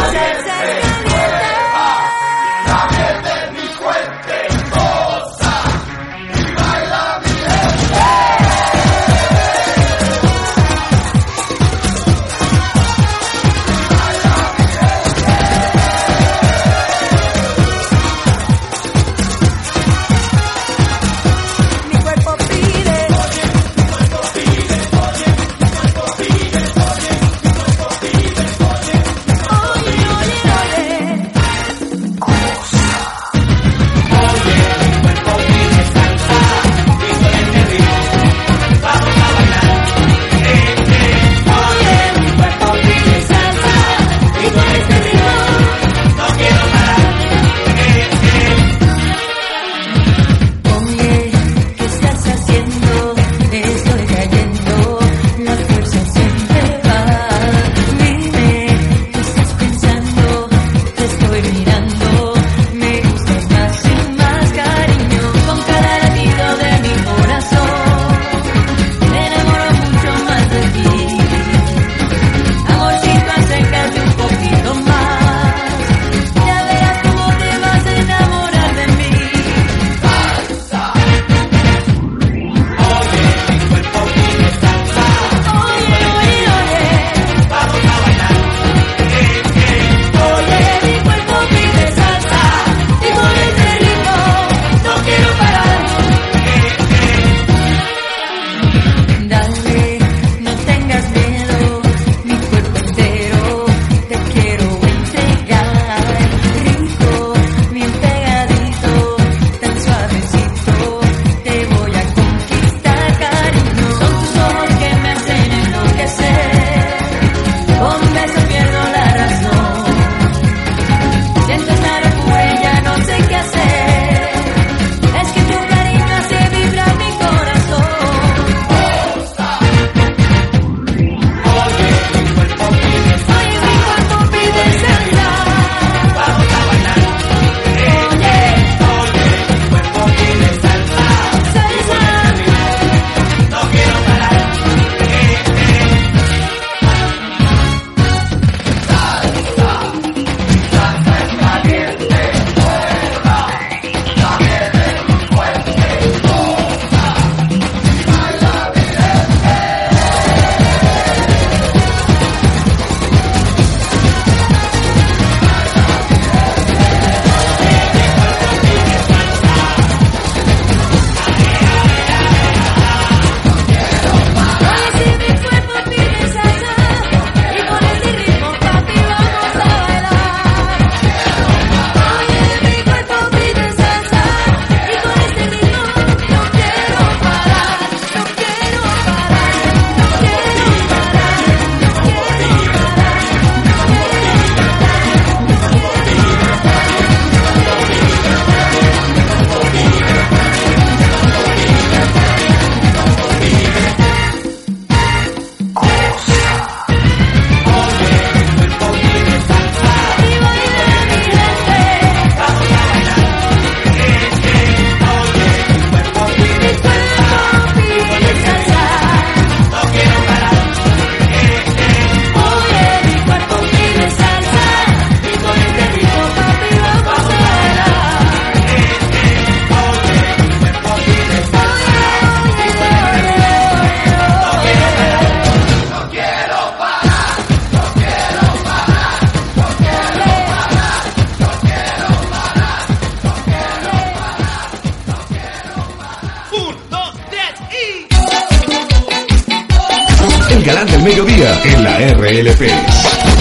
Del 251.01 251.05
mediodía 251.05 251.61
en 251.65 251.85
la 251.85 251.99
RLP. 251.99 252.61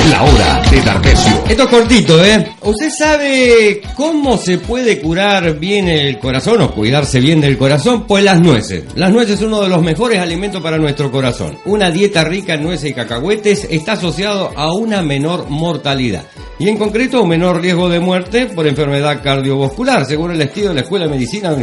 La 0.10 0.24
hora 0.24 0.62
de 0.72 0.82
Tardecio. 0.82 1.44
Esto 1.50 1.64
es 1.64 1.70
cortito, 1.70 2.24
¿eh? 2.24 2.48
¿Usted 2.62 2.90
sabe 2.90 3.82
cómo 3.96 4.38
se 4.38 4.58
puede 4.58 5.00
curar 5.00 5.60
bien 5.60 5.88
el 5.88 6.20
corazón 6.20 6.62
o 6.62 6.72
cuidarse 6.72 7.20
bien 7.20 7.42
del 7.42 7.58
corazón? 7.58 8.06
Pues 8.08 8.24
las 8.24 8.40
nueces. 8.40 8.86
Las 8.96 9.12
nueces 9.12 9.40
son 9.40 9.50
uno 9.50 9.62
de 9.62 9.70
los 9.70 9.82
mejores 9.82 10.20
alimentos 10.20 10.62
para 10.62 10.78
nuestro 10.78 11.12
corazón. 11.12 11.58
Una 11.66 11.92
dieta 11.92 12.24
rica 12.24 12.54
en 12.54 12.64
nueces 12.64 12.92
y 12.92 12.94
cacahuetes 12.94 13.68
está 13.70 13.94
asociado 13.94 14.52
a 14.56 14.74
una 14.74 15.02
menor 15.02 15.50
mortalidad. 15.50 16.26
Y 16.60 16.68
en 16.68 16.78
concreto, 16.78 17.26
menor 17.26 17.62
riesgo 17.62 17.88
de 17.88 18.02
muerte 18.02 18.48
por 18.48 18.68
enfermedad 18.68 19.24
cardiovascular, 19.24 20.06
según 20.06 20.32
el 20.32 20.42
estudio 20.42 20.70
de 20.70 20.76
la 20.76 20.82
Escuela 20.82 21.06
de 21.06 21.12
Medicina. 21.12 21.56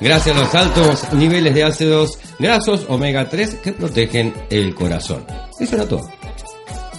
Gracias 0.00 0.36
a 0.36 0.38
los 0.38 0.54
altos 0.54 1.12
niveles 1.14 1.54
de 1.54 1.64
ácidos 1.64 2.18
grasos 2.38 2.84
omega 2.90 3.26
3 3.26 3.54
que 3.54 3.72
protegen 3.72 4.34
el 4.50 4.74
corazón. 4.74 5.24
Eso 5.58 5.76
era 5.76 5.88
todo. 5.88 6.21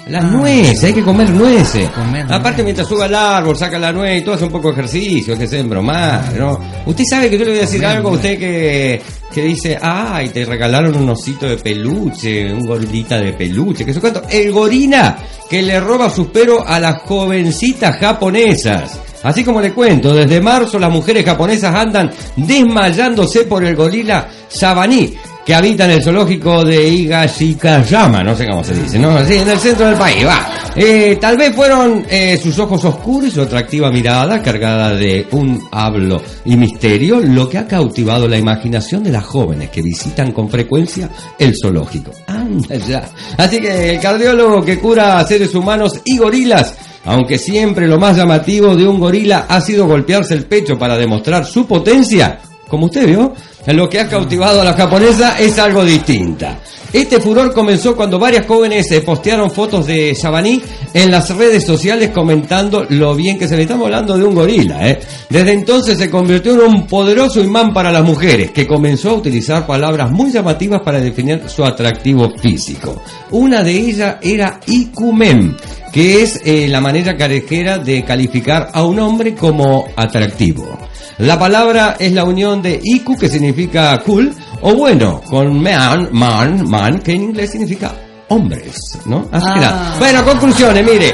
Las 0.07 0.25
nueces, 0.25 0.83
hay 0.83 0.93
que 0.93 1.01
comer 1.01 1.29
nueces. 1.29 1.89
Aparte, 2.29 2.61
mientras 2.61 2.87
suba 2.87 3.05
al 3.05 3.15
árbol, 3.15 3.55
saca 3.55 3.79
la 3.79 3.93
nuez 3.93 4.21
y 4.21 4.25
todo, 4.25 4.35
hace 4.35 4.43
un 4.43 4.51
poco 4.51 4.67
de 4.67 4.73
ejercicio, 4.73 5.37
que 5.37 5.47
se 5.47 5.59
embromar, 5.59 6.33
¿no? 6.37 6.59
Usted 6.85 7.05
sabe 7.09 7.29
que 7.29 7.37
yo 7.37 7.45
le 7.45 7.51
voy 7.51 7.59
a 7.59 7.61
decir 7.61 7.85
algo 7.85 8.09
a 8.09 8.13
usted 8.13 8.37
que, 8.37 9.01
que 9.33 9.41
dice, 9.43 9.77
ay, 9.81 10.29
te 10.29 10.43
regalaron 10.43 10.97
un 10.97 11.09
osito 11.09 11.47
de 11.47 11.55
peluche, 11.55 12.53
un 12.53 12.65
gorilita 12.65 13.17
de 13.17 13.31
peluche, 13.31 13.85
que 13.85 13.93
sé 13.93 14.01
cuánto. 14.01 14.23
El 14.29 14.51
gorila 14.51 15.17
que 15.49 15.61
le 15.61 15.79
roba 15.79 16.09
sus 16.09 16.27
peros 16.27 16.63
a 16.67 16.81
las 16.81 17.01
jovencitas 17.03 17.95
japonesas. 17.97 18.99
Así 19.23 19.41
como 19.41 19.61
le 19.61 19.71
cuento, 19.71 20.13
desde 20.13 20.41
marzo 20.41 20.77
las 20.77 20.91
mujeres 20.91 21.23
japonesas 21.23 21.73
andan 21.73 22.11
desmayándose 22.35 23.45
por 23.45 23.63
el 23.63 23.73
gorila 23.73 24.27
sabaní 24.49 25.13
que 25.45 25.53
habita 25.53 25.85
en 25.85 25.91
el 25.91 26.03
zoológico 26.03 26.63
de 26.63 26.87
Higashikayama, 26.87 28.23
no 28.23 28.35
sé 28.35 28.47
cómo 28.47 28.63
se 28.63 28.73
dice, 28.73 28.97
¿no? 28.97 29.19
En 29.19 29.49
el 29.49 29.59
centro 29.59 29.87
del 29.87 29.97
país, 29.97 30.25
va. 30.25 30.47
Eh, 30.75 31.17
tal 31.19 31.37
vez 31.37 31.55
fueron 31.55 32.05
eh, 32.09 32.39
sus 32.41 32.57
ojos 32.59 32.83
oscuros 32.85 33.29
y 33.29 33.31
su 33.31 33.41
atractiva 33.41 33.91
mirada, 33.91 34.41
cargada 34.41 34.95
de 34.95 35.27
un 35.31 35.61
hablo 35.71 36.21
y 36.45 36.55
misterio, 36.55 37.19
lo 37.19 37.47
que 37.47 37.57
ha 37.57 37.67
cautivado 37.67 38.27
la 38.27 38.37
imaginación 38.37 39.03
de 39.03 39.11
las 39.11 39.23
jóvenes 39.23 39.69
que 39.69 39.81
visitan 39.81 40.31
con 40.31 40.49
frecuencia 40.49 41.09
el 41.37 41.53
zoológico. 41.61 42.11
Anda 42.27 42.75
ya. 42.77 43.09
Así 43.37 43.59
que 43.59 43.91
el 43.91 43.99
cardiólogo 43.99 44.63
que 44.63 44.79
cura 44.79 45.19
a 45.19 45.27
seres 45.27 45.53
humanos 45.53 45.99
y 46.05 46.17
gorilas 46.17 46.75
aunque 47.05 47.37
siempre 47.37 47.87
lo 47.87 47.99
más 47.99 48.15
llamativo 48.15 48.75
de 48.75 48.87
un 48.87 48.99
gorila 48.99 49.45
ha 49.49 49.59
sido 49.59 49.87
golpearse 49.87 50.33
el 50.33 50.45
pecho 50.45 50.77
para 50.77 50.97
demostrar 50.97 51.45
su 51.45 51.67
potencia, 51.67 52.39
como 52.73 52.87
usted 52.87 53.05
vio, 53.05 53.31
lo 53.67 53.87
que 53.87 53.99
ha 53.99 54.09
cautivado 54.09 54.61
a 54.61 54.63
la 54.63 54.73
japonesa 54.73 55.37
es 55.37 55.59
algo 55.59 55.85
distinta. 55.85 56.57
Este 56.93 57.19
furor 57.19 57.51
comenzó 57.55 57.95
cuando 57.95 58.19
varias 58.19 58.45
jóvenes 58.45 58.91
eh, 58.91 59.01
postearon 59.01 59.49
fotos 59.49 59.87
de 59.87 60.13
Sabaní 60.13 60.61
en 60.93 61.09
las 61.09 61.35
redes 61.35 61.65
sociales 61.65 62.11
comentando 62.11 62.85
lo 62.87 63.15
bien 63.15 63.39
que 63.39 63.47
se 63.47 63.57
le 63.57 63.63
estamos 63.63 63.85
hablando 63.85 64.15
de 64.15 64.23
un 64.23 64.35
gorila. 64.35 64.87
¿eh? 64.87 64.99
Desde 65.27 65.53
entonces 65.53 65.97
se 65.97 66.11
convirtió 66.11 66.53
en 66.53 66.59
un 66.59 66.85
poderoso 66.85 67.41
imán 67.41 67.73
para 67.73 67.91
las 67.91 68.03
mujeres, 68.03 68.51
que 68.51 68.67
comenzó 68.67 69.09
a 69.09 69.13
utilizar 69.13 69.65
palabras 69.65 70.11
muy 70.11 70.31
llamativas 70.31 70.81
para 70.81 71.01
definir 71.01 71.41
su 71.47 71.65
atractivo 71.65 72.29
físico. 72.37 73.01
Una 73.31 73.63
de 73.63 73.71
ellas 73.71 74.17
era 74.21 74.59
Ikumen, 74.67 75.57
que 75.91 76.21
es 76.21 76.41
eh, 76.45 76.67
la 76.67 76.79
manera 76.79 77.17
carejera 77.17 77.79
de 77.79 78.03
calificar 78.03 78.69
a 78.71 78.83
un 78.83 78.99
hombre 78.99 79.33
como 79.33 79.87
atractivo. 79.95 80.77
La 81.19 81.37
palabra 81.37 81.95
es 81.99 82.11
la 82.11 82.23
unión 82.23 82.61
de 82.61 82.79
iku, 82.83 83.15
que 83.15 83.29
significa 83.29 83.99
cool, 84.03 84.33
o 84.63 84.73
bueno, 84.75 85.21
con 85.29 85.61
man, 85.61 86.07
man, 86.11 86.69
man, 86.69 86.99
que 86.99 87.11
en 87.11 87.23
inglés 87.23 87.51
significa 87.51 87.93
hombres, 88.29 88.77
¿no? 89.05 89.27
Así 89.31 89.45
que 89.53 89.59
nada. 89.59 89.95
Bueno, 89.99 90.23
conclusiones, 90.23 90.83
mire. 90.85 91.13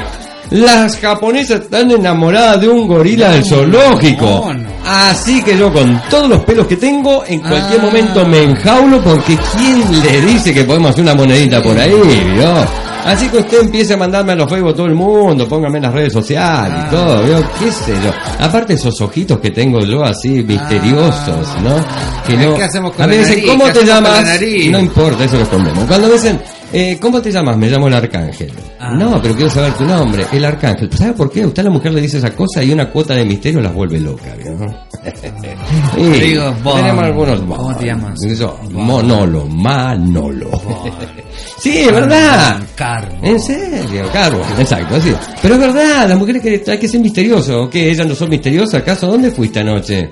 Las 0.50 0.98
japonesas 0.98 1.60
están 1.60 1.92
enamoradas 1.92 2.60
de 2.60 2.68
un 2.68 2.88
gorila 2.88 3.30
del 3.30 3.44
zoológico. 3.44 4.50
Así 4.84 5.40
que 5.42 5.56
yo 5.56 5.72
con 5.72 6.00
todos 6.10 6.28
los 6.28 6.44
pelos 6.44 6.66
que 6.66 6.76
tengo, 6.76 7.22
en 7.24 7.40
cualquier 7.40 7.80
momento 7.80 8.26
me 8.26 8.42
enjaulo 8.42 9.00
porque 9.00 9.38
¿quién 9.56 10.02
le 10.02 10.20
dice 10.22 10.52
que 10.52 10.64
podemos 10.64 10.90
hacer 10.90 11.02
una 11.04 11.14
monedita 11.14 11.62
por 11.62 11.78
ahí, 11.78 11.92
¿vio? 12.34 12.89
Así 13.04 13.28
que 13.28 13.38
usted 13.38 13.62
empiece 13.62 13.94
a 13.94 13.96
mandarme 13.96 14.32
a 14.32 14.36
los 14.36 14.50
Facebook 14.50 14.74
todo 14.74 14.86
el 14.86 14.94
mundo, 14.94 15.48
póngame 15.48 15.78
en 15.78 15.84
las 15.84 15.92
redes 15.92 16.12
sociales 16.12 16.84
y 16.86 16.90
todo, 16.90 17.24
¿vio? 17.24 17.42
¿Qué 17.58 17.72
sé 17.72 17.92
yo? 18.04 18.12
Aparte 18.38 18.74
esos 18.74 19.00
ojitos 19.00 19.38
que 19.40 19.50
tengo 19.50 19.80
yo 19.80 20.04
así 20.04 20.42
misteriosos, 20.42 21.48
¿no? 21.62 21.74
Que 22.26 22.36
no... 22.36 22.54
¿Qué 22.54 22.64
hacemos 22.64 22.92
con 22.92 23.04
a 23.04 23.06
mí 23.08 23.14
me 23.14 23.18
dicen, 23.18 23.36
nariz? 23.36 23.50
¿cómo 23.50 23.64
¿Qué 23.64 23.72
te 23.72 23.84
llamas? 23.84 24.40
No 24.70 24.78
importa, 24.78 25.24
eso 25.24 25.36
lo 25.36 25.42
escondemos. 25.42 25.84
Cuando 25.84 26.08
me 26.08 26.14
dicen, 26.14 26.40
eh, 26.72 26.98
¿cómo 27.00 27.20
te 27.20 27.32
llamas? 27.32 27.56
Me 27.56 27.68
llamo 27.68 27.88
el 27.88 27.94
arcángel. 27.94 28.52
Ah. 28.78 28.94
No, 28.94 29.20
pero 29.20 29.34
quiero 29.34 29.50
saber 29.50 29.72
tu 29.74 29.84
nombre. 29.84 30.24
El 30.32 30.44
arcángel. 30.44 30.90
¿Sabe 30.96 31.14
por 31.14 31.30
qué? 31.30 31.44
Usted 31.44 31.62
a 31.62 31.64
la 31.64 31.70
mujer 31.70 31.92
le 31.92 32.00
dice 32.00 32.18
esa 32.18 32.30
cosa 32.34 32.62
y 32.62 32.72
una 32.72 32.90
cuota 32.90 33.14
de 33.14 33.24
misterio 33.24 33.60
las 33.60 33.74
vuelve 33.74 33.98
loca, 33.98 34.34
Bon. 34.58 34.74
tenemos 36.76 37.04
algunos 37.04 37.40
¿Cómo 37.40 37.76
te 37.76 37.86
llamas? 37.86 38.22
Eso, 38.22 38.58
Monolo, 38.70 39.46
Manolo. 39.46 40.50
Sí, 41.60 41.80
es 41.80 41.92
verdad. 41.92 42.58
Carbo. 42.74 43.18
En 43.22 43.38
serio, 43.38 44.08
Carbo. 44.10 44.42
Exacto, 44.58 44.94
así. 44.96 45.12
Pero 45.42 45.54
es 45.56 45.60
verdad, 45.60 46.08
las 46.08 46.18
mujeres 46.18 46.40
que 46.42 46.70
hay 46.70 46.78
que 46.78 46.88
ser 46.88 47.00
misterioso. 47.00 47.68
¿Qué? 47.68 47.90
¿Ellas 47.90 48.06
no 48.06 48.14
son 48.14 48.30
misteriosas? 48.30 48.80
¿Acaso? 48.80 49.08
¿Dónde 49.08 49.30
fuiste 49.30 49.60
anoche? 49.60 50.08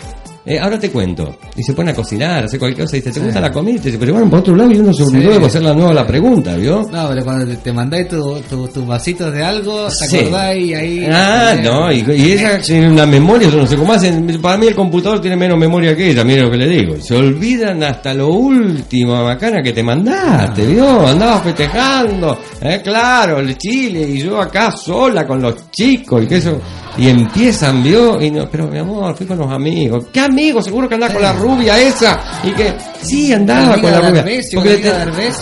Eh, 0.51 0.59
ahora 0.59 0.79
te 0.79 0.91
cuento. 0.91 1.37
Y 1.57 1.63
se 1.63 1.75
pone 1.75 1.91
a 1.91 1.95
cocinar, 1.95 2.45
hace 2.45 2.59
cualquier 2.59 2.87
cosa 2.87 2.97
y 2.97 3.01
dice, 3.01 3.13
¿te 3.13 3.21
gusta 3.21 3.41
la 3.41 3.53
comida? 3.53 3.77
Y 3.77 3.79
te 3.81 3.85
dice, 3.89 3.99
pero 3.99 4.13
bueno, 4.15 4.31
por 4.31 4.39
otro 4.39 4.57
lado, 4.57 4.71
y 4.73 4.79
uno 4.79 4.93
se 4.95 5.03
olvidó 5.03 5.39
de 5.39 5.47
hacer 5.47 5.63
la 5.63 5.75
nueva 5.75 5.93
la 5.93 6.07
pregunta, 6.07 6.57
¿vio? 6.57 6.89
No, 6.91 7.09
pero 7.11 7.23
cuando 7.25 7.47
te, 7.47 7.57
te 7.57 7.73
mandáis 7.73 8.09
tu- 8.09 8.41
tu- 8.49 8.69
tus 8.69 8.87
vasitos 8.87 9.33
de 9.33 9.43
algo, 9.45 9.89
te 9.89 10.05
acordáis 10.23 10.67
y 10.71 10.75
ahí. 10.75 11.07
Ah, 11.13 11.55
no, 11.63 11.93
y, 11.93 11.99
y 12.17 12.33
ella 12.33 12.59
tiene 12.61 12.89
una 12.91 13.05
memoria, 13.07 13.49
yo 13.51 13.59
no 13.59 13.67
sé 13.67 13.77
cómo 13.77 13.93
hacen. 13.93 14.39
Para 14.41 14.57
mí 14.57 14.67
el 14.69 14.75
computador 14.75 15.21
tiene 15.21 15.37
menos 15.37 15.59
memoria 15.59 15.95
que 15.95 16.11
ella, 16.11 16.25
mire 16.25 16.43
lo 16.43 16.51
que 16.51 16.57
le 16.57 16.67
digo. 16.69 16.97
Se 17.01 17.15
olvidan 17.15 17.83
hasta 17.83 18.15
lo 18.15 18.29
último, 18.29 19.23
bacana 19.25 19.63
que 19.63 19.73
te 19.73 19.83
mandaste, 19.83 20.65
¿vio? 20.67 21.07
Andaba 21.07 21.41
festejando, 21.41 22.39
eh, 22.63 22.81
claro, 22.83 23.41
el 23.41 23.57
Chile, 23.59 24.01
y 24.09 24.19
yo 24.23 24.41
acá 24.41 24.71
sola 24.71 25.27
con 25.27 25.43
los 25.43 25.71
chicos, 25.71 26.25
y 26.25 26.27
que 26.27 26.37
eso. 26.39 26.59
Y 26.99 27.09
empiezan, 27.09 27.83
¿vio? 27.83 28.21
Y 28.21 28.31
no, 28.31 28.49
pero 28.51 28.67
mi 28.67 28.79
amor, 28.79 29.15
fui 29.17 29.25
con 29.27 29.39
los 29.39 29.51
amigos. 29.51 30.07
¿Qué 30.13 30.21
amigos? 30.21 30.65
Seguro 30.65 30.89
que 30.89 30.97
andás 30.97 31.13
con 31.13 31.23
la 31.23 31.33
rubia 31.33 31.79
esa. 31.81 32.21
Y 32.43 32.51
que, 32.51 32.75
sí, 33.01 33.33
andaba 33.33 33.75
con 33.81 33.91
la 33.93 34.01
rubia. 34.11 34.23
Porque 34.57 34.71
te- 34.83 34.89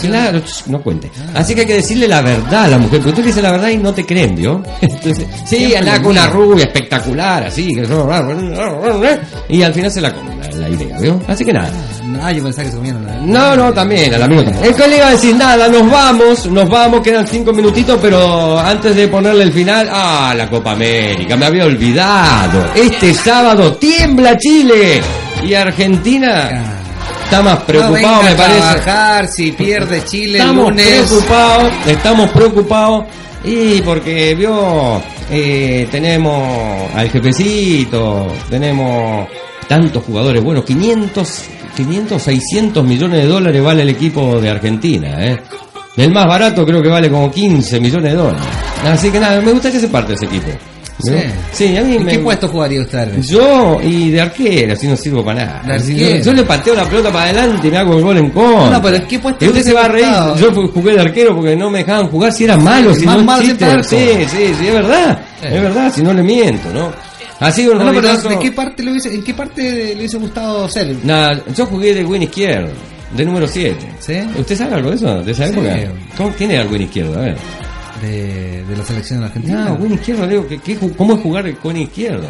claro, 0.07 0.41
no 0.67 0.81
cuente. 0.83 1.11
Así 1.33 1.55
que 1.55 1.61
hay 1.61 1.67
que 1.67 1.73
decirle 1.75 2.07
la 2.07 2.21
verdad 2.21 2.65
a 2.65 2.67
la 2.67 2.77
mujer, 2.77 2.99
porque 2.99 3.15
tú 3.15 3.21
le 3.21 3.27
dices 3.27 3.41
la 3.43 3.51
verdad 3.51 3.69
y 3.69 3.77
no 3.77 3.93
te 3.93 4.05
creen, 4.05 4.35
¿vio? 4.35 4.61
Entonces, 4.81 5.25
sí, 5.45 5.73
andaba 5.75 5.97
con 6.01 6.11
una 6.11 6.27
rubia 6.27 6.65
espectacular, 6.65 7.43
así, 7.45 7.73
que 7.73 7.81
y 9.49 9.61
al 9.63 9.73
final 9.73 9.91
se 9.91 10.01
la 10.01 10.13
come 10.13 10.35
la, 10.35 10.51
la 10.57 10.69
idea, 10.69 10.97
¿vio? 10.99 11.19
Así 11.27 11.43
que 11.43 11.53
nada. 11.53 11.71
Ah, 12.21 12.31
yo 12.31 12.43
pensaba 12.43 12.63
que 12.65 12.71
se 12.71 12.77
comían 12.77 13.05
la. 13.05 13.13
No, 13.21 13.55
no, 13.55 13.73
también, 13.73 14.13
al 14.13 14.23
amigo 14.23 14.43
también. 14.43 14.65
El 14.65 14.75
que 14.75 14.87
le 14.87 14.97
iba 14.97 15.07
a 15.07 15.11
decir 15.11 15.35
nada, 15.35 15.67
nos 15.67 15.89
vamos, 15.89 16.45
nos 16.47 16.69
vamos, 16.69 17.01
quedan 17.01 17.27
cinco 17.27 17.51
minutitos, 17.53 17.97
pero 18.01 18.59
antes 18.59 18.95
de 18.95 19.07
ponerle 19.07 19.43
el 19.43 19.51
final, 19.53 19.87
ah, 19.91 20.33
la 20.35 20.49
Copa 20.49 20.71
América, 20.71 21.35
me 21.37 21.45
había 21.45 21.65
olvidado. 21.65 22.65
Este 22.75 23.13
sábado 23.13 23.73
tiembla 23.75 24.37
Chile 24.37 25.01
y 25.43 25.53
Argentina 25.53 26.63
está 27.23 27.41
más 27.41 27.59
preocupado, 27.63 28.17
No 28.17 28.23
me 28.23 28.35
parece. 28.35 28.59
trabajar 28.59 29.27
si 29.27 29.51
pierde 29.51 30.03
Chile 30.05 30.39
Estamos 30.39 30.69
lunes. 30.69 30.87
preocupados, 31.07 31.71
estamos 31.85 32.29
preocupados 32.31 33.05
y 33.43 33.81
porque 33.81 34.33
vio, 34.35 35.01
eh, 35.29 35.87
tenemos 35.91 36.89
al 36.95 37.09
jefecito, 37.09 38.27
tenemos 38.49 39.27
tantos 39.67 40.03
jugadores 40.03 40.41
buenos, 40.43 40.63
500, 40.65 41.43
500, 41.77 42.21
600 42.21 42.83
millones 42.83 43.21
de 43.21 43.27
dólares 43.27 43.63
vale 43.63 43.83
el 43.83 43.89
equipo 43.89 44.41
de 44.41 44.49
Argentina, 44.49 45.23
¿eh? 45.23 45.37
El 45.95 46.11
más 46.11 46.25
barato 46.25 46.65
creo 46.65 46.81
que 46.81 46.89
vale 46.89 47.09
como 47.09 47.31
15 47.31 47.79
millones 47.79 48.11
de 48.11 48.17
dólares. 48.17 48.47
Así 48.83 49.09
que 49.11 49.19
nada, 49.19 49.39
me 49.41 49.51
gusta 49.51 49.71
que 49.71 49.79
se 49.79 49.87
parte 49.87 50.13
ese 50.13 50.25
equipo. 50.25 50.47
¿no? 51.05 51.17
Sí, 51.51 51.77
a 51.77 51.83
mí 51.83 51.95
¿En 51.95 52.05
me... 52.05 52.11
qué 52.11 52.19
puesto 52.19 52.47
jugaría 52.47 52.81
usted? 52.81 53.21
Yo 53.21 53.79
y 53.83 54.09
de 54.09 54.21
arquero, 54.21 54.73
así 54.73 54.87
no 54.87 54.95
sirvo 54.95 55.23
para 55.23 55.45
nada. 55.63 55.77
Yo, 55.77 56.15
yo 56.17 56.33
le 56.33 56.43
pateo 56.43 56.73
la 56.73 56.85
pelota 56.85 57.11
para 57.11 57.25
adelante 57.25 57.67
y 57.67 57.71
me 57.71 57.77
hago 57.77 57.97
el 57.97 58.03
gol 58.03 58.17
en 58.17 58.29
contra. 58.31 58.69
No, 58.71 58.81
pero 58.81 58.95
¿en 58.95 59.07
qué 59.07 59.19
puesto 59.19 59.45
Y 59.45 59.47
usted 59.49 59.61
hubiese 59.61 59.69
se 59.69 59.75
va 59.75 59.85
a 59.85 59.87
reír. 59.87 60.41
Yo 60.41 60.51
jugué 60.67 60.93
de 60.93 61.01
arquero 61.01 61.35
porque 61.35 61.55
no 61.55 61.69
me 61.69 61.79
dejaban 61.79 62.07
jugar 62.07 62.31
si 62.31 62.45
era 62.45 62.57
malo, 62.57 62.95
si 62.95 63.05
más 63.05 63.17
no 63.17 63.23
malo 63.23 63.43
Sí, 63.83 63.97
sí, 64.27 64.53
sí, 64.59 64.67
es 64.67 64.73
verdad. 64.73 65.19
Es 65.43 65.61
verdad, 65.61 65.91
si 65.93 66.01
no 66.01 66.13
le 66.13 66.23
miento, 66.23 66.73
¿no? 66.73 66.91
Así 67.39 67.67
un 67.67 67.77
No, 67.77 67.91
no, 67.91 68.01
¿de 68.01 68.39
qué 68.39 68.51
parte 68.51 68.83
le 68.83 68.91
hubiese, 68.91 69.13
¿en 69.13 69.23
qué 69.23 69.33
parte 69.33 69.61
le 69.89 69.95
hubiese 69.97 70.17
gustado 70.17 70.67
ser? 70.69 70.95
Nah, 71.03 71.33
yo 71.55 71.65
jugué 71.67 71.93
de 71.93 72.03
win 72.03 72.23
izquierdo, 72.23 72.69
de 73.15 73.25
número 73.25 73.47
7. 73.47 73.77
¿Sí? 73.99 74.15
¿Usted 74.37 74.55
sabe 74.55 74.75
algo 74.75 74.89
de 74.89 74.95
eso? 74.95 75.23
¿De 75.23 75.31
esa 75.31 75.47
Sí. 75.47 75.53
época? 75.53 75.75
¿Cómo 76.17 76.29
tiene 76.31 76.57
al 76.57 76.67
win 76.67 76.81
izquierdo? 76.83 77.19
A 77.19 77.23
ver. 77.23 77.37
de, 78.01 78.63
de 78.63 78.77
la 78.77 78.83
selección 78.83 79.23
argentina. 79.23 79.65
No, 79.65 79.75
buen 79.75 79.93
izquierdo, 79.93 80.27
digo, 80.27 80.47
¿qué, 80.47 80.59
qué, 80.59 80.77
¿cómo 80.95 81.15
es 81.15 81.21
jugar 81.21 81.51
con 81.57 81.75
izquierdo? 81.75 82.27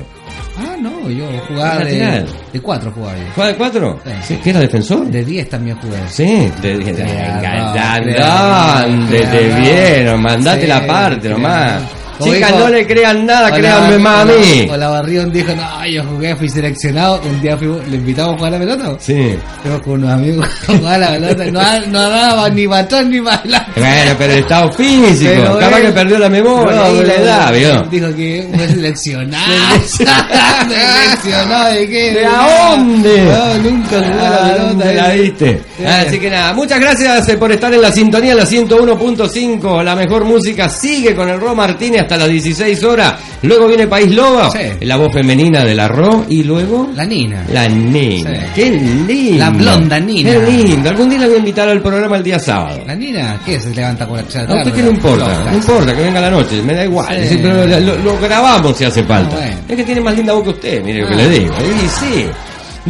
Ah, 0.57 0.75
no, 0.79 1.09
yo 1.09 1.25
jugaba 1.47 1.83
de, 1.83 2.25
de 2.53 2.59
cuatro 2.61 2.89
jugaba 2.91 3.17
yo. 3.17 3.23
¿Juega 3.35 3.51
de 3.51 3.57
cuatro? 3.57 3.99
Sí. 4.23 4.39
¿Qué 4.41 4.49
era 4.51 4.59
defensor? 4.61 5.05
De 5.07 5.23
10 5.25 5.49
también 5.49 5.75
jugué. 5.77 5.97
Sí, 6.09 6.49
Claro, 6.61 8.87
¿dónde 8.87 9.19
te 9.19 9.27
claro. 9.49 9.61
vieron? 9.61 10.21
Mandate 10.21 10.67
la 10.67 10.87
parte 10.87 11.29
nomás. 11.29 11.81
Chicas, 12.23 12.51
dijo- 12.51 12.59
no 12.59 12.69
le 12.69 12.87
crean 12.87 13.25
nada, 13.25 13.51
créanme 13.51 13.97
más 13.99 14.21
a 14.21 14.25
mí. 14.25 14.67
Olavarrión 14.69 15.31
dijo, 15.31 15.53
no, 15.55 15.85
yo 15.87 16.03
jugué, 16.03 16.35
fui 16.35 16.49
seleccionado. 16.49 17.21
Un 17.23 17.41
día 17.41 17.57
le 17.89 17.95
invitamos 17.95 18.33
a 18.33 18.37
jugar 18.37 18.53
a 18.53 18.57
la 18.57 18.65
pelota. 18.65 18.95
Sí. 18.99 19.37
Fuimos 19.61 19.81
con 19.81 19.93
unos 19.93 20.09
amigos 20.11 20.47
a 20.67 20.77
jugar 20.77 21.03
a 21.03 21.17
la 21.19 21.27
pelota. 21.29 21.45
No, 21.51 21.87
no 21.87 22.09
daba 22.09 22.49
ni 22.49 22.65
atrás 22.65 23.05
ni 23.05 23.21
para 23.21 23.37
adelante. 23.37 23.71
Bueno, 23.75 24.11
pero 24.17 24.33
el 24.33 24.39
estado 24.39 24.71
físico, 24.73 25.31
Pero 25.35 25.59
capaz 25.59 25.77
él- 25.77 25.85
que 25.85 25.91
perdió 25.91 26.19
la 26.19 26.29
memoria 26.29 26.75
No, 26.75 26.95
y 27.01 27.05
la 27.05 27.13
edad, 27.15 27.53
¿vio? 27.53 27.81
Dijo 27.89 28.15
que 28.15 28.49
fue 28.55 28.67
seleccionado. 28.67 29.53
seleccionado 29.87 31.73
de 31.73 31.89
qué? 31.89 32.11
¿De 32.13 32.25
a 32.25 32.69
dónde? 32.75 33.23
No, 33.25 33.69
nunca 33.69 33.89
jugó 33.97 34.25
a 34.25 34.29
la 34.29 34.39
pelota. 34.53 34.63
¿dónde 34.67 34.93
la 34.93 35.15
eh. 35.15 35.21
viste? 35.21 35.61
Sí. 35.77 35.85
Así 35.85 36.19
que 36.19 36.29
nada, 36.29 36.53
muchas 36.53 36.79
gracias 36.79 37.29
eh, 37.29 37.37
por 37.37 37.51
estar 37.51 37.73
en 37.73 37.81
la 37.81 37.91
sintonía, 37.91 38.33
la 38.35 38.45
101.5. 38.45 39.83
La 39.83 39.95
mejor 39.95 40.25
música 40.25 40.69
sigue 40.69 41.15
con 41.15 41.29
el 41.29 41.39
Ro 41.39 41.53
Martínez 41.55 42.01
hasta 42.01 42.17
las 42.17 42.29
16 42.29 42.83
horas. 42.83 43.13
Luego 43.43 43.67
viene 43.67 43.87
País 43.87 44.11
Lobo, 44.13 44.49
Sí. 44.51 44.59
la 44.85 44.97
voz 44.97 45.13
femenina 45.13 45.63
de 45.63 45.75
la 45.75 45.87
Ro. 45.87 46.25
Y 46.29 46.43
luego 46.43 46.89
La 46.95 47.05
Nina. 47.05 47.43
la 47.51 47.67
Nina. 47.67 48.31
Sí. 48.31 48.51
Qué 48.55 48.69
lindo. 48.71 49.37
La 49.37 49.49
blonda 49.51 49.99
Nina. 49.99 50.31
Qué 50.31 50.39
lindo. 50.51 50.89
Algún 50.89 51.09
día 51.09 51.19
la 51.19 51.25
voy 51.27 51.35
a 51.35 51.39
invitar 51.39 51.69
al 51.69 51.81
programa 51.81 52.17
el 52.17 52.23
día 52.23 52.39
sábado. 52.39 52.81
La 52.85 52.95
Nina, 52.95 53.39
¿qué 53.45 53.59
se 53.59 53.73
levanta 53.73 54.07
con 54.07 54.17
la 54.17 54.23
A 54.23 54.27
chata? 54.27 54.55
usted 54.55 54.73
que 54.73 54.81
no 54.83 54.89
importa, 54.89 55.43
no 55.51 55.53
importa 55.57 55.95
que 55.95 56.01
venga 56.01 56.19
la 56.21 56.31
noche, 56.31 56.61
me 56.63 56.73
da 56.73 56.83
igual, 56.83 57.27
Sí. 57.27 57.37
Lo, 57.37 57.65
lo 57.97 58.17
grabamos 58.19 58.75
si 58.77 58.83
hace 58.85 59.03
falta. 59.03 59.35
Ah, 59.35 59.39
bueno. 59.41 59.57
Es 59.69 59.75
que 59.75 59.83
tiene 59.83 60.01
más 60.01 60.15
linda 60.15 60.33
voz 60.33 60.43
que 60.43 60.49
usted, 60.49 60.83
mire 60.83 61.01
lo 61.01 61.07
que 61.07 61.13
Ah. 61.13 61.17
le 61.17 61.29
digo. 61.29 61.53
Y 61.61 61.87
sí, 61.89 62.25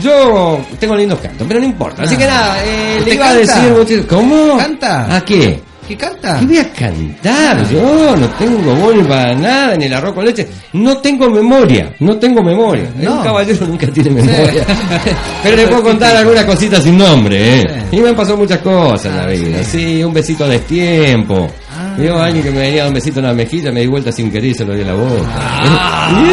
yo 0.02 0.60
tengo 0.80 0.96
lindos 0.96 1.20
cantos, 1.20 1.46
pero 1.48 1.60
no 1.60 1.66
importa. 1.66 2.04
Así 2.04 2.16
Ah. 2.16 2.18
que 2.18 2.26
nada, 2.28 2.64
eh, 2.66 2.94
le 2.96 3.00
¿Usted 3.00 3.14
iba 3.14 3.30
a 3.30 3.34
decir, 3.36 4.08
¿cómo? 4.08 4.58
¿Canta? 4.58 5.16
¿A 5.16 5.24
qué? 5.26 5.62
¿Qué 5.88 5.96
canta? 5.96 6.38
¿Qué 6.42 6.46
voy 6.48 6.58
a 6.58 6.70
cantar? 6.74 7.66
Yo 7.70 8.14
no 8.18 8.28
tengo 8.38 9.08
para 9.08 9.34
nada, 9.36 9.78
ni 9.78 9.86
el 9.86 9.94
arroz 9.94 10.14
con 10.14 10.26
leche. 10.26 10.46
No 10.74 10.98
tengo 10.98 11.30
memoria, 11.30 11.94
no 12.02 12.18
tengo 12.18 12.44
memoria. 12.44 12.90
No. 12.98 13.14
Un 13.20 13.24
caballero 13.24 13.66
nunca 13.68 13.88
tiene 13.88 14.10
memoria. 14.10 14.66
Pero 15.44 15.56
le 15.56 15.68
puedo 15.68 15.84
contar 15.84 16.14
alguna 16.18 16.46
cosita 16.46 16.82
sin 16.82 16.98
nombre, 16.98 17.62
¿eh? 17.62 17.84
Y 17.94 18.02
me 18.02 18.10
han 18.10 18.16
pasado 18.18 18.36
muchas 18.36 18.60
cosas 18.60 19.06
en 19.06 19.16
la 19.16 19.24
Ah, 19.24 19.28
vida. 19.28 19.64
Sí, 19.64 20.04
un 20.04 20.14
besito 20.14 20.44
a 20.44 20.50
destiempo. 20.50 21.48
A 21.98 22.26
alguien 22.26 22.44
que 22.44 22.52
me 22.52 22.60
venía 22.60 22.82
a 22.82 22.84
dar 22.84 22.88
un 22.90 22.94
besito 22.96 23.20
en 23.20 23.26
la 23.26 23.34
mejilla, 23.34 23.72
me 23.72 23.82
di 23.82 23.88
vuelta 23.88 24.12
sin 24.12 24.32
querer 24.32 24.52
y 24.52 24.54
se 24.54 24.66
lo 24.66 24.74
di 24.74 24.84
la 24.84 24.94
boca. 24.94 25.30
Ah. 25.36 26.24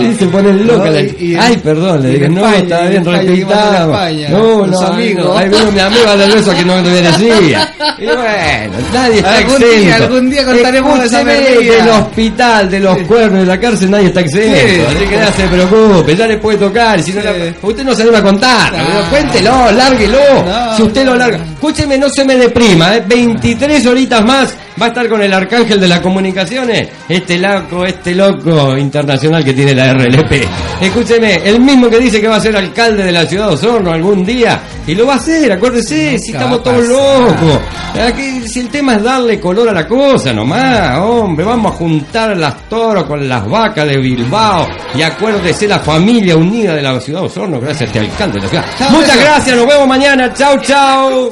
y 0.02 0.14
se 0.14 0.26
ponen 0.26 0.66
loca. 0.66 0.90
No, 0.90 0.98
y- 1.00 1.36
Ay, 1.38 1.56
perdón, 1.58 2.02
le 2.02 2.10
digo, 2.10 2.28
no, 2.28 2.40
España, 2.46 2.58
está 2.58 2.80
bien, 2.82 2.92
en 2.92 2.98
España, 3.00 3.20
¿qué 3.34 3.46
pasa 3.46 3.82
en 3.84 3.90
respetaba. 3.90 4.10
No, 4.30 4.66
no, 4.66 4.80
amigos. 4.80 5.36
Ahí 5.38 5.48
vino 5.48 5.72
mi 5.72 5.80
amigo 5.80 6.02
a 6.08 6.16
darle 6.16 6.34
beso 6.36 6.52
que 6.54 6.64
no 6.64 6.76
me 6.76 6.82
merecía. 6.82 7.72
Y 7.98 8.04
bueno, 8.06 8.78
nadie 8.92 9.16
está 9.18 9.36
Algún 9.36 9.54
exento. 9.56 9.76
día, 9.80 9.96
algún 9.96 10.30
día 10.30 10.44
contaremos 10.44 11.00
de 11.00 11.06
esa 11.06 11.20
Escúcheme, 11.20 11.66
del 11.76 11.88
hospital, 11.88 12.70
de 12.70 12.80
los 12.80 12.98
cuernos, 13.02 13.40
de 13.40 13.46
la 13.46 13.60
cárcel, 13.60 13.90
nadie 13.90 14.06
está 14.06 14.20
exento. 14.20 14.56
Sí. 14.58 14.80
Así 14.96 15.06
que 15.06 15.16
no 15.18 15.26
se 15.32 15.48
preocupe, 15.48 16.16
ya 16.16 16.26
le 16.26 16.36
puede 16.38 16.58
tocar. 16.58 16.98
y 16.98 17.02
Si 17.02 17.12
no 17.12 17.20
la- 17.22 17.32
usted 17.62 17.84
no 17.84 17.94
se 17.94 18.02
anima 18.02 18.18
a 18.18 18.22
contar. 18.22 18.72
Cuéntelo, 19.10 19.70
lárguelo. 19.72 20.18
Si 20.76 20.82
usted 20.82 21.04
lo 21.04 21.14
larga. 21.16 21.38
Escúcheme, 21.54 21.98
no 21.98 22.08
se 22.08 22.24
me 22.24 22.36
deprima. 22.36 22.96
¿eh? 22.96 23.02
23 23.06 23.86
horitas 23.86 24.24
más 24.24 24.54
va 24.80 24.86
a 24.86 24.88
estar 24.88 24.99
con 25.08 25.22
el 25.22 25.32
arcángel 25.32 25.80
de 25.80 25.88
las 25.88 26.00
comunicaciones. 26.00 26.88
Este 27.08 27.38
loco, 27.38 27.84
este 27.84 28.14
loco 28.14 28.76
internacional 28.76 29.44
que 29.44 29.52
tiene 29.52 29.74
la 29.74 29.92
RLP. 29.94 30.32
Escúcheme, 30.80 31.36
el 31.44 31.60
mismo 31.60 31.88
que 31.88 31.98
dice 31.98 32.20
que 32.20 32.28
va 32.28 32.36
a 32.36 32.40
ser 32.40 32.56
alcalde 32.56 33.04
de 33.04 33.12
la 33.12 33.26
ciudad 33.26 33.48
de 33.48 33.54
Osorno 33.54 33.92
algún 33.92 34.24
día. 34.24 34.60
Y 34.86 34.94
lo 34.94 35.06
va 35.06 35.14
a 35.14 35.16
hacer, 35.16 35.52
acuérdese, 35.52 36.18
si 36.18 36.32
estamos 36.32 36.62
todos 36.62 36.86
locos. 36.86 37.60
Aquí, 38.06 38.46
si 38.48 38.60
el 38.60 38.68
tema 38.68 38.94
es 38.94 39.02
darle 39.02 39.38
color 39.38 39.68
a 39.68 39.72
la 39.72 39.86
cosa 39.86 40.32
nomás, 40.32 40.98
hombre, 40.98 41.44
vamos 41.44 41.72
a 41.72 41.76
juntar 41.76 42.36
las 42.36 42.68
toros 42.68 43.04
con 43.04 43.28
las 43.28 43.48
vacas 43.48 43.86
de 43.86 43.98
Bilbao. 43.98 44.66
Y 44.94 45.02
acuérdese 45.02 45.68
la 45.68 45.78
familia 45.78 46.36
unida 46.36 46.74
de 46.74 46.82
la 46.82 47.00
ciudad 47.00 47.20
de 47.20 47.26
Osorno, 47.26 47.60
gracias 47.60 47.82
a 47.82 47.84
este 47.84 47.98
alcalde 48.00 48.38
de 48.38 48.42
la 48.42 48.48
ciudad. 48.48 48.64
Chao, 48.78 48.90
Muchas 48.90 49.20
gracias, 49.20 49.56
nos 49.56 49.66
vemos 49.66 49.86
mañana. 49.86 50.32
Chau, 50.32 50.58
chau. 50.60 51.30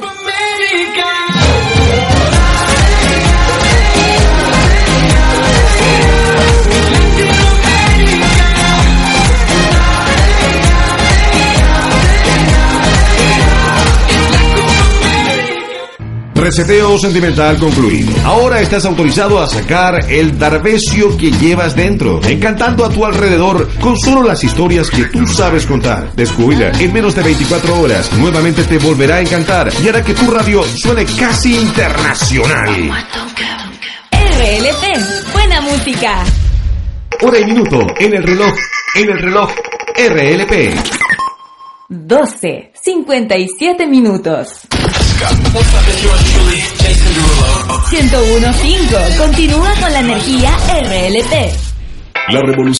Reseteo 16.39 16.97
sentimental 16.97 17.57
concluido. 17.57 18.13
Ahora 18.23 18.61
estás 18.61 18.85
autorizado 18.85 19.39
a 19.39 19.47
sacar 19.47 20.09
el 20.09 20.39
darbecio 20.39 21.17
que 21.17 21.31
llevas 21.31 21.75
dentro, 21.75 22.21
encantando 22.23 22.85
a 22.85 22.89
tu 22.89 23.03
alrededor 23.05 23.67
con 23.79 23.99
solo 23.99 24.23
las 24.23 24.41
historias 24.43 24.89
que 24.89 25.03
tú 25.05 25.27
sabes 25.27 25.65
contar. 25.65 26.13
Descubrirla 26.13 26.71
en 26.79 26.93
menos 26.93 27.13
de 27.15 27.23
24 27.23 27.81
horas. 27.81 28.13
Nuevamente 28.13 28.63
te 28.63 28.77
volverá 28.77 29.17
a 29.17 29.21
encantar 29.21 29.69
y 29.83 29.89
hará 29.89 30.01
que 30.01 30.13
tu 30.13 30.31
radio 30.31 30.63
suene 30.63 31.05
casi 31.05 31.55
internacional. 31.55 32.89
RLP, 34.11 35.33
buena 35.33 35.59
música. 35.59 36.23
Hora 37.21 37.39
y 37.39 37.45
minuto 37.45 37.85
en 37.99 38.13
el 38.13 38.23
reloj, 38.23 38.53
en 38.95 39.09
el 39.09 39.19
reloj 39.19 39.51
RLP. 39.93 40.73
12, 41.89 42.71
57 42.81 43.87
minutos. 43.87 44.67
101.5, 47.89 49.17
continúa 49.17 49.73
con 49.81 49.91
la 49.91 49.99
energía 49.99 50.55
RLP. 50.69 51.33
La 52.29 52.41
revolución. 52.41 52.75